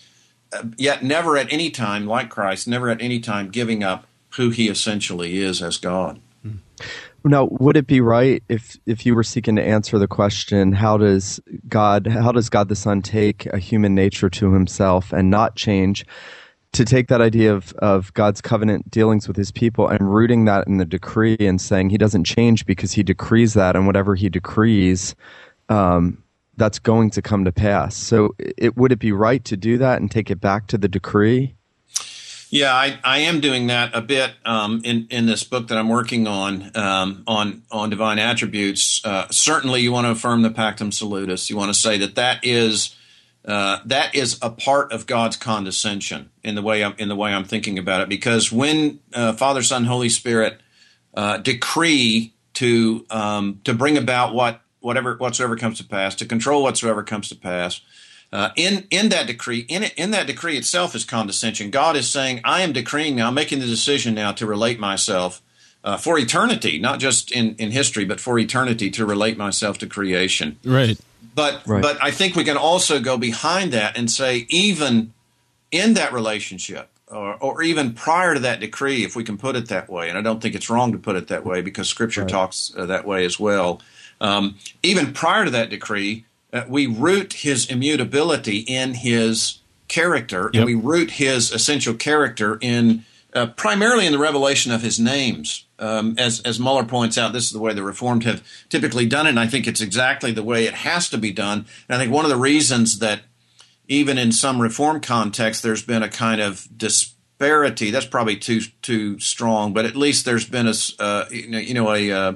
uh, 0.52 0.64
yet 0.76 1.02
never 1.02 1.38
at 1.38 1.50
any 1.50 1.70
time, 1.70 2.06
like 2.06 2.28
Christ, 2.28 2.68
never 2.68 2.90
at 2.90 3.00
any 3.00 3.18
time 3.18 3.48
giving 3.48 3.82
up 3.82 4.06
who 4.36 4.50
he 4.50 4.68
essentially 4.68 5.38
is 5.38 5.62
as 5.62 5.78
God. 5.78 6.20
Now, 7.28 7.48
would 7.50 7.76
it 7.76 7.88
be 7.88 8.00
right 8.00 8.42
if 8.48 8.78
if 8.86 9.04
you 9.04 9.14
were 9.16 9.24
seeking 9.24 9.56
to 9.56 9.62
answer 9.62 9.98
the 9.98 10.06
question, 10.06 10.72
how 10.72 10.96
does 10.96 11.40
God 11.68 12.06
how 12.06 12.30
does 12.30 12.48
God 12.48 12.68
the 12.68 12.76
Son 12.76 13.02
take 13.02 13.46
a 13.46 13.58
human 13.58 13.94
nature 13.94 14.30
to 14.30 14.52
himself 14.52 15.12
and 15.12 15.28
not 15.30 15.56
change? 15.56 16.06
To 16.72 16.84
take 16.84 17.08
that 17.08 17.22
idea 17.22 17.54
of, 17.54 17.72
of 17.74 18.12
God's 18.12 18.42
covenant 18.42 18.90
dealings 18.90 19.26
with 19.26 19.36
his 19.36 19.50
people 19.50 19.88
and 19.88 20.14
rooting 20.14 20.44
that 20.44 20.66
in 20.66 20.76
the 20.76 20.84
decree 20.84 21.36
and 21.40 21.58
saying 21.58 21.88
he 21.88 21.96
doesn't 21.96 22.24
change 22.24 22.66
because 22.66 22.92
he 22.92 23.02
decrees 23.02 23.54
that 23.54 23.76
and 23.76 23.86
whatever 23.86 24.14
he 24.14 24.28
decrees, 24.28 25.14
um, 25.70 26.22
that's 26.58 26.78
going 26.78 27.08
to 27.10 27.22
come 27.22 27.46
to 27.46 27.52
pass. 27.52 27.96
So 27.96 28.34
it 28.38 28.76
would 28.76 28.92
it 28.92 28.98
be 28.98 29.12
right 29.12 29.42
to 29.46 29.56
do 29.56 29.78
that 29.78 30.00
and 30.00 30.10
take 30.10 30.30
it 30.30 30.40
back 30.40 30.66
to 30.68 30.78
the 30.78 30.88
decree? 30.88 31.55
Yeah, 32.50 32.72
I, 32.72 32.98
I 33.02 33.18
am 33.20 33.40
doing 33.40 33.66
that 33.68 33.94
a 33.94 34.00
bit 34.00 34.32
um, 34.44 34.80
in 34.84 35.08
in 35.10 35.26
this 35.26 35.42
book 35.42 35.68
that 35.68 35.78
I'm 35.78 35.88
working 35.88 36.26
on 36.26 36.70
um, 36.76 37.24
on 37.26 37.62
on 37.72 37.90
divine 37.90 38.18
attributes. 38.18 39.04
Uh, 39.04 39.26
certainly, 39.30 39.80
you 39.80 39.90
want 39.90 40.06
to 40.06 40.12
affirm 40.12 40.42
the 40.42 40.50
Pactum 40.50 40.92
Salutis. 40.92 41.50
You 41.50 41.56
want 41.56 41.74
to 41.74 41.78
say 41.78 41.98
that 41.98 42.14
that 42.14 42.44
is 42.44 42.94
uh, 43.44 43.78
that 43.86 44.14
is 44.14 44.38
a 44.42 44.50
part 44.50 44.92
of 44.92 45.06
God's 45.06 45.36
condescension 45.36 46.30
in 46.44 46.54
the 46.54 46.62
way 46.62 46.84
I'm 46.84 46.94
in 46.98 47.08
the 47.08 47.16
way 47.16 47.32
I'm 47.32 47.44
thinking 47.44 47.78
about 47.78 48.00
it. 48.02 48.08
Because 48.08 48.52
when 48.52 49.00
uh, 49.12 49.32
Father, 49.32 49.62
Son, 49.62 49.84
Holy 49.84 50.08
Spirit 50.08 50.60
uh, 51.14 51.38
decree 51.38 52.32
to 52.54 53.04
um, 53.10 53.60
to 53.64 53.74
bring 53.74 53.98
about 53.98 54.34
what 54.34 54.60
whatever 54.78 55.16
whatsoever 55.16 55.56
comes 55.56 55.78
to 55.78 55.84
pass, 55.84 56.14
to 56.14 56.24
control 56.24 56.62
whatsoever 56.62 57.02
comes 57.02 57.28
to 57.28 57.34
pass 57.34 57.80
uh, 58.32 58.50
in 58.56 58.86
in 58.90 59.08
that 59.10 59.26
decree, 59.26 59.60
in 59.68 59.84
it, 59.84 59.94
in 59.96 60.10
that 60.10 60.26
decree 60.26 60.56
itself 60.56 60.94
is 60.94 61.04
condescension. 61.04 61.70
God 61.70 61.96
is 61.96 62.08
saying, 62.08 62.40
"I 62.44 62.62
am 62.62 62.72
decreeing 62.72 63.16
now, 63.16 63.30
making 63.30 63.60
the 63.60 63.66
decision 63.66 64.14
now 64.14 64.32
to 64.32 64.46
relate 64.46 64.80
myself 64.80 65.40
uh, 65.84 65.96
for 65.96 66.18
eternity, 66.18 66.78
not 66.78 66.98
just 66.98 67.30
in 67.30 67.54
in 67.56 67.70
history, 67.70 68.04
but 68.04 68.20
for 68.20 68.38
eternity 68.38 68.90
to 68.90 69.06
relate 69.06 69.38
myself 69.38 69.78
to 69.78 69.86
creation." 69.86 70.58
Right. 70.64 70.98
But 71.34 71.62
right. 71.66 71.82
but 71.82 72.02
I 72.02 72.10
think 72.10 72.34
we 72.34 72.44
can 72.44 72.56
also 72.56 72.98
go 72.98 73.16
behind 73.16 73.72
that 73.72 73.96
and 73.96 74.10
say, 74.10 74.46
even 74.48 75.12
in 75.70 75.94
that 75.94 76.12
relationship, 76.12 76.88
or, 77.08 77.34
or 77.36 77.62
even 77.62 77.92
prior 77.92 78.34
to 78.34 78.40
that 78.40 78.60
decree, 78.60 79.04
if 79.04 79.14
we 79.14 79.22
can 79.22 79.38
put 79.38 79.54
it 79.54 79.68
that 79.68 79.88
way, 79.88 80.08
and 80.08 80.18
I 80.18 80.22
don't 80.22 80.40
think 80.40 80.54
it's 80.54 80.70
wrong 80.70 80.92
to 80.92 80.98
put 80.98 81.14
it 81.16 81.28
that 81.28 81.44
way 81.44 81.60
because 81.60 81.88
Scripture 81.88 82.22
right. 82.22 82.30
talks 82.30 82.72
uh, 82.76 82.86
that 82.86 83.06
way 83.06 83.24
as 83.24 83.38
well. 83.38 83.80
Um, 84.20 84.56
even 84.82 85.12
prior 85.12 85.44
to 85.44 85.50
that 85.50 85.70
decree, 85.70 86.24
uh, 86.56 86.64
we 86.68 86.86
root 86.86 87.34
his 87.34 87.68
immutability 87.68 88.58
in 88.58 88.94
his 88.94 89.60
character, 89.88 90.50
yep. 90.52 90.60
and 90.60 90.64
we 90.64 90.74
root 90.74 91.12
his 91.12 91.52
essential 91.52 91.94
character 91.94 92.58
in 92.60 93.04
uh, 93.34 93.46
primarily 93.48 94.06
in 94.06 94.12
the 94.12 94.18
revelation 94.18 94.72
of 94.72 94.82
his 94.82 94.98
names. 94.98 95.64
Um, 95.78 96.14
as 96.18 96.40
as 96.40 96.58
Muller 96.58 96.84
points 96.84 97.18
out, 97.18 97.32
this 97.32 97.44
is 97.44 97.50
the 97.50 97.60
way 97.60 97.74
the 97.74 97.82
Reformed 97.82 98.24
have 98.24 98.42
typically 98.70 99.06
done 99.06 99.26
it, 99.26 99.30
and 99.30 99.40
I 99.40 99.46
think 99.46 99.66
it's 99.66 99.82
exactly 99.82 100.32
the 100.32 100.42
way 100.42 100.64
it 100.64 100.74
has 100.74 101.10
to 101.10 101.18
be 101.18 101.32
done. 101.32 101.66
And 101.88 101.96
I 101.96 101.98
think 101.98 102.12
one 102.12 102.24
of 102.24 102.30
the 102.30 102.36
reasons 102.36 102.98
that 103.00 103.20
even 103.88 104.18
in 104.18 104.32
some 104.32 104.60
Reformed 104.60 105.02
contexts, 105.02 105.62
there's 105.62 105.82
been 105.82 106.02
a 106.02 106.08
kind 106.08 106.40
of 106.40 106.66
disparity. 106.76 107.90
That's 107.90 108.06
probably 108.06 108.36
too 108.36 108.62
too 108.80 109.18
strong, 109.20 109.74
but 109.74 109.84
at 109.84 109.96
least 109.96 110.24
there's 110.24 110.48
been 110.48 110.66
a 110.66 110.74
uh, 110.98 111.26
you 111.30 111.74
know 111.74 111.92
a 111.92 112.10
uh, 112.10 112.32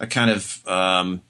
a 0.00 0.06
kind 0.06 0.30
of 0.30 0.66
um, 0.66 1.22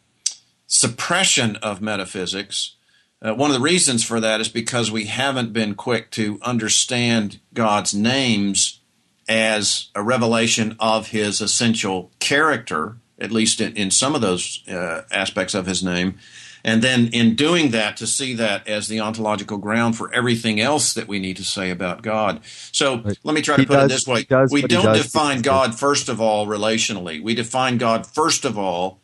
suppression 0.68 1.56
of 1.56 1.80
metaphysics. 1.80 2.76
Uh, 3.20 3.34
one 3.34 3.50
of 3.50 3.56
the 3.56 3.62
reasons 3.62 4.04
for 4.04 4.20
that 4.20 4.40
is 4.40 4.48
because 4.48 4.92
we 4.92 5.06
haven't 5.06 5.52
been 5.52 5.74
quick 5.74 6.12
to 6.12 6.38
understand 6.42 7.40
God's 7.52 7.92
names 7.92 8.80
as 9.28 9.88
a 9.96 10.02
revelation 10.02 10.76
of 10.78 11.08
his 11.08 11.40
essential 11.40 12.12
character, 12.20 12.98
at 13.18 13.32
least 13.32 13.60
in, 13.60 13.76
in 13.76 13.90
some 13.90 14.14
of 14.14 14.20
those 14.20 14.62
uh, 14.68 15.02
aspects 15.10 15.54
of 15.54 15.66
his 15.66 15.82
name. 15.82 16.18
And 16.64 16.82
then 16.82 17.08
in 17.08 17.34
doing 17.34 17.70
that, 17.70 17.96
to 17.98 18.06
see 18.06 18.34
that 18.34 18.68
as 18.68 18.88
the 18.88 19.00
ontological 19.00 19.58
ground 19.58 19.96
for 19.96 20.12
everything 20.12 20.60
else 20.60 20.92
that 20.94 21.08
we 21.08 21.18
need 21.18 21.36
to 21.38 21.44
say 21.44 21.70
about 21.70 22.02
God. 22.02 22.40
So 22.72 23.00
right. 23.00 23.18
let 23.22 23.34
me 23.34 23.42
try 23.42 23.56
to 23.56 23.62
he 23.62 23.66
put 23.66 23.74
does, 23.74 23.84
it 23.90 23.94
this 23.94 24.06
way. 24.06 24.26
we 24.50 24.62
don't 24.62 24.94
define 24.94 25.40
God, 25.40 25.78
first 25.78 26.08
of 26.08 26.20
all, 26.20 26.46
relationally. 26.46 27.22
We 27.22 27.34
define 27.34 27.78
God, 27.78 28.06
first 28.06 28.44
of 28.44 28.58
all, 28.58 29.00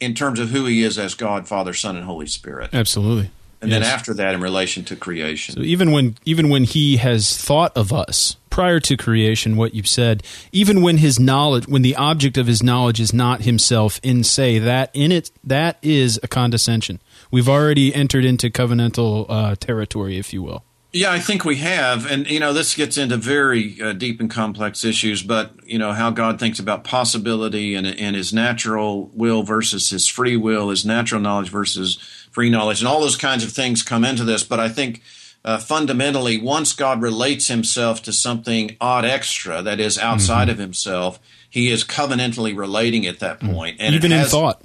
in 0.00 0.14
terms 0.14 0.38
of 0.38 0.50
who 0.50 0.66
he 0.66 0.82
is 0.82 0.98
as 0.98 1.14
God, 1.14 1.48
Father, 1.48 1.72
Son, 1.72 1.96
and 1.96 2.04
Holy 2.04 2.26
Spirit. 2.26 2.70
Absolutely. 2.72 3.30
And 3.62 3.70
yes. 3.70 3.80
then 3.82 3.90
after 3.90 4.14
that, 4.14 4.34
in 4.34 4.40
relation 4.40 4.84
to 4.84 4.96
creation. 4.96 5.54
So 5.54 5.62
even 5.62 5.90
when 5.90 6.16
even 6.24 6.50
when 6.50 6.64
he 6.64 6.98
has 6.98 7.36
thought 7.36 7.74
of 7.74 7.92
us 7.92 8.36
prior 8.50 8.80
to 8.80 8.96
creation, 8.98 9.56
what 9.56 9.74
you've 9.74 9.88
said, 9.88 10.22
even 10.52 10.82
when 10.82 10.98
his 10.98 11.18
knowledge, 11.18 11.66
when 11.66 11.82
the 11.82 11.96
object 11.96 12.36
of 12.36 12.46
his 12.46 12.62
knowledge 12.62 13.00
is 13.00 13.14
not 13.14 13.42
himself 13.42 13.98
in 14.02 14.24
say 14.24 14.58
that 14.58 14.90
in 14.92 15.10
it 15.10 15.30
that 15.42 15.78
is 15.80 16.20
a 16.22 16.28
condescension. 16.28 17.00
We've 17.30 17.48
already 17.48 17.94
entered 17.94 18.24
into 18.24 18.50
covenantal 18.50 19.26
uh, 19.28 19.56
territory, 19.56 20.18
if 20.18 20.34
you 20.34 20.42
will. 20.42 20.62
Yeah, 20.96 21.12
I 21.12 21.18
think 21.18 21.44
we 21.44 21.56
have, 21.56 22.10
and 22.10 22.26
you 22.26 22.40
know, 22.40 22.54
this 22.54 22.74
gets 22.74 22.96
into 22.96 23.18
very 23.18 23.78
uh, 23.82 23.92
deep 23.92 24.18
and 24.18 24.30
complex 24.30 24.82
issues. 24.82 25.22
But 25.22 25.52
you 25.66 25.78
know, 25.78 25.92
how 25.92 26.10
God 26.10 26.40
thinks 26.40 26.58
about 26.58 26.84
possibility 26.84 27.74
and, 27.74 27.86
and 27.86 28.16
His 28.16 28.32
natural 28.32 29.10
will 29.12 29.42
versus 29.42 29.90
His 29.90 30.08
free 30.08 30.38
will, 30.38 30.70
His 30.70 30.86
natural 30.86 31.20
knowledge 31.20 31.50
versus 31.50 31.96
free 32.30 32.48
knowledge, 32.48 32.80
and 32.80 32.88
all 32.88 33.02
those 33.02 33.16
kinds 33.16 33.44
of 33.44 33.52
things 33.52 33.82
come 33.82 34.06
into 34.06 34.24
this. 34.24 34.42
But 34.42 34.58
I 34.58 34.70
think 34.70 35.02
uh, 35.44 35.58
fundamentally, 35.58 36.38
once 36.38 36.72
God 36.72 37.02
relates 37.02 37.48
Himself 37.48 38.02
to 38.04 38.12
something 38.12 38.78
ad 38.80 39.04
extra, 39.04 39.60
that 39.60 39.78
is 39.78 39.98
outside 39.98 40.44
mm-hmm. 40.44 40.52
of 40.52 40.58
Himself, 40.58 41.20
He 41.50 41.70
is 41.70 41.84
covenantally 41.84 42.56
relating 42.56 43.04
at 43.04 43.18
that 43.18 43.38
point, 43.40 43.76
and 43.80 43.94
even 43.94 44.12
in 44.12 44.24
thought. 44.24 44.62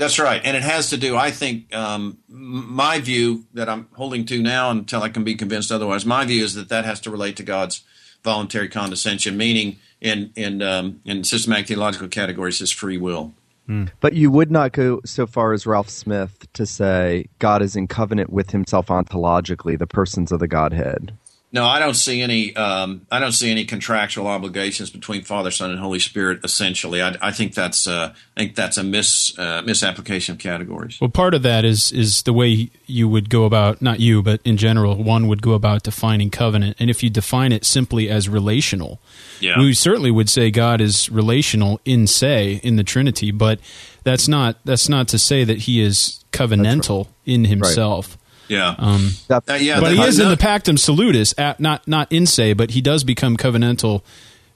That's 0.00 0.18
right, 0.18 0.40
and 0.42 0.56
it 0.56 0.62
has 0.62 0.88
to 0.90 0.96
do. 0.96 1.14
I 1.14 1.30
think 1.30 1.74
um, 1.76 2.16
my 2.26 3.00
view 3.00 3.44
that 3.52 3.68
I'm 3.68 3.86
holding 3.92 4.24
to 4.24 4.40
now 4.40 4.70
until 4.70 5.02
I 5.02 5.10
can 5.10 5.24
be 5.24 5.34
convinced 5.34 5.70
otherwise. 5.70 6.06
My 6.06 6.24
view 6.24 6.42
is 6.42 6.54
that 6.54 6.70
that 6.70 6.86
has 6.86 7.00
to 7.00 7.10
relate 7.10 7.36
to 7.36 7.42
God's 7.42 7.84
voluntary 8.24 8.70
condescension, 8.70 9.36
meaning 9.36 9.76
in 10.00 10.32
in 10.36 10.62
um, 10.62 11.02
in 11.04 11.22
systematic 11.22 11.66
theological 11.66 12.08
categories, 12.08 12.60
His 12.60 12.70
free 12.70 12.96
will. 12.96 13.34
Mm. 13.68 13.90
But 14.00 14.14
you 14.14 14.30
would 14.30 14.50
not 14.50 14.72
go 14.72 15.02
so 15.04 15.26
far 15.26 15.52
as 15.52 15.66
Ralph 15.66 15.90
Smith 15.90 16.50
to 16.54 16.64
say 16.64 17.26
God 17.38 17.60
is 17.60 17.76
in 17.76 17.86
covenant 17.86 18.30
with 18.30 18.52
Himself 18.52 18.86
ontologically, 18.86 19.78
the 19.78 19.86
persons 19.86 20.32
of 20.32 20.40
the 20.40 20.48
Godhead. 20.48 21.12
No, 21.52 21.66
I 21.66 21.80
don't 21.80 21.94
see 21.94 22.22
any. 22.22 22.54
Um, 22.54 23.06
I 23.10 23.18
don't 23.18 23.32
see 23.32 23.50
any 23.50 23.64
contractual 23.64 24.28
obligations 24.28 24.90
between 24.90 25.22
Father, 25.22 25.50
Son, 25.50 25.70
and 25.70 25.80
Holy 25.80 25.98
Spirit. 25.98 26.40
Essentially, 26.44 27.02
I, 27.02 27.16
I 27.20 27.32
think 27.32 27.54
that's. 27.54 27.88
Uh, 27.88 28.14
I 28.36 28.40
think 28.40 28.54
that's 28.54 28.76
a 28.76 28.84
mis 28.84 29.36
uh, 29.36 29.60
misapplication 29.62 30.34
of 30.34 30.38
categories. 30.38 31.00
Well, 31.00 31.10
part 31.10 31.34
of 31.34 31.42
that 31.42 31.64
is 31.64 31.90
is 31.90 32.22
the 32.22 32.32
way 32.32 32.70
you 32.86 33.08
would 33.08 33.28
go 33.30 33.46
about. 33.46 33.82
Not 33.82 33.98
you, 33.98 34.22
but 34.22 34.40
in 34.44 34.56
general, 34.56 35.02
one 35.02 35.26
would 35.26 35.42
go 35.42 35.54
about 35.54 35.82
defining 35.82 36.30
covenant. 36.30 36.76
And 36.78 36.88
if 36.88 37.02
you 37.02 37.10
define 37.10 37.50
it 37.50 37.64
simply 37.64 38.08
as 38.08 38.28
relational, 38.28 39.00
yeah. 39.40 39.58
we 39.58 39.74
certainly 39.74 40.12
would 40.12 40.30
say 40.30 40.52
God 40.52 40.80
is 40.80 41.10
relational 41.10 41.80
in 41.84 42.06
se 42.06 42.60
in 42.62 42.76
the 42.76 42.84
Trinity. 42.84 43.32
But 43.32 43.58
that's 44.04 44.28
not 44.28 44.56
that's 44.64 44.88
not 44.88 45.08
to 45.08 45.18
say 45.18 45.42
that 45.42 45.58
He 45.58 45.80
is 45.80 46.24
covenantal 46.30 47.06
right. 47.06 47.14
in 47.26 47.44
Himself. 47.46 48.10
Right. 48.10 48.19
Yeah. 48.50 48.74
Um, 48.78 49.10
uh, 49.30 49.40
yeah. 49.60 49.78
But 49.78 49.94
he 49.94 50.02
is 50.02 50.18
in 50.18 50.28
the 50.28 50.36
Pactum 50.36 50.76
Salutis, 50.76 51.32
at, 51.38 51.60
not 51.60 51.86
not 51.86 52.10
in 52.10 52.26
se, 52.26 52.54
but 52.54 52.72
he 52.72 52.80
does 52.80 53.04
become 53.04 53.36
covenantal 53.36 54.02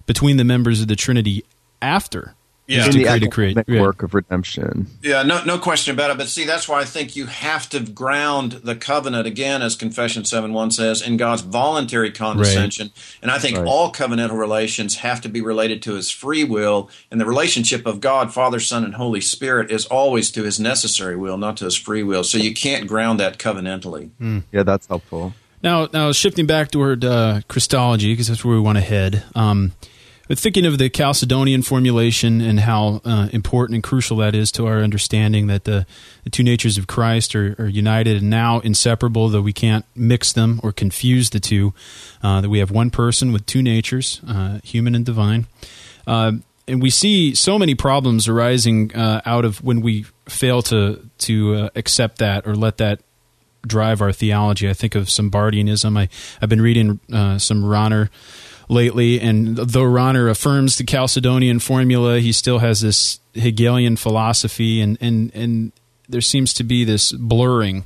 between 0.05 0.37
the 0.37 0.43
members 0.43 0.81
of 0.81 0.89
the 0.89 0.97
Trinity 0.97 1.45
after 1.81 2.35
yeah. 2.67 2.87
in 2.87 2.93
the 2.93 3.29
create, 3.29 3.55
create. 3.67 3.81
work 3.81 4.03
of 4.03 4.15
redemption. 4.15 4.87
Yeah, 5.03 5.23
no, 5.23 5.45
no 5.45 5.59
question 5.59 5.93
about 5.93 6.11
it. 6.11 6.17
But 6.17 6.29
see, 6.29 6.45
that's 6.45 6.69
why 6.69 6.81
I 6.81 6.85
think 6.85 7.15
you 7.15 7.27
have 7.27 7.69
to 7.71 7.81
ground 7.81 8.53
the 8.53 8.75
covenant 8.75 9.27
again, 9.27 9.61
as 9.61 9.77
Confession 9.77 10.25
seven 10.25 10.53
one 10.53 10.71
says, 10.71 11.03
in 11.03 11.17
God's 11.17 11.43
voluntary 11.43 12.11
condescension. 12.11 12.89
Right. 12.89 13.19
And 13.23 13.31
I 13.31 13.39
think 13.39 13.59
right. 13.59 13.67
all 13.67 13.93
covenantal 13.93 14.39
relations 14.39 14.97
have 14.97 15.21
to 15.21 15.29
be 15.29 15.41
related 15.41 15.83
to 15.83 15.95
His 15.95 16.11
free 16.11 16.45
will, 16.45 16.89
and 17.11 17.21
the 17.21 17.27
relationship 17.27 17.87
of 17.87 18.01
God, 18.01 18.33
Father, 18.33 18.61
Son, 18.61 18.85
and 18.85 18.95
Holy 18.95 19.21
Spirit 19.21 19.71
is 19.71 19.87
always 19.87 20.31
to 20.31 20.43
His 20.43 20.59
necessary 20.59 21.17
will, 21.17 21.37
not 21.37 21.57
to 21.59 21.67
His 21.67 21.77
free 21.77 22.03
will. 22.03 22.25
So 22.25 22.39
you 22.39 22.55
can't 22.55 22.87
ground 22.87 23.21
that 23.21 23.39
covenantally. 23.39 24.11
Mm. 24.21 24.45
Yeah, 24.53 24.63
that's 24.63 24.87
helpful. 24.87 25.35
Now, 25.63 25.89
now 25.93 26.13
shifting 26.13 26.47
back 26.47 26.71
toward 26.71 27.05
uh, 27.05 27.41
Christology, 27.49 28.13
because 28.13 28.29
that's 28.29 28.45
where 28.45 28.55
we 28.55 28.61
want 28.61 28.77
to 28.77 28.83
head. 28.83 29.23
Um, 29.35 29.73
but 30.29 30.39
thinking 30.39 30.65
of 30.65 30.79
the 30.79 30.89
Chalcedonian 30.89 31.65
formulation 31.65 32.41
and 32.41 32.61
how 32.61 33.01
uh, 33.05 33.29
important 33.33 33.75
and 33.75 33.83
crucial 33.83 34.19
that 34.19 34.35
is 34.35 34.51
to 34.53 34.67
our 34.67 34.79
understanding 34.79 35.49
that 35.49 35.65
the, 35.65 35.87
the 36.25 36.31
two 36.31 36.43
natures 36.43 36.79
of 36.79 36.87
Christ 36.87 37.35
are, 37.35 37.55
are, 37.59 37.69
united 37.69 38.19
and 38.19 38.31
now 38.31 38.61
inseparable, 38.61 39.29
though 39.29 39.43
we 39.43 39.53
can't 39.53 39.85
mix 39.95 40.33
them 40.33 40.61
or 40.63 40.73
confuse 40.73 41.31
the 41.31 41.41
two, 41.41 41.75
uh, 42.23 42.41
that 42.41 42.49
we 42.49 42.61
have 42.61 42.71
one 42.71 42.91
person 42.91 43.33
with 43.33 43.45
two 43.47 43.63
natures, 43.63 44.21
uh, 44.27 44.61
human 44.65 44.95
and 44.95 45.05
divine. 45.05 45.47
Uh, 46.07 46.33
and 46.67 46.81
we 46.81 46.89
see 46.89 47.35
so 47.35 47.59
many 47.59 47.75
problems 47.75 48.27
arising 48.27 48.95
uh, 48.95 49.21
out 49.27 49.45
of 49.45 49.63
when 49.63 49.83
we 49.83 50.07
fail 50.27 50.63
to 50.63 51.07
to 51.19 51.55
uh, 51.55 51.69
accept 51.77 52.19
that 52.19 52.47
or 52.47 52.55
let 52.55 52.79
that 52.79 53.01
drive 53.67 54.01
our 54.01 54.13
theology. 54.13 54.69
I 54.69 54.73
think 54.73 54.95
of 54.95 55.11
some 55.11 55.31
Barthianism. 55.31 55.99
I, 55.99 56.09
I've 56.41 56.49
been 56.49 56.63
reading 56.63 57.01
some 57.39 57.63
Rahner 57.63 58.09
lately. 58.69 59.21
And 59.21 59.57
though 59.57 59.83
Rahner 59.83 60.31
affirms 60.31 60.77
the 60.77 60.85
Chalcedonian 60.85 61.61
formula, 61.61 62.21
he 62.21 62.33
still 62.33 62.59
has 62.59 62.81
this 62.81 63.21
Hegelian 63.35 63.97
philosophy, 63.97 64.81
and, 64.81 64.97
and, 65.01 65.31
and 65.35 65.73
there 66.09 66.21
seems 66.21 66.55
to 66.55 66.65
be 66.65 66.85
this 66.85 67.13
blurring 67.13 67.85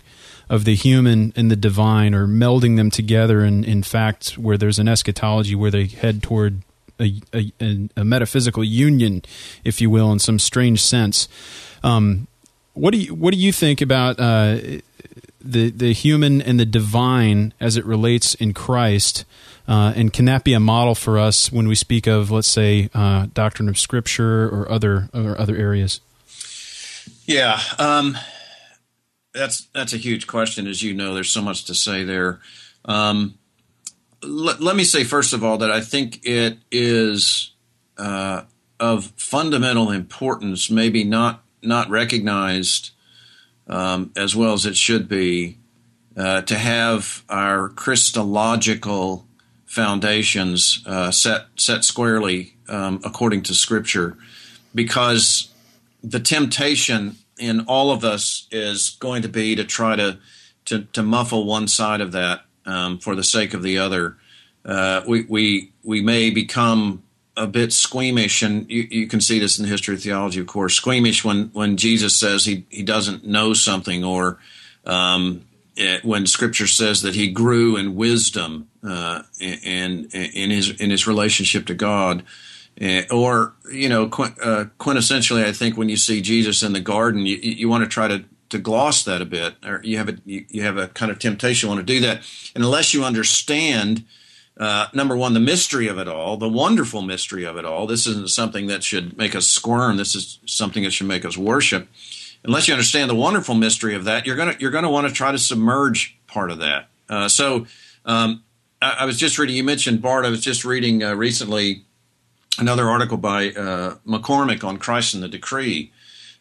of 0.51 0.65
the 0.65 0.75
human 0.75 1.33
and 1.37 1.51
the 1.51 1.57
divine, 1.57 2.15
or 2.15 2.27
melding 2.27 2.77
them 2.77 2.91
together. 2.91 3.41
And 3.41 3.65
in 3.65 3.83
fact, 3.83 4.39
where 4.39 4.57
there's 4.57 4.79
an 4.79 4.89
eschatology 4.89 5.55
where 5.55 5.71
they 5.71 5.87
head 5.87 6.23
toward 6.23 6.63
a, 7.01 7.21
a, 7.33 7.53
a 7.97 8.05
metaphysical 8.05 8.65
union, 8.65 9.23
if 9.65 9.81
you 9.81 9.91
will, 9.91 10.11
in 10.11 10.19
some 10.19 10.39
strange 10.39 10.83
sense. 10.83 11.29
Um, 11.83 12.27
what 12.75 12.93
do 12.93 12.99
you 12.99 13.15
what 13.15 13.35
do 13.35 13.41
you 13.41 13.53
think 13.53 13.81
about 13.81 14.19
uh, 14.19 14.59
the 15.41 15.71
the 15.71 15.93
human 15.93 16.41
and 16.43 16.59
the 16.59 16.67
divine 16.67 17.53
as 17.61 17.77
it 17.77 17.85
relates 17.85 18.35
in 18.35 18.55
Christ? 18.55 19.25
Uh, 19.67 19.93
and 19.95 20.13
can 20.13 20.25
that 20.25 20.45
be 20.45 20.55
a 20.55 20.61
model 20.61 20.95
for 20.95 21.19
us 21.19 21.53
when 21.53 21.69
we 21.69 21.75
speak 21.75 22.07
of, 22.07 22.31
let's 22.31 22.49
say, 22.49 22.89
uh, 22.95 23.27
doctrine 23.35 23.69
of 23.69 23.79
Scripture 23.79 24.49
or 24.49 24.71
other 24.71 25.11
or 25.13 25.39
other 25.39 25.57
areas? 25.57 26.01
Yeah, 27.27 27.61
um, 27.79 28.17
that's 29.35 29.67
that's 29.75 29.93
a 29.93 29.99
huge 29.99 30.27
question. 30.27 30.67
As 30.67 30.83
you 30.83 30.95
know, 30.95 31.15
there's 31.15 31.31
so 31.31 31.43
much 31.43 31.65
to 31.67 31.75
say 31.75 32.03
there. 32.03 32.41
Um, 32.85 33.39
let, 34.23 34.61
let 34.61 34.77
me 34.77 34.85
say 34.85 35.05
first 35.05 35.33
of 35.33 35.45
all 35.45 35.59
that 35.59 35.71
I 35.71 35.81
think 35.81 36.21
it 36.25 36.59
is 36.71 37.53
uh, 37.99 38.43
of 38.81 39.13
fundamental 39.17 39.91
importance, 39.91 40.71
maybe 40.71 41.05
not 41.05 41.45
not 41.63 41.91
recognized 41.91 42.91
um, 43.69 44.13
as 44.17 44.35
well 44.35 44.53
as 44.53 44.67
it 44.67 44.77
should 44.77 45.09
be, 45.09 45.59
uh, 46.17 46.43
to 46.43 46.57
have 46.57 47.25
our 47.29 47.69
Christological 47.69 49.27
foundations 49.67 50.83
uh, 50.87 51.11
set 51.11 51.47
set 51.57 51.85
squarely 51.85 52.55
um, 52.69 53.01
according 53.05 53.43
to 53.43 53.55
Scripture, 53.55 54.17
because 54.75 55.53
the 56.03 56.21
temptation 56.21 57.17
in 57.39 57.61
all 57.67 57.91
of 57.91 58.05
us 58.05 58.47
is 58.51 58.91
going 58.99 59.23
to 59.23 59.29
be 59.29 59.55
to 59.55 59.65
try 59.65 59.97
to 59.97 60.19
to, 60.65 60.85
to 60.93 61.03
muffle 61.03 61.47
one 61.47 61.69
side 61.69 62.01
of 62.01 62.13
that 62.13 62.43
um, 62.67 62.99
for 62.99 63.15
the 63.15 63.25
sake 63.25 63.55
of 63.55 63.63
the 63.63 63.79
other. 63.79 64.17
Uh, 64.65 65.03
we 65.07 65.25
we 65.29 65.73
we 65.83 66.03
may 66.03 66.31
become 66.31 67.03
a 67.39 67.47
bit 67.47 67.73
squeamish, 67.73 68.43
and 68.43 68.69
you, 68.69 68.87
you, 68.91 69.07
can 69.07 69.21
see 69.21 69.39
this 69.39 69.59
in 69.59 69.65
the 69.65 69.71
history 69.71 69.95
of 69.95 70.03
theology, 70.03 70.41
of 70.41 70.47
course. 70.47 70.75
Squeamish 70.75 71.25
when 71.25 71.51
when 71.53 71.77
Jesus 71.77 72.19
says 72.19 72.45
he 72.45 72.67
he 72.69 72.83
doesn't 72.83 73.25
know 73.25 73.55
something, 73.55 74.05
or 74.05 74.39
um, 74.85 75.45
it, 75.77 76.05
when 76.05 76.27
Scripture 76.27 76.67
says 76.67 77.03
that 77.03 77.15
he 77.15 77.31
grew 77.31 77.77
in 77.77 77.95
wisdom 77.95 78.69
uh, 78.83 79.23
in 79.41 80.09
in 80.13 80.51
his 80.51 80.71
in 80.81 80.91
his 80.91 81.07
relationship 81.07 81.67
to 81.67 81.75
God, 81.75 82.25
uh, 82.81 83.03
or 83.11 83.55
you 83.73 83.89
know, 83.89 84.05
uh, 84.05 84.67
quintessentially, 84.79 85.45
I 85.45 85.53
think 85.53 85.77
when 85.77 85.89
you 85.89 85.97
see 85.97 86.21
Jesus 86.21 86.63
in 86.63 86.73
the 86.73 86.81
garden, 86.81 87.25
you, 87.25 87.37
you 87.37 87.69
want 87.69 87.85
to 87.85 87.89
try 87.89 88.09
to 88.09 88.25
to 88.49 88.59
gloss 88.59 89.05
that 89.05 89.23
a 89.23 89.27
bit, 89.27 89.55
or 89.65 89.81
you 89.85 89.99
have 89.99 90.09
a 90.09 90.17
you, 90.25 90.45
you 90.49 90.63
have 90.63 90.77
a 90.77 90.89
kind 90.89 91.13
of 91.13 91.19
temptation 91.19 91.69
to 91.69 91.75
want 91.75 91.87
to 91.87 91.93
do 91.93 92.01
that, 92.01 92.23
and 92.55 92.65
unless 92.65 92.93
you 92.93 93.05
understand. 93.05 94.05
Uh, 94.59 94.89
number 94.93 95.17
one, 95.17 95.35
the 95.35 95.41
mystery 95.41 95.87
of 95.87 95.99
it 95.99 96.09
all, 96.09 96.37
the 96.37 96.49
wonderful 96.49 97.01
mystery 97.01 97.45
of 97.45 97.57
it 97.57 97.65
all. 97.65 97.87
This 97.87 98.09
isn't 98.09 98.31
something 98.31 98.67
that 98.67 98.83
should 98.83 99.17
make 99.17 99.37
us 99.37 99.47
squirm. 99.47 99.97
This 99.97 100.17
is 100.17 100.41
something 100.47 100.83
that 100.83 100.93
should 100.93 101.07
make 101.07 101.25
us 101.25 101.39
worship 101.39 101.89
unless 102.45 102.69
you 102.69 102.75
understand 102.75 103.11
the 103.11 103.15
wonderful 103.15 103.55
mystery 103.55 103.95
of 103.95 104.05
that, 104.05 104.27
you're 104.27 104.37
gonna 104.37 104.57
you're 104.59 104.71
gonna 104.71 104.91
want 104.91 105.07
to 105.07 105.13
try 105.13 105.33
to 105.33 105.39
submerge 105.39 106.17
part 106.27 106.51
of 106.51 106.59
that. 106.59 106.89
Uh, 107.09 107.29
so 107.29 107.67
um, 108.05 108.43
I, 108.81 108.99
I, 109.01 109.05
was 109.05 109.19
just 109.19 109.39
reading. 109.39 109.57
You 109.57 109.65
mentioned 109.65 110.03
Barth. 110.03 110.27
I 110.27 110.31
was 110.31 110.41
just 110.41 110.65
reading 110.65 111.03
uh, 111.03 111.15
recently 111.15 111.85
another 112.59 112.89
article 112.89 113.17
by 113.17 113.51
uh, 113.51 113.97
McCormack 114.07 114.65
on 114.65 114.79
Christ 114.79 115.15
and 115.15 115.23
the 115.23 115.29
Decree, 115.29 115.93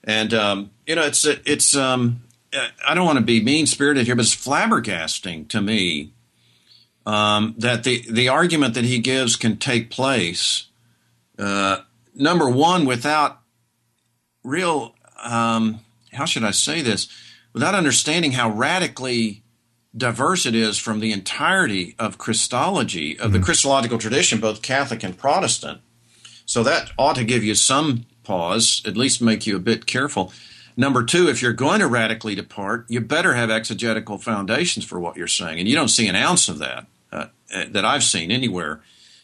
and 0.04 0.34
um, 0.34 0.72
you 0.86 0.96
know 0.96 1.04
it's 1.04 1.26
it's 1.26 1.76
um, 1.76 2.22
I 2.88 2.94
don't 2.94 3.06
want 3.06 3.20
to 3.20 3.26
be 3.26 3.44
mean 3.44 3.66
spirited 3.66 4.06
here, 4.06 4.16
but 4.16 4.26
it's 4.26 4.36
flabbergasting 4.36 5.48
to 5.50 5.62
me 5.62 6.12
um, 7.08 7.56
that 7.58 7.86
the 7.86 8.04
the 8.10 8.28
argument 8.28 8.74
that 8.74 8.84
he 8.84 9.00
gives 9.00 9.38
can 9.38 9.56
take 9.56 9.90
place. 9.90 10.68
Uh, 11.40 11.78
number 12.14 12.50
one, 12.50 12.86
without 12.86 13.40
real 14.44 14.94
um, 15.24 15.80
how 16.12 16.26
should 16.26 16.44
I 16.44 16.52
say 16.52 16.82
this 16.82 17.08
without 17.54 17.76
understanding 17.76 18.34
how 18.34 18.50
radically 18.50 19.42
diverse 19.96 20.46
it 20.46 20.54
is 20.54 20.78
from 20.78 21.00
the 21.00 21.14
entirety 21.14 21.96
of 21.98 22.18
Christology, 22.18 23.18
of 23.18 23.28
mm-hmm. 23.28 23.34
the 23.34 23.40
Christological 23.40 23.98
tradition, 23.98 24.42
both 24.42 24.62
Catholic 24.62 25.02
and 25.02 25.18
Protestant. 25.18 25.80
So 26.46 26.62
that 26.64 26.92
ought 26.98 27.16
to 27.16 27.24
give 27.24 27.44
you 27.44 27.56
some 27.56 28.06
pause, 28.24 28.82
at 28.86 28.98
least 28.98 29.22
make 29.22 29.48
you 29.48 29.56
a 29.56 29.60
bit 29.60 29.86
careful. 29.86 30.34
Number 30.76 31.04
two, 31.04 31.30
if 31.30 31.42
you're 31.42 31.54
going 31.54 31.80
to 31.80 31.88
radically 31.88 32.36
depart, 32.36 32.86
you 32.90 33.00
better 33.00 33.34
have 33.34 33.50
exegetical 33.50 34.18
foundations 34.18 34.86
for 34.86 35.00
what 35.00 35.16
you're 35.16 35.28
saying, 35.28 35.58
and 35.58 35.68
you 35.68 35.76
don't 35.76 35.88
see 35.88 36.08
an 36.08 36.16
ounce 36.16 36.50
of 36.50 36.60
that 36.60 36.86
uh, 37.18 37.66
that 37.72 37.86
I've 37.86 38.04
seen 38.04 38.32
anywhere 38.32 38.82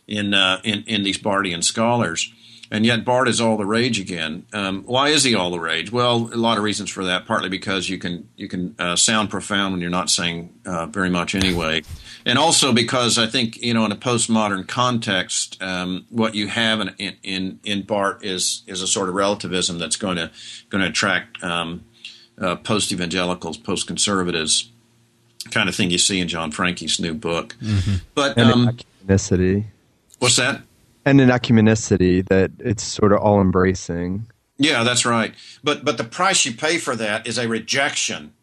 in 0.07 0.33
uh, 0.33 0.61
in, 0.63 0.83
in 0.83 1.03
these 1.03 1.17
Barthian 1.17 1.63
scholars 1.63 2.31
and 2.73 2.87
yet 2.87 3.05
Barth 3.05 3.29
is 3.29 3.39
all 3.39 3.55
the 3.55 3.67
rage 3.67 3.99
again. 3.99 4.47
Um, 4.51 4.81
why 4.85 5.09
is 5.09 5.23
he 5.23 5.35
all 5.35 5.51
the 5.51 5.59
rage? 5.59 5.91
Well, 5.91 6.31
a 6.33 6.35
lot 6.35 6.57
of 6.57 6.63
reasons 6.63 6.89
for 6.89 7.05
that. 7.05 7.27
Partly 7.27 7.47
because 7.47 7.87
you 7.87 7.99
can 7.99 8.27
you 8.35 8.47
can 8.47 8.75
uh, 8.79 8.95
sound 8.95 9.29
profound 9.29 9.73
when 9.73 9.81
you're 9.81 9.91
not 9.91 10.09
saying 10.09 10.51
uh, 10.65 10.87
very 10.87 11.11
much 11.11 11.35
anyway, 11.35 11.83
and 12.25 12.39
also 12.39 12.73
because 12.73 13.19
I 13.19 13.27
think 13.27 13.57
you 13.57 13.75
know 13.75 13.85
in 13.85 13.91
a 13.91 13.95
postmodern 13.95 14.67
context, 14.67 15.61
um, 15.61 16.07
what 16.09 16.33
you 16.33 16.47
have 16.47 16.81
in, 16.81 17.15
in 17.21 17.59
in 17.63 17.83
Barth 17.83 18.23
is 18.23 18.63
is 18.65 18.81
a 18.81 18.87
sort 18.87 19.07
of 19.07 19.13
relativism 19.13 19.77
that's 19.77 19.95
going 19.95 20.17
to 20.17 20.31
going 20.71 20.83
to 20.83 20.89
attract 20.89 21.43
um, 21.43 21.85
uh, 22.39 22.55
post 22.55 22.91
evangelicals, 22.91 23.55
post 23.55 23.85
conservatives, 23.85 24.71
kind 25.51 25.69
of 25.69 25.75
thing 25.75 25.89
you 25.89 25.97
see 25.97 26.19
in 26.19 26.27
John 26.27 26.51
Franke's 26.51 26.99
new 26.99 27.13
book. 27.13 27.55
Mm-hmm. 27.61 27.95
But 28.15 28.37
um, 28.37 28.77
What's 30.19 30.35
that? 30.37 30.61
and 31.05 31.19
an 31.19 31.29
ecumenicity 31.29 32.27
that 32.29 32.51
it's 32.59 32.83
sort 32.83 33.11
of 33.11 33.19
all 33.19 33.41
embracing. 33.41 34.25
Yeah, 34.57 34.83
that's 34.83 35.05
right. 35.05 35.33
But 35.63 35.83
but 35.83 35.97
the 35.97 36.03
price 36.03 36.45
you 36.45 36.53
pay 36.53 36.77
for 36.77 36.95
that 36.95 37.27
is 37.27 37.37
a 37.37 37.47
rejection 37.47 38.33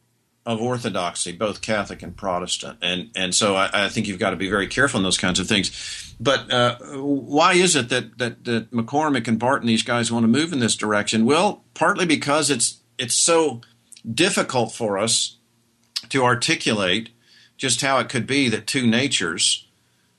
of 0.46 0.60
orthodoxy, 0.60 1.32
both 1.32 1.60
Catholic 1.60 2.02
and 2.02 2.16
Protestant, 2.16 2.78
and 2.82 3.10
and 3.14 3.34
so 3.34 3.54
I, 3.54 3.70
I 3.72 3.88
think 3.88 4.08
you've 4.08 4.18
got 4.18 4.30
to 4.30 4.36
be 4.36 4.50
very 4.50 4.66
careful 4.66 4.98
in 4.98 5.04
those 5.04 5.18
kinds 5.18 5.38
of 5.40 5.46
things. 5.46 6.14
But 6.20 6.52
uh, 6.52 6.76
why 6.96 7.54
is 7.54 7.76
it 7.76 7.88
that, 7.88 8.18
that 8.18 8.44
that 8.44 8.70
McCormack 8.70 9.26
and 9.28 9.38
Barton 9.38 9.66
these 9.66 9.82
guys 9.82 10.12
want 10.12 10.24
to 10.24 10.28
move 10.28 10.52
in 10.52 10.58
this 10.58 10.76
direction? 10.76 11.24
Well, 11.24 11.64
partly 11.74 12.06
because 12.06 12.50
it's 12.50 12.80
it's 12.98 13.14
so 13.14 13.60
difficult 14.12 14.72
for 14.72 14.98
us 14.98 15.36
to 16.10 16.24
articulate 16.24 17.10
just 17.56 17.80
how 17.80 17.98
it 17.98 18.08
could 18.08 18.26
be 18.26 18.48
that 18.48 18.66
two 18.66 18.86
natures 18.86 19.66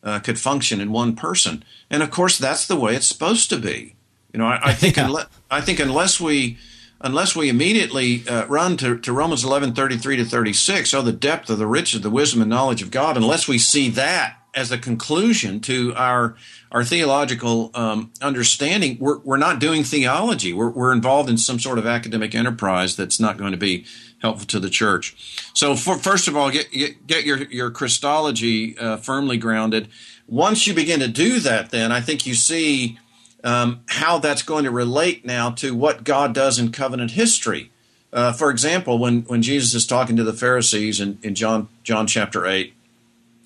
uh, 0.03 0.19
could 0.19 0.39
function 0.39 0.81
in 0.81 0.91
one 0.91 1.15
person. 1.15 1.63
And 1.89 2.03
of 2.03 2.11
course, 2.11 2.37
that's 2.37 2.67
the 2.67 2.75
way 2.75 2.95
it's 2.95 3.07
supposed 3.07 3.49
to 3.49 3.57
be. 3.57 3.95
You 4.33 4.39
know, 4.39 4.45
I, 4.45 4.59
I 4.69 4.73
think 4.73 4.97
yeah. 4.97 5.05
unless, 5.05 5.27
I 5.49 5.61
think 5.61 5.79
unless 5.79 6.19
we 6.19 6.57
unless 7.01 7.35
we 7.35 7.49
immediately 7.49 8.23
uh, 8.27 8.45
run 8.45 8.77
to, 8.77 8.97
to 8.99 9.11
Romans 9.11 9.43
eleven 9.43 9.73
thirty 9.73 9.97
three 9.97 10.17
to 10.17 10.25
thirty 10.25 10.53
six, 10.53 10.93
oh 10.93 11.01
the 11.01 11.11
depth 11.11 11.49
of 11.49 11.57
the 11.57 11.67
riches, 11.67 11.95
of 11.95 12.03
the 12.03 12.09
wisdom 12.09 12.41
and 12.41 12.49
knowledge 12.49 12.81
of 12.81 12.91
God. 12.91 13.17
Unless 13.17 13.47
we 13.47 13.57
see 13.57 13.89
that 13.89 14.37
as 14.53 14.71
a 14.71 14.77
conclusion 14.77 15.59
to 15.61 15.93
our 15.95 16.35
our 16.71 16.83
theological 16.85 17.71
um, 17.73 18.13
understanding, 18.21 18.97
we're, 18.99 19.19
we're 19.19 19.37
not 19.37 19.59
doing 19.59 19.83
theology. 19.83 20.53
We're, 20.53 20.69
we're 20.69 20.93
involved 20.93 21.29
in 21.29 21.37
some 21.37 21.59
sort 21.59 21.77
of 21.77 21.85
academic 21.85 22.33
enterprise 22.33 22.95
that's 22.95 23.19
not 23.19 23.37
going 23.37 23.51
to 23.51 23.57
be 23.57 23.85
helpful 24.21 24.47
to 24.47 24.59
the 24.59 24.69
church. 24.69 25.15
So, 25.53 25.75
for, 25.75 25.97
first 25.97 26.27
of 26.27 26.35
all, 26.35 26.49
get, 26.51 26.71
get, 26.71 27.07
get 27.07 27.25
your, 27.25 27.43
your 27.45 27.71
Christology 27.71 28.77
uh, 28.77 28.97
firmly 28.97 29.37
grounded. 29.37 29.89
Once 30.27 30.65
you 30.67 30.73
begin 30.73 30.99
to 30.99 31.07
do 31.07 31.39
that, 31.39 31.71
then 31.71 31.91
I 31.91 32.01
think 32.01 32.25
you 32.25 32.33
see 32.33 32.97
um, 33.43 33.81
how 33.87 34.19
that's 34.19 34.43
going 34.43 34.63
to 34.63 34.71
relate 34.71 35.25
now 35.25 35.51
to 35.51 35.75
what 35.75 36.03
God 36.03 36.33
does 36.33 36.59
in 36.59 36.71
covenant 36.71 37.11
history. 37.11 37.71
Uh, 38.13 38.31
for 38.33 38.49
example, 38.49 38.97
when, 38.97 39.21
when 39.23 39.41
Jesus 39.41 39.73
is 39.73 39.87
talking 39.87 40.15
to 40.17 40.23
the 40.23 40.33
Pharisees 40.33 40.99
in, 40.99 41.17
in 41.23 41.33
John, 41.33 41.69
John 41.83 42.07
chapter 42.07 42.45
8, 42.45 42.73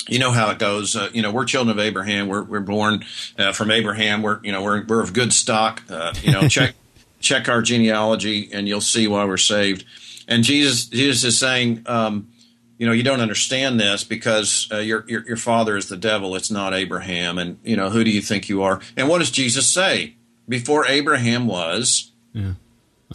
you 0.08 0.20
know 0.20 0.32
how 0.32 0.52
it 0.52 0.60
goes. 0.60 0.96
Uh, 0.96 1.10
you 1.14 1.22
know, 1.22 1.32
we're 1.32 1.46
children 1.46 1.76
of 1.78 1.84
Abraham. 1.84 2.28
We're 2.28 2.44
we're 2.44 2.60
born 2.60 3.04
uh, 3.40 3.54
from 3.54 3.72
Abraham. 3.72 4.22
We're 4.22 4.40
you 4.44 4.52
know 4.52 4.62
we're 4.62 4.86
we're 4.86 5.02
of 5.02 5.14
good 5.14 5.34
stock. 5.34 5.82
Uh, 5.90 6.14
you 6.22 6.32
know, 6.32 6.48
check 6.48 6.76
check 7.20 7.50
our 7.50 7.64
genealogy, 7.64 8.50
and 8.54 8.68
you'll 8.68 8.82
see 8.82 9.08
why 9.08 9.26
we're 9.26 9.38
saved. 9.38 9.84
And 10.28 10.44
Jesus 10.44 10.86
Jesus 10.86 11.24
is 11.24 11.40
saying, 11.40 11.84
um, 11.86 12.30
you 12.78 12.86
know, 12.86 12.92
you 12.92 13.04
don't 13.04 13.22
understand 13.22 13.80
this 13.80 14.04
because 14.04 14.68
uh, 14.72 14.78
your, 14.78 15.06
your 15.08 15.26
your 15.28 15.38
father 15.38 15.78
is 15.78 15.88
the 15.88 15.98
devil. 15.98 16.36
It's 16.36 16.52
not 16.52 16.74
Abraham. 16.74 17.38
And 17.38 17.60
you 17.64 17.76
know, 17.76 17.90
who 17.90 18.04
do 18.04 18.12
you 18.12 18.22
think 18.22 18.50
you 18.50 18.64
are? 18.64 18.82
And 18.98 19.08
what 19.08 19.20
does 19.20 19.32
Jesus 19.32 19.68
say? 19.68 20.16
Before 20.48 20.86
Abraham 20.86 21.48
was, 21.48 22.12
yeah. 22.34 22.54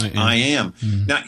I 0.00 0.06
am. 0.08 0.18
I 0.18 0.34
am. 0.34 0.72
Mm-hmm. 0.72 1.06
Now 1.06 1.22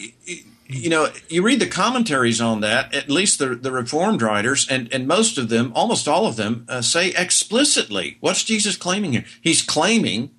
you 0.73 0.89
know, 0.89 1.09
you 1.29 1.43
read 1.43 1.59
the 1.59 1.67
commentaries 1.67 2.41
on 2.41 2.61
that, 2.61 2.93
at 2.93 3.09
least 3.09 3.39
the, 3.39 3.55
the 3.55 3.71
Reformed 3.71 4.21
writers, 4.21 4.67
and, 4.69 4.91
and 4.93 5.07
most 5.07 5.37
of 5.37 5.49
them, 5.49 5.71
almost 5.75 6.07
all 6.07 6.25
of 6.25 6.35
them, 6.35 6.65
uh, 6.67 6.81
say 6.81 7.09
explicitly 7.15 8.17
what's 8.19 8.43
Jesus 8.43 8.75
claiming 8.75 9.13
here? 9.13 9.25
He's 9.41 9.61
claiming 9.61 10.31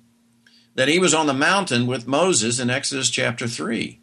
that 0.75 0.87
he 0.87 0.99
was 0.99 1.13
on 1.13 1.27
the 1.27 1.33
mountain 1.33 1.87
with 1.87 2.07
Moses 2.07 2.59
in 2.59 2.69
Exodus 2.69 3.09
chapter 3.09 3.47
3. 3.47 3.99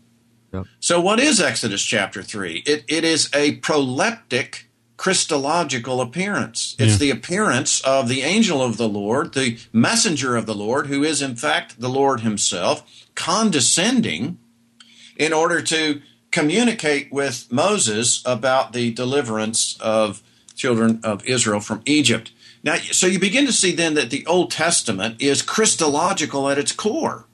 Yep. 0.53 0.66
So, 0.80 1.00
what 1.00 1.18
is 1.18 1.40
Exodus 1.40 1.82
chapter 1.82 2.22
3? 2.22 2.62
It, 2.66 2.84
it 2.88 3.05
is 3.05 3.30
a 3.34 3.57
proleptic 3.59 4.64
Christological 4.96 6.00
appearance. 6.00 6.76
It's 6.78 6.92
yeah. 6.92 6.98
the 6.98 7.11
appearance 7.11 7.80
of 7.80 8.09
the 8.09 8.22
angel 8.22 8.62
of 8.62 8.76
the 8.76 8.88
Lord, 8.88 9.34
the 9.34 9.59
messenger 9.72 10.36
of 10.36 10.46
the 10.46 10.55
Lord, 10.55 10.86
who 10.86 11.03
is 11.03 11.20
in 11.20 11.34
fact 11.34 11.80
the 11.80 11.88
Lord 11.88 12.20
himself, 12.20 12.84
condescending 13.14 14.38
in 15.16 15.32
order 15.32 15.61
to 15.62 16.03
communicate 16.30 17.12
with 17.12 17.50
Moses 17.50 18.22
about 18.24 18.72
the 18.72 18.92
deliverance 18.92 19.76
of 19.80 20.22
children 20.55 21.00
of 21.03 21.24
Israel 21.24 21.61
from 21.61 21.82
Egypt. 21.84 22.30
Now, 22.62 22.76
so 22.76 23.07
you 23.07 23.18
begin 23.18 23.46
to 23.46 23.53
see 23.53 23.74
then 23.74 23.94
that 23.94 24.11
the 24.11 24.24
Old 24.26 24.50
Testament 24.50 25.20
is 25.20 25.42
Christological 25.42 26.48
at 26.48 26.59
its 26.59 26.72
core. 26.72 27.26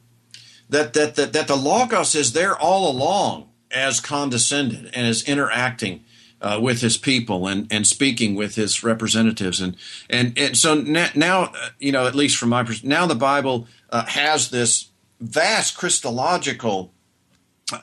That, 0.70 0.92
that, 0.92 1.14
that, 1.16 1.32
that 1.32 1.48
the 1.48 1.56
Logos 1.56 2.14
is 2.14 2.32
there 2.32 2.56
all 2.56 2.90
along 2.90 3.48
as 3.70 4.00
condescended 4.00 4.90
and 4.94 5.06
as 5.06 5.22
interacting 5.28 6.04
uh, 6.40 6.58
with 6.60 6.80
his 6.80 6.96
people 6.96 7.46
and, 7.46 7.66
and 7.70 7.86
speaking 7.86 8.34
with 8.34 8.54
his 8.54 8.84
representatives. 8.84 9.60
And, 9.60 9.76
and, 10.08 10.38
and 10.38 10.56
so 10.56 10.74
now, 10.74 11.44
uh, 11.44 11.68
you 11.78 11.92
know, 11.92 12.06
at 12.06 12.14
least 12.14 12.36
from 12.36 12.50
my 12.50 12.62
perspective, 12.62 12.88
now 12.88 13.06
the 13.06 13.14
Bible 13.14 13.66
uh, 13.90 14.06
has 14.06 14.50
this 14.50 14.88
vast 15.20 15.76
Christological 15.76 16.92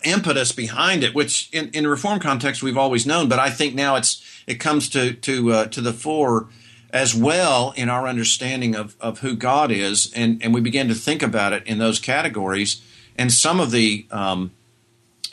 impetus 0.04 0.52
behind 0.52 1.04
it, 1.04 1.14
which 1.14 1.50
in, 1.52 1.70
in 1.70 1.88
reform 1.88 2.20
context 2.20 2.64
we've 2.64 2.78
always 2.78 3.06
known, 3.06 3.30
but 3.30 3.40
I 3.40 3.50
think 3.50 3.76
now 3.76 3.96
it's 3.96 4.24
it 4.48 4.56
comes 4.56 4.90
to 4.90 5.14
to 5.14 5.52
uh, 5.52 5.66
to 5.68 5.82
the 5.82 5.94
fore 5.94 6.50
as 6.96 7.14
well 7.14 7.74
in 7.76 7.90
our 7.90 8.08
understanding 8.08 8.74
of, 8.74 8.96
of 9.02 9.20
who 9.20 9.36
God 9.36 9.70
is, 9.70 10.14
and, 10.14 10.42
and 10.42 10.54
we 10.54 10.62
begin 10.62 10.88
to 10.88 10.96
think 10.96 11.22
about 11.22 11.52
it 11.52 11.68
in 11.68 11.78
those 11.78 12.00
categories. 12.00 12.82
And 13.18 13.34
some 13.34 13.60
of 13.60 13.72
the 13.72 14.06
um, 14.12 14.52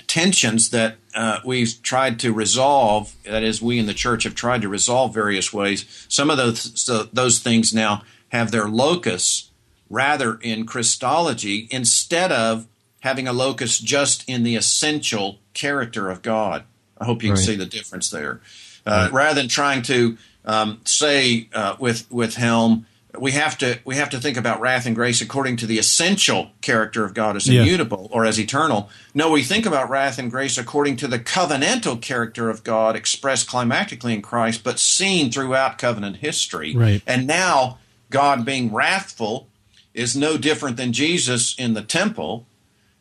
tensions 0.09 0.71
that 0.71 0.97
uh, 1.15 1.39
we've 1.45 1.81
tried 1.81 2.19
to 2.19 2.33
resolve, 2.33 3.15
that 3.23 3.45
is, 3.45 3.63
we 3.63 3.79
in 3.79 3.87
the 3.87 3.95
church 3.95 4.25
have 4.25 4.35
tried 4.35 4.63
to 4.63 4.69
resolve 4.69 5.15
various 5.15 5.53
ways, 5.53 6.05
some 6.09 6.31
of 6.31 6.37
those, 6.37 6.73
so 6.81 7.05
those 7.05 7.39
things 7.39 7.73
now 7.73 8.03
have 8.31 8.51
their 8.51 8.67
locus 8.67 9.53
rather 9.89 10.41
in 10.43 10.67
Christology 10.67 11.69
instead 11.71 12.33
of 12.33 12.67
having 13.03 13.29
a 13.29 13.33
locus 13.33 13.79
just 13.79 14.29
in 14.29 14.43
the 14.43 14.57
essential 14.57 15.39
character 15.55 16.11
of 16.11 16.23
God. 16.23 16.65
I 16.99 17.05
hope 17.05 17.23
you 17.23 17.29
can 17.29 17.37
right. 17.37 17.45
see 17.45 17.55
the 17.55 17.67
difference 17.67 18.11
there. 18.11 18.41
Uh, 18.85 18.91
right. 18.91 19.13
Rather 19.13 19.41
than 19.41 19.49
trying 19.49 19.83
to 19.83 20.19
um, 20.45 20.81
say 20.85 21.49
uh, 21.53 21.77
with 21.79 22.11
with 22.11 22.35
Helm, 22.35 22.87
we 23.19 23.33
have 23.33 23.59
to 23.59 23.79
we 23.85 23.97
have 23.97 24.11
to 24.11 24.19
think 24.19 24.37
about 24.37 24.61
wrath 24.61 24.87
and 24.87 24.95
grace 24.95 25.21
according 25.21 25.57
to 25.59 25.67
the 25.67 25.79
essential 25.79 26.51
character 26.61 27.05
of 27.05 27.15
God 27.15 27.37
as 27.37 27.49
immutable 27.49 28.09
yeah. 28.11 28.17
or 28.17 28.25
as 28.25 28.39
eternal. 28.39 28.91
No, 29.15 29.31
we 29.31 29.43
think 29.43 29.67
about 29.67 29.91
wrath 29.91 30.19
and 30.19 30.31
grace 30.31 30.59
according 30.59 30.97
to 30.97 31.09
the 31.09 31.19
covenantal 31.19 32.01
character 32.01 32.51
of 32.51 32.65
God 32.65 32.97
expressed 32.97 33.49
climactically 33.49 34.15
in 34.15 34.23
Christ, 34.23 34.65
but 34.65 34.79
seen 34.79 35.31
throughout 35.31 35.79
covenant 35.79 36.17
history. 36.17 36.75
Right. 36.75 37.03
And 37.07 37.27
now 37.27 37.79
God 38.11 38.45
being 38.45 38.73
wrathful 38.73 39.49
is 39.95 40.17
no 40.17 40.37
different 40.37 40.77
than 40.77 40.93
Jesus 40.93 41.55
in 41.59 41.75
the 41.75 41.83
temple 41.83 42.47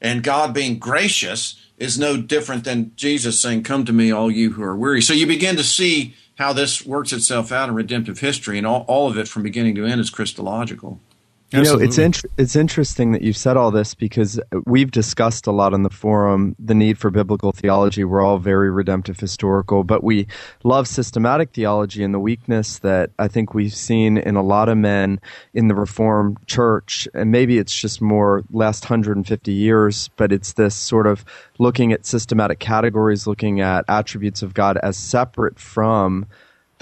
and 0.01 0.23
God 0.23 0.53
being 0.53 0.79
gracious 0.79 1.55
is 1.77 1.99
no 1.99 2.17
different 2.17 2.63
than 2.63 2.91
Jesus 2.95 3.39
saying, 3.39 3.63
Come 3.63 3.85
to 3.85 3.93
me, 3.93 4.11
all 4.11 4.31
you 4.31 4.51
who 4.51 4.63
are 4.63 4.75
weary. 4.75 5.01
So 5.01 5.13
you 5.13 5.27
begin 5.27 5.55
to 5.57 5.63
see 5.63 6.15
how 6.37 6.53
this 6.53 6.85
works 6.85 7.13
itself 7.13 7.51
out 7.51 7.69
in 7.69 7.75
redemptive 7.75 8.19
history, 8.19 8.57
and 8.57 8.65
all, 8.65 8.85
all 8.87 9.09
of 9.09 9.17
it 9.17 9.27
from 9.27 9.43
beginning 9.43 9.75
to 9.75 9.85
end 9.85 10.01
is 10.01 10.09
Christological. 10.09 10.99
You 11.53 11.63
know, 11.63 11.77
it's 11.77 11.97
it's 12.37 12.55
interesting 12.55 13.11
that 13.11 13.21
you've 13.21 13.35
said 13.35 13.57
all 13.57 13.71
this 13.71 13.93
because 13.93 14.39
we've 14.65 14.89
discussed 14.89 15.47
a 15.47 15.51
lot 15.51 15.73
on 15.73 15.83
the 15.83 15.89
forum 15.89 16.55
the 16.57 16.73
need 16.73 16.97
for 16.97 17.09
biblical 17.09 17.51
theology. 17.51 18.05
We're 18.05 18.21
all 18.21 18.37
very 18.37 18.71
redemptive 18.71 19.19
historical, 19.19 19.83
but 19.83 20.01
we 20.01 20.27
love 20.63 20.87
systematic 20.87 21.51
theology 21.51 22.03
and 22.03 22.13
the 22.13 22.19
weakness 22.19 22.79
that 22.79 23.11
I 23.19 23.27
think 23.27 23.53
we've 23.53 23.73
seen 23.73 24.17
in 24.17 24.37
a 24.37 24.41
lot 24.41 24.69
of 24.69 24.77
men 24.77 25.19
in 25.53 25.67
the 25.67 25.75
Reformed 25.75 26.37
Church. 26.47 27.05
And 27.13 27.31
maybe 27.31 27.57
it's 27.57 27.77
just 27.77 28.01
more 28.01 28.43
last 28.51 28.85
150 28.85 29.51
years, 29.51 30.09
but 30.15 30.31
it's 30.31 30.53
this 30.53 30.73
sort 30.73 31.05
of 31.05 31.25
looking 31.59 31.91
at 31.91 32.05
systematic 32.05 32.59
categories, 32.59 33.27
looking 33.27 33.59
at 33.59 33.83
attributes 33.89 34.41
of 34.41 34.53
God 34.53 34.77
as 34.77 34.95
separate 34.95 35.59
from 35.59 36.27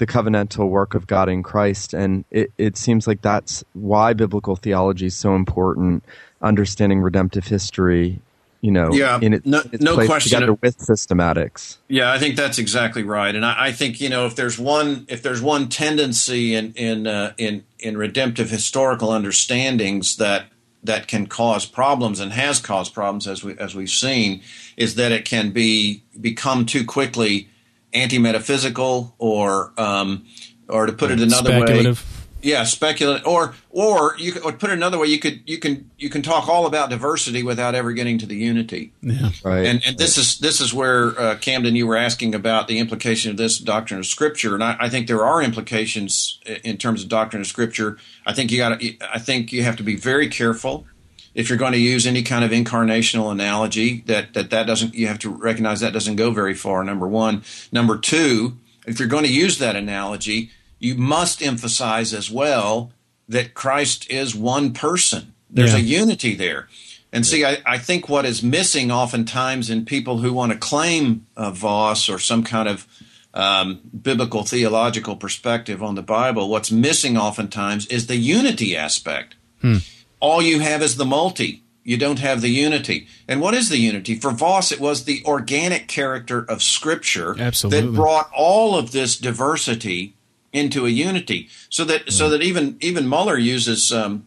the 0.00 0.06
covenantal 0.06 0.70
work 0.70 0.94
of 0.94 1.06
God 1.06 1.28
in 1.28 1.42
Christ. 1.42 1.92
And 1.92 2.24
it, 2.30 2.50
it 2.56 2.78
seems 2.78 3.06
like 3.06 3.20
that's 3.20 3.62
why 3.74 4.14
biblical 4.14 4.56
theology 4.56 5.06
is 5.06 5.14
so 5.14 5.36
important, 5.36 6.02
understanding 6.40 7.02
redemptive 7.02 7.46
history, 7.46 8.18
you 8.62 8.70
know, 8.70 8.94
yeah, 8.94 9.18
in, 9.20 9.34
it, 9.34 9.44
no, 9.44 9.60
its 9.70 9.82
no 9.82 9.96
question 10.06 10.38
together 10.38 10.54
with 10.54 10.78
systematics. 10.78 11.76
Yeah, 11.88 12.10
I 12.10 12.18
think 12.18 12.36
that's 12.36 12.58
exactly 12.58 13.02
right. 13.02 13.34
And 13.34 13.44
I, 13.44 13.66
I 13.66 13.72
think, 13.72 14.00
you 14.00 14.08
know, 14.08 14.24
if 14.24 14.36
there's 14.36 14.58
one 14.58 15.04
if 15.08 15.22
there's 15.22 15.42
one 15.42 15.68
tendency 15.68 16.54
in 16.54 16.72
in 16.72 17.06
uh, 17.06 17.34
in 17.36 17.64
in 17.78 17.98
redemptive 17.98 18.48
historical 18.48 19.10
understandings 19.10 20.16
that 20.16 20.46
that 20.82 21.08
can 21.08 21.26
cause 21.26 21.66
problems 21.66 22.20
and 22.20 22.32
has 22.32 22.58
caused 22.58 22.94
problems 22.94 23.26
as 23.26 23.44
we 23.44 23.56
as 23.58 23.74
we've 23.74 23.90
seen 23.90 24.40
is 24.78 24.94
that 24.94 25.12
it 25.12 25.26
can 25.26 25.50
be 25.50 26.02
become 26.18 26.64
too 26.64 26.86
quickly 26.86 27.50
anti-metaphysical 27.92 29.14
or 29.18 29.72
um, 29.78 30.26
or 30.68 30.86
to 30.86 30.92
put 30.92 31.10
it 31.10 31.20
another 31.20 31.60
way 31.60 31.94
yeah 32.42 32.64
speculative 32.64 33.26
or 33.26 33.54
or 33.70 34.16
you 34.18 34.32
could 34.32 34.58
put 34.58 34.70
it 34.70 34.72
another 34.72 34.98
way 34.98 35.06
you 35.06 35.18
could 35.18 35.42
you 35.46 35.58
can 35.58 35.90
you 35.98 36.08
can 36.08 36.22
talk 36.22 36.48
all 36.48 36.66
about 36.66 36.90
diversity 36.90 37.42
without 37.42 37.74
ever 37.74 37.92
getting 37.92 38.18
to 38.18 38.26
the 38.26 38.36
unity. 38.36 38.92
Yeah. 39.02 39.30
Right. 39.44 39.66
And 39.66 39.82
and 39.84 39.98
this 39.98 40.16
is 40.16 40.38
this 40.38 40.60
is 40.60 40.72
where 40.72 41.18
uh, 41.20 41.36
camden 41.36 41.76
you 41.76 41.86
were 41.86 41.96
asking 41.96 42.34
about 42.34 42.68
the 42.68 42.78
implication 42.78 43.30
of 43.30 43.36
this 43.36 43.58
doctrine 43.58 44.00
of 44.00 44.06
scripture 44.06 44.54
and 44.54 44.64
I, 44.64 44.76
I 44.80 44.88
think 44.88 45.06
there 45.06 45.24
are 45.24 45.42
implications 45.42 46.40
in 46.64 46.76
terms 46.76 47.02
of 47.02 47.08
doctrine 47.08 47.42
of 47.42 47.46
scripture. 47.46 47.98
I 48.26 48.32
think 48.32 48.50
you 48.50 48.58
got 48.58 48.82
i 49.12 49.18
think 49.18 49.52
you 49.52 49.62
have 49.62 49.76
to 49.76 49.82
be 49.82 49.96
very 49.96 50.28
careful 50.28 50.86
if 51.34 51.48
you're 51.48 51.58
going 51.58 51.72
to 51.72 51.78
use 51.78 52.06
any 52.06 52.22
kind 52.22 52.44
of 52.44 52.50
incarnational 52.50 53.30
analogy, 53.30 54.02
that, 54.06 54.34
that 54.34 54.50
that 54.50 54.66
doesn't 54.66 54.94
you 54.94 55.06
have 55.06 55.18
to 55.20 55.30
recognize 55.30 55.80
that 55.80 55.92
doesn't 55.92 56.16
go 56.16 56.30
very 56.30 56.54
far. 56.54 56.82
Number 56.84 57.06
one, 57.06 57.42
number 57.70 57.96
two, 57.96 58.56
if 58.86 58.98
you're 58.98 59.08
going 59.08 59.24
to 59.24 59.32
use 59.32 59.58
that 59.58 59.76
analogy, 59.76 60.50
you 60.78 60.94
must 60.94 61.42
emphasize 61.42 62.12
as 62.12 62.30
well 62.30 62.92
that 63.28 63.54
Christ 63.54 64.10
is 64.10 64.34
one 64.34 64.72
person. 64.72 65.34
There's 65.48 65.72
yeah. 65.72 65.78
a 65.78 65.82
unity 65.82 66.34
there. 66.34 66.68
And 67.12 67.26
see, 67.26 67.44
I, 67.44 67.58
I, 67.66 67.78
think 67.78 68.08
what 68.08 68.24
is 68.24 68.40
missing 68.40 68.92
oftentimes 68.92 69.68
in 69.68 69.84
people 69.84 70.18
who 70.18 70.32
want 70.32 70.52
to 70.52 70.58
claim 70.58 71.26
a 71.36 71.50
Vos 71.50 72.08
or 72.08 72.20
some 72.20 72.44
kind 72.44 72.68
of 72.68 72.86
um, 73.34 73.80
biblical 74.00 74.44
theological 74.44 75.16
perspective 75.16 75.82
on 75.82 75.96
the 75.96 76.02
Bible, 76.02 76.48
what's 76.48 76.70
missing 76.70 77.16
oftentimes 77.16 77.86
is 77.88 78.06
the 78.06 78.16
unity 78.16 78.76
aspect. 78.76 79.34
Hmm 79.60 79.78
all 80.20 80.42
you 80.42 80.60
have 80.60 80.82
is 80.82 80.96
the 80.96 81.04
multi. 81.04 81.62
You 81.82 81.96
don't 81.96 82.18
have 82.18 82.42
the 82.42 82.50
unity. 82.50 83.08
And 83.26 83.40
what 83.40 83.54
is 83.54 83.70
the 83.70 83.78
unity? 83.78 84.14
For 84.14 84.30
Vos, 84.30 84.70
it 84.70 84.80
was 84.80 85.04
the 85.04 85.22
organic 85.24 85.88
character 85.88 86.44
of 86.44 86.62
Scripture 86.62 87.34
Absolutely. 87.38 87.80
that 87.80 87.96
brought 87.96 88.30
all 88.36 88.76
of 88.76 88.92
this 88.92 89.16
diversity 89.16 90.14
into 90.52 90.86
a 90.86 90.90
unity. 90.90 91.48
So 91.68 91.84
that 91.84 92.06
mm. 92.06 92.12
so 92.12 92.28
that 92.28 92.42
even 92.42 92.76
even 92.80 93.06
Muller 93.06 93.38
uses 93.38 93.92
um, 93.92 94.26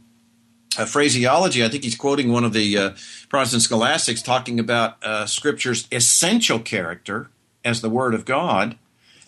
a 0.78 0.86
phraseology. 0.86 1.64
I 1.64 1.70
think 1.70 1.84
he's 1.84 1.96
quoting 1.96 2.32
one 2.32 2.44
of 2.44 2.54
the 2.54 2.78
uh, 2.78 2.92
Protestant 3.30 3.62
scholastics 3.62 4.22
talking 4.22 4.60
about 4.60 5.04
uh, 5.04 5.26
Scripture's 5.26 5.88
essential 5.92 6.60
character 6.60 7.30
as 7.64 7.82
the 7.82 7.90
Word 7.90 8.14
of 8.14 8.26
God, 8.26 8.78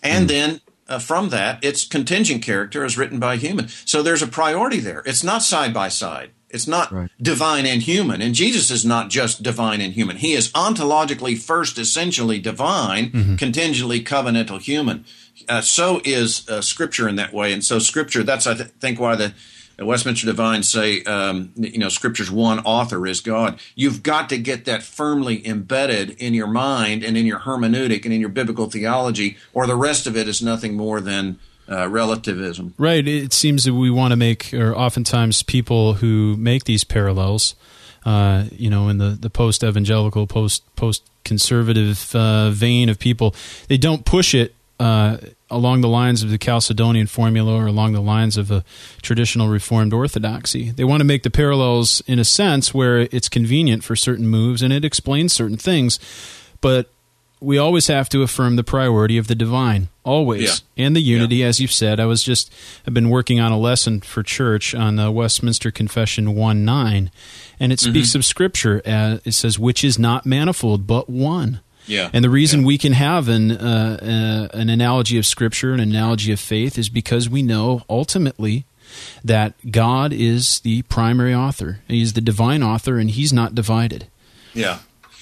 and 0.02 0.26
mm. 0.26 0.28
then 0.28 0.60
uh, 0.88 0.98
from 0.98 1.30
that, 1.30 1.62
its 1.64 1.84
contingent 1.84 2.42
character 2.42 2.84
is 2.84 2.96
written 2.96 3.18
by 3.18 3.36
human. 3.36 3.68
So 3.84 4.02
there's 4.02 4.22
a 4.22 4.26
priority 4.26 4.80
there. 4.80 5.02
It's 5.06 5.24
not 5.24 5.42
side 5.42 5.74
by 5.74 5.88
side. 5.88 6.30
It's 6.48 6.66
not 6.66 6.92
right. 6.92 7.10
divine 7.20 7.66
and 7.66 7.82
human. 7.82 8.22
And 8.22 8.34
Jesus 8.34 8.70
is 8.70 8.84
not 8.84 9.10
just 9.10 9.42
divine 9.42 9.80
and 9.80 9.92
human. 9.92 10.16
He 10.16 10.32
is 10.32 10.50
ontologically 10.52 11.36
first 11.36 11.76
essentially 11.76 12.38
divine, 12.38 13.10
mm-hmm. 13.10 13.36
contingently 13.36 14.02
covenantal 14.02 14.60
human. 14.60 15.04
Uh, 15.48 15.60
so 15.60 16.00
is 16.04 16.48
uh, 16.48 16.62
Scripture 16.62 17.08
in 17.08 17.16
that 17.16 17.32
way. 17.32 17.52
And 17.52 17.64
so 17.64 17.78
Scripture, 17.78 18.22
that's 18.22 18.46
I 18.46 18.54
th- 18.54 18.70
think 18.80 19.00
why 19.00 19.16
the 19.16 19.34
Westminster 19.78 20.26
Divines 20.26 20.68
say, 20.70 21.02
um, 21.04 21.52
you 21.56 21.78
know, 21.78 21.88
Scripture's 21.88 22.30
one 22.30 22.60
author 22.60 23.06
is 23.06 23.20
God. 23.20 23.60
You've 23.74 24.02
got 24.02 24.30
to 24.30 24.38
get 24.38 24.64
that 24.64 24.82
firmly 24.82 25.46
embedded 25.46 26.10
in 26.10 26.32
your 26.32 26.46
mind 26.46 27.04
and 27.04 27.16
in 27.16 27.26
your 27.26 27.40
hermeneutic 27.40 28.04
and 28.04 28.14
in 28.14 28.20
your 28.20 28.30
biblical 28.30 28.70
theology, 28.70 29.36
or 29.52 29.66
the 29.66 29.76
rest 29.76 30.06
of 30.06 30.16
it 30.16 30.28
is 30.28 30.40
nothing 30.40 30.76
more 30.76 31.00
than 31.00 31.38
uh, 31.68 31.88
relativism. 31.88 32.74
Right. 32.78 33.06
It 33.06 33.32
seems 33.32 33.64
that 33.64 33.74
we 33.74 33.90
want 33.90 34.12
to 34.12 34.16
make, 34.16 34.54
or 34.54 34.74
oftentimes 34.74 35.42
people 35.42 35.94
who 35.94 36.36
make 36.38 36.64
these 36.64 36.84
parallels, 36.84 37.54
uh, 38.06 38.44
you 38.52 38.70
know, 38.70 38.88
in 38.88 38.98
the, 38.98 39.10
the 39.10 39.30
post 39.30 39.62
evangelical, 39.62 40.26
post 40.26 40.62
post 40.76 41.02
conservative 41.24 42.14
uh, 42.14 42.50
vein 42.50 42.88
of 42.88 42.98
people, 42.98 43.34
they 43.68 43.76
don't 43.76 44.04
push 44.04 44.34
it 44.34 44.54
uh, 44.78 45.18
along 45.50 45.80
the 45.80 45.88
lines 45.88 46.22
of 46.22 46.30
the 46.30 46.38
Chalcedonian 46.38 47.08
formula 47.08 47.54
or 47.54 47.66
along 47.66 47.92
the 47.92 48.00
lines 48.00 48.36
of 48.36 48.50
a 48.50 48.64
traditional 49.02 49.48
Reformed 49.48 49.92
orthodoxy. 49.92 50.70
They 50.70 50.84
want 50.84 51.00
to 51.00 51.04
make 51.04 51.22
the 51.22 51.30
parallels 51.30 52.02
in 52.06 52.18
a 52.18 52.24
sense 52.24 52.74
where 52.74 53.00
it's 53.00 53.28
convenient 53.28 53.84
for 53.84 53.94
certain 53.94 54.26
moves 54.26 54.62
and 54.62 54.72
it 54.72 54.84
explains 54.84 55.32
certain 55.32 55.56
things, 55.56 56.00
but 56.60 56.90
we 57.40 57.58
always 57.58 57.86
have 57.88 58.08
to 58.08 58.22
affirm 58.22 58.56
the 58.56 58.64
priority 58.64 59.18
of 59.18 59.28
the 59.28 59.34
divine, 59.34 59.88
always, 60.04 60.62
yeah. 60.76 60.86
and 60.86 60.96
the 60.96 61.00
unity, 61.00 61.36
yeah. 61.36 61.46
as 61.46 61.60
you've 61.60 61.72
said. 61.72 62.00
I 62.00 62.06
was 62.06 62.22
just, 62.22 62.52
I've 62.86 62.94
been 62.94 63.10
working 63.10 63.40
on 63.40 63.52
a 63.52 63.58
lesson 63.58 64.00
for 64.00 64.22
church 64.22 64.74
on 64.74 64.96
the 64.96 65.10
Westminster 65.10 65.70
Confession 65.70 66.34
1 66.34 66.64
9, 66.64 67.10
and 67.60 67.72
it 67.72 67.80
speaks 67.80 68.10
mm-hmm. 68.10 68.18
of 68.18 68.24
Scripture. 68.24 68.80
As, 68.84 69.20
it 69.24 69.32
says, 69.32 69.58
which 69.58 69.84
is 69.84 69.98
not 69.98 70.24
manifold, 70.24 70.86
but 70.86 71.10
one. 71.10 71.60
Yeah. 71.86 72.10
And 72.12 72.24
the 72.24 72.30
reason 72.30 72.60
yeah. 72.60 72.66
we 72.66 72.78
can 72.78 72.92
have 72.92 73.28
an 73.28 73.52
uh, 73.52 73.98
uh, 74.52 74.56
an 74.56 74.68
analogy 74.68 75.18
of 75.18 75.26
Scripture, 75.26 75.72
an 75.72 75.80
analogy 75.80 76.32
of 76.32 76.40
faith, 76.40 76.78
is 76.78 76.88
because 76.88 77.28
we 77.28 77.42
know 77.42 77.82
ultimately 77.88 78.64
that 79.24 79.54
God 79.70 80.12
is 80.12 80.60
the 80.60 80.82
primary 80.82 81.34
author. 81.34 81.80
He's 81.88 82.12
the 82.12 82.20
divine 82.20 82.62
author, 82.62 82.98
and 82.98 83.10
He's 83.10 83.32
not 83.32 83.54
divided. 83.54 84.06
Yeah. 84.54 84.78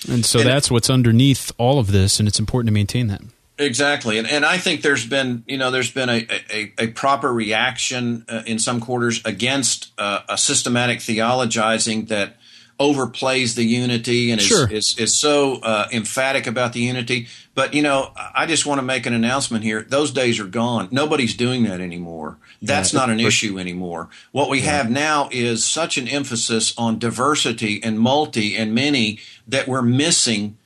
And 0.08 0.24
so 0.24 0.40
and 0.40 0.48
that's 0.48 0.70
what's 0.70 0.90
underneath 0.90 1.50
all 1.58 1.78
of 1.78 1.90
this, 1.90 2.18
and 2.18 2.28
it's 2.28 2.38
important 2.38 2.68
to 2.68 2.72
maintain 2.72 3.06
that. 3.08 3.22
Exactly, 3.56 4.18
and 4.18 4.28
and 4.28 4.44
I 4.44 4.58
think 4.58 4.82
there's 4.82 5.06
been 5.06 5.44
you 5.46 5.56
know 5.56 5.70
there's 5.70 5.90
been 5.90 6.08
a 6.08 6.26
a, 6.52 6.72
a 6.78 6.86
proper 6.88 7.32
reaction 7.32 8.24
uh, 8.28 8.42
in 8.46 8.58
some 8.58 8.80
quarters 8.80 9.22
against 9.24 9.92
uh, 9.96 10.20
a 10.28 10.36
systematic 10.36 10.98
theologizing 10.98 12.08
that 12.08 12.36
overplays 12.78 13.54
the 13.54 13.64
unity 13.64 14.30
and 14.30 14.40
is 14.40 14.46
sure. 14.46 14.70
is, 14.70 14.98
is 14.98 15.16
so 15.16 15.60
uh, 15.62 15.86
emphatic 15.92 16.46
about 16.46 16.72
the 16.72 16.80
unity. 16.80 17.28
But 17.54 17.72
you 17.72 17.82
know, 17.82 18.12
I 18.16 18.46
just 18.46 18.66
want 18.66 18.78
to 18.80 18.82
make 18.82 19.06
an 19.06 19.12
announcement 19.12 19.64
here. 19.64 19.82
Those 19.82 20.10
days 20.10 20.40
are 20.40 20.46
gone. 20.46 20.88
Nobody's 20.90 21.34
doing 21.34 21.62
that 21.64 21.80
anymore. 21.80 22.38
That's 22.60 22.92
yeah, 22.92 23.00
not 23.00 23.10
an 23.10 23.20
issue 23.20 23.58
anymore. 23.58 24.08
What 24.32 24.50
we 24.50 24.60
yeah. 24.60 24.76
have 24.76 24.90
now 24.90 25.28
is 25.30 25.64
such 25.64 25.98
an 25.98 26.08
emphasis 26.08 26.74
on 26.76 26.98
diversity 26.98 27.82
and 27.82 27.98
multi 27.98 28.56
and 28.56 28.74
many 28.74 29.20
that 29.46 29.68
we're 29.68 29.82
missing 29.82 30.56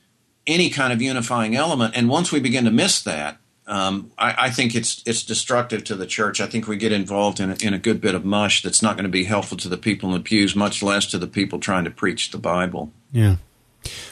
any 0.47 0.69
kind 0.69 0.91
of 0.91 1.01
unifying 1.01 1.55
element. 1.55 1.95
And 1.95 2.09
once 2.09 2.31
we 2.31 2.39
begin 2.39 2.65
to 2.65 2.71
miss 2.71 3.01
that, 3.03 3.37
um, 3.69 4.11
I, 4.17 4.35
I, 4.45 4.49
think 4.49 4.73
it's 4.73 5.03
it's 5.05 5.23
destructive 5.23 5.83
to 5.85 5.95
the 5.95 6.07
church. 6.07 6.41
I 6.41 6.47
think 6.47 6.67
we 6.67 6.75
get 6.75 6.91
involved 6.91 7.39
in 7.39 7.51
a, 7.51 7.55
in 7.61 7.73
a 7.75 7.77
good 7.77 8.01
bit 8.01 8.15
of 8.15 8.25
mush 8.25 8.63
that's 8.63 8.81
not 8.81 8.95
going 8.95 9.03
to 9.03 9.11
be 9.11 9.25
helpful 9.25 9.57
to 9.57 9.69
the 9.69 9.77
people 9.77 10.09
in 10.09 10.15
the 10.15 10.23
pews, 10.23 10.55
much 10.55 10.81
less 10.81 11.05
to 11.07 11.19
the 11.19 11.27
people 11.27 11.59
trying 11.59 11.83
to 11.83 11.91
preach 11.91 12.31
the 12.31 12.39
Bible. 12.39 12.91
Yeah. 13.11 13.35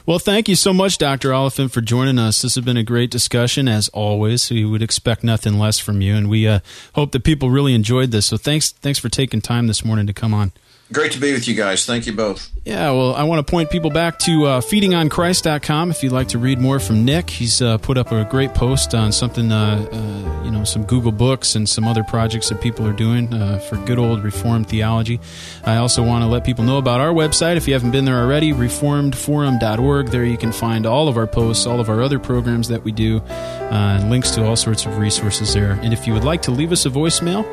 Well, 0.05 0.20
thank 0.20 0.47
you 0.47 0.55
so 0.55 0.74
much, 0.74 0.97
Dr. 0.97 1.32
Oliphint, 1.32 1.72
for 1.72 1.82
joining 1.82 2.20
us. 2.20 2.41
This 2.41 2.55
has 2.55 2.64
been 2.64 2.78
a 2.78 2.84
great 2.84 3.10
discussion, 3.10 3.68
as 3.68 3.89
always. 3.89 4.49
We 4.49 4.64
would 4.64 4.84
expect 4.84 5.24
nothing 5.24 5.58
less 5.58 5.80
from 5.80 6.01
you, 6.01 6.16
and 6.16 6.30
we 6.30 6.47
uh, 6.47 6.60
hope 6.93 7.12
that 7.12 7.24
people 7.24 7.49
really 7.49 7.74
enjoyed 7.74 8.12
this. 8.12 8.28
So, 8.28 8.38
thanks, 8.38 8.72
thanks 8.72 8.99
for 8.99 9.10
taking 9.10 9.41
time 9.41 9.66
this 9.66 9.84
morning 9.84 10.08
to 10.08 10.14
come 10.14 10.34
on. 10.36 10.53
Great 10.91 11.11
to 11.11 11.19
be 11.19 11.33
with 11.33 11.47
you 11.47 11.55
guys. 11.55 11.85
Thank 11.85 12.05
you 12.05 12.13
both. 12.13 12.49
Yeah, 12.63 12.91
well, 12.91 13.13
I 13.13 13.23
want 13.23 13.45
to 13.45 13.49
point 13.49 13.69
people 13.69 13.89
back 13.89 14.19
to 14.19 14.45
uh, 14.45 14.61
feedingonchrist.com 14.61 15.91
if 15.91 16.03
you'd 16.03 16.11
like 16.11 16.29
to 16.29 16.38
read 16.38 16.59
more 16.59 16.79
from 16.79 17.03
Nick. 17.03 17.29
He's 17.29 17.61
uh, 17.61 17.77
put 17.77 17.97
up 17.97 18.11
a 18.11 18.23
great 18.23 18.53
post 18.53 18.93
on 18.93 19.11
something, 19.11 19.51
uh, 19.51 19.88
uh 19.89 20.43
you 20.43 20.51
know, 20.51 20.63
some 20.63 20.83
Google 20.83 21.11
Books 21.11 21.55
and 21.55 21.67
some 21.67 21.85
other 21.85 22.03
projects 22.03 22.49
that 22.49 22.61
people 22.61 22.88
are 22.88 22.93
doing 22.93 23.33
uh, 23.33 23.59
for 23.59 23.75
good 23.85 23.99
old 23.99 24.23
Reformed 24.23 24.67
theology. 24.69 25.19
I 25.65 25.77
also 25.77 26.03
want 26.03 26.23
to 26.23 26.27
let 26.27 26.45
people 26.45 26.63
know 26.63 26.77
about 26.77 27.01
our 27.01 27.11
website 27.11 27.57
if 27.57 27.67
you 27.67 27.73
haven't 27.73 27.91
been 27.91 28.05
there 28.05 28.21
already, 28.21 28.53
reformedforum.org. 28.53 30.07
There 30.07 30.25
you 30.25 30.38
can 30.38 30.51
find 30.51 30.85
all 30.85 31.07
of 31.07 31.17
our 31.17 31.27
posts, 31.27 31.65
all 31.65 31.79
of 31.79 31.89
our 31.89 32.01
other 32.01 32.19
programs 32.19 32.69
that 32.69 32.83
we 32.83 32.91
do, 32.91 33.19
uh, 33.19 33.97
and 33.99 34.09
links 34.09 34.31
to 34.31 34.45
all 34.45 34.55
sorts 34.55 34.85
of 34.85 34.97
resources 34.97 35.53
there. 35.53 35.71
And 35.81 35.93
if 35.93 36.07
you 36.07 36.13
would 36.13 36.23
like 36.23 36.41
to 36.43 36.51
leave 36.51 36.71
us 36.71 36.85
a 36.85 36.89
voicemail, 36.89 37.45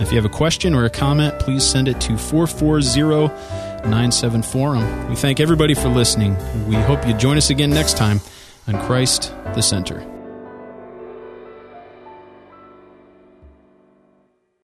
if 0.00 0.10
you 0.10 0.16
have 0.16 0.24
a 0.24 0.34
question 0.34 0.74
or 0.74 0.84
a 0.84 0.90
comment, 0.90 1.38
please 1.38 1.64
send 1.64 1.88
it 1.88 2.00
to 2.02 2.16
440 2.82 3.88
97 3.88 4.42
Forum. 4.42 5.08
We 5.08 5.16
thank 5.16 5.40
everybody 5.40 5.74
for 5.74 5.88
listening. 5.88 6.36
We 6.66 6.74
hope 6.74 7.06
you 7.06 7.14
join 7.14 7.36
us 7.36 7.50
again 7.50 7.70
next 7.70 7.96
time 7.96 8.20
on 8.66 8.78
Christ 8.86 9.32
the 9.54 9.62
Center. 9.62 10.15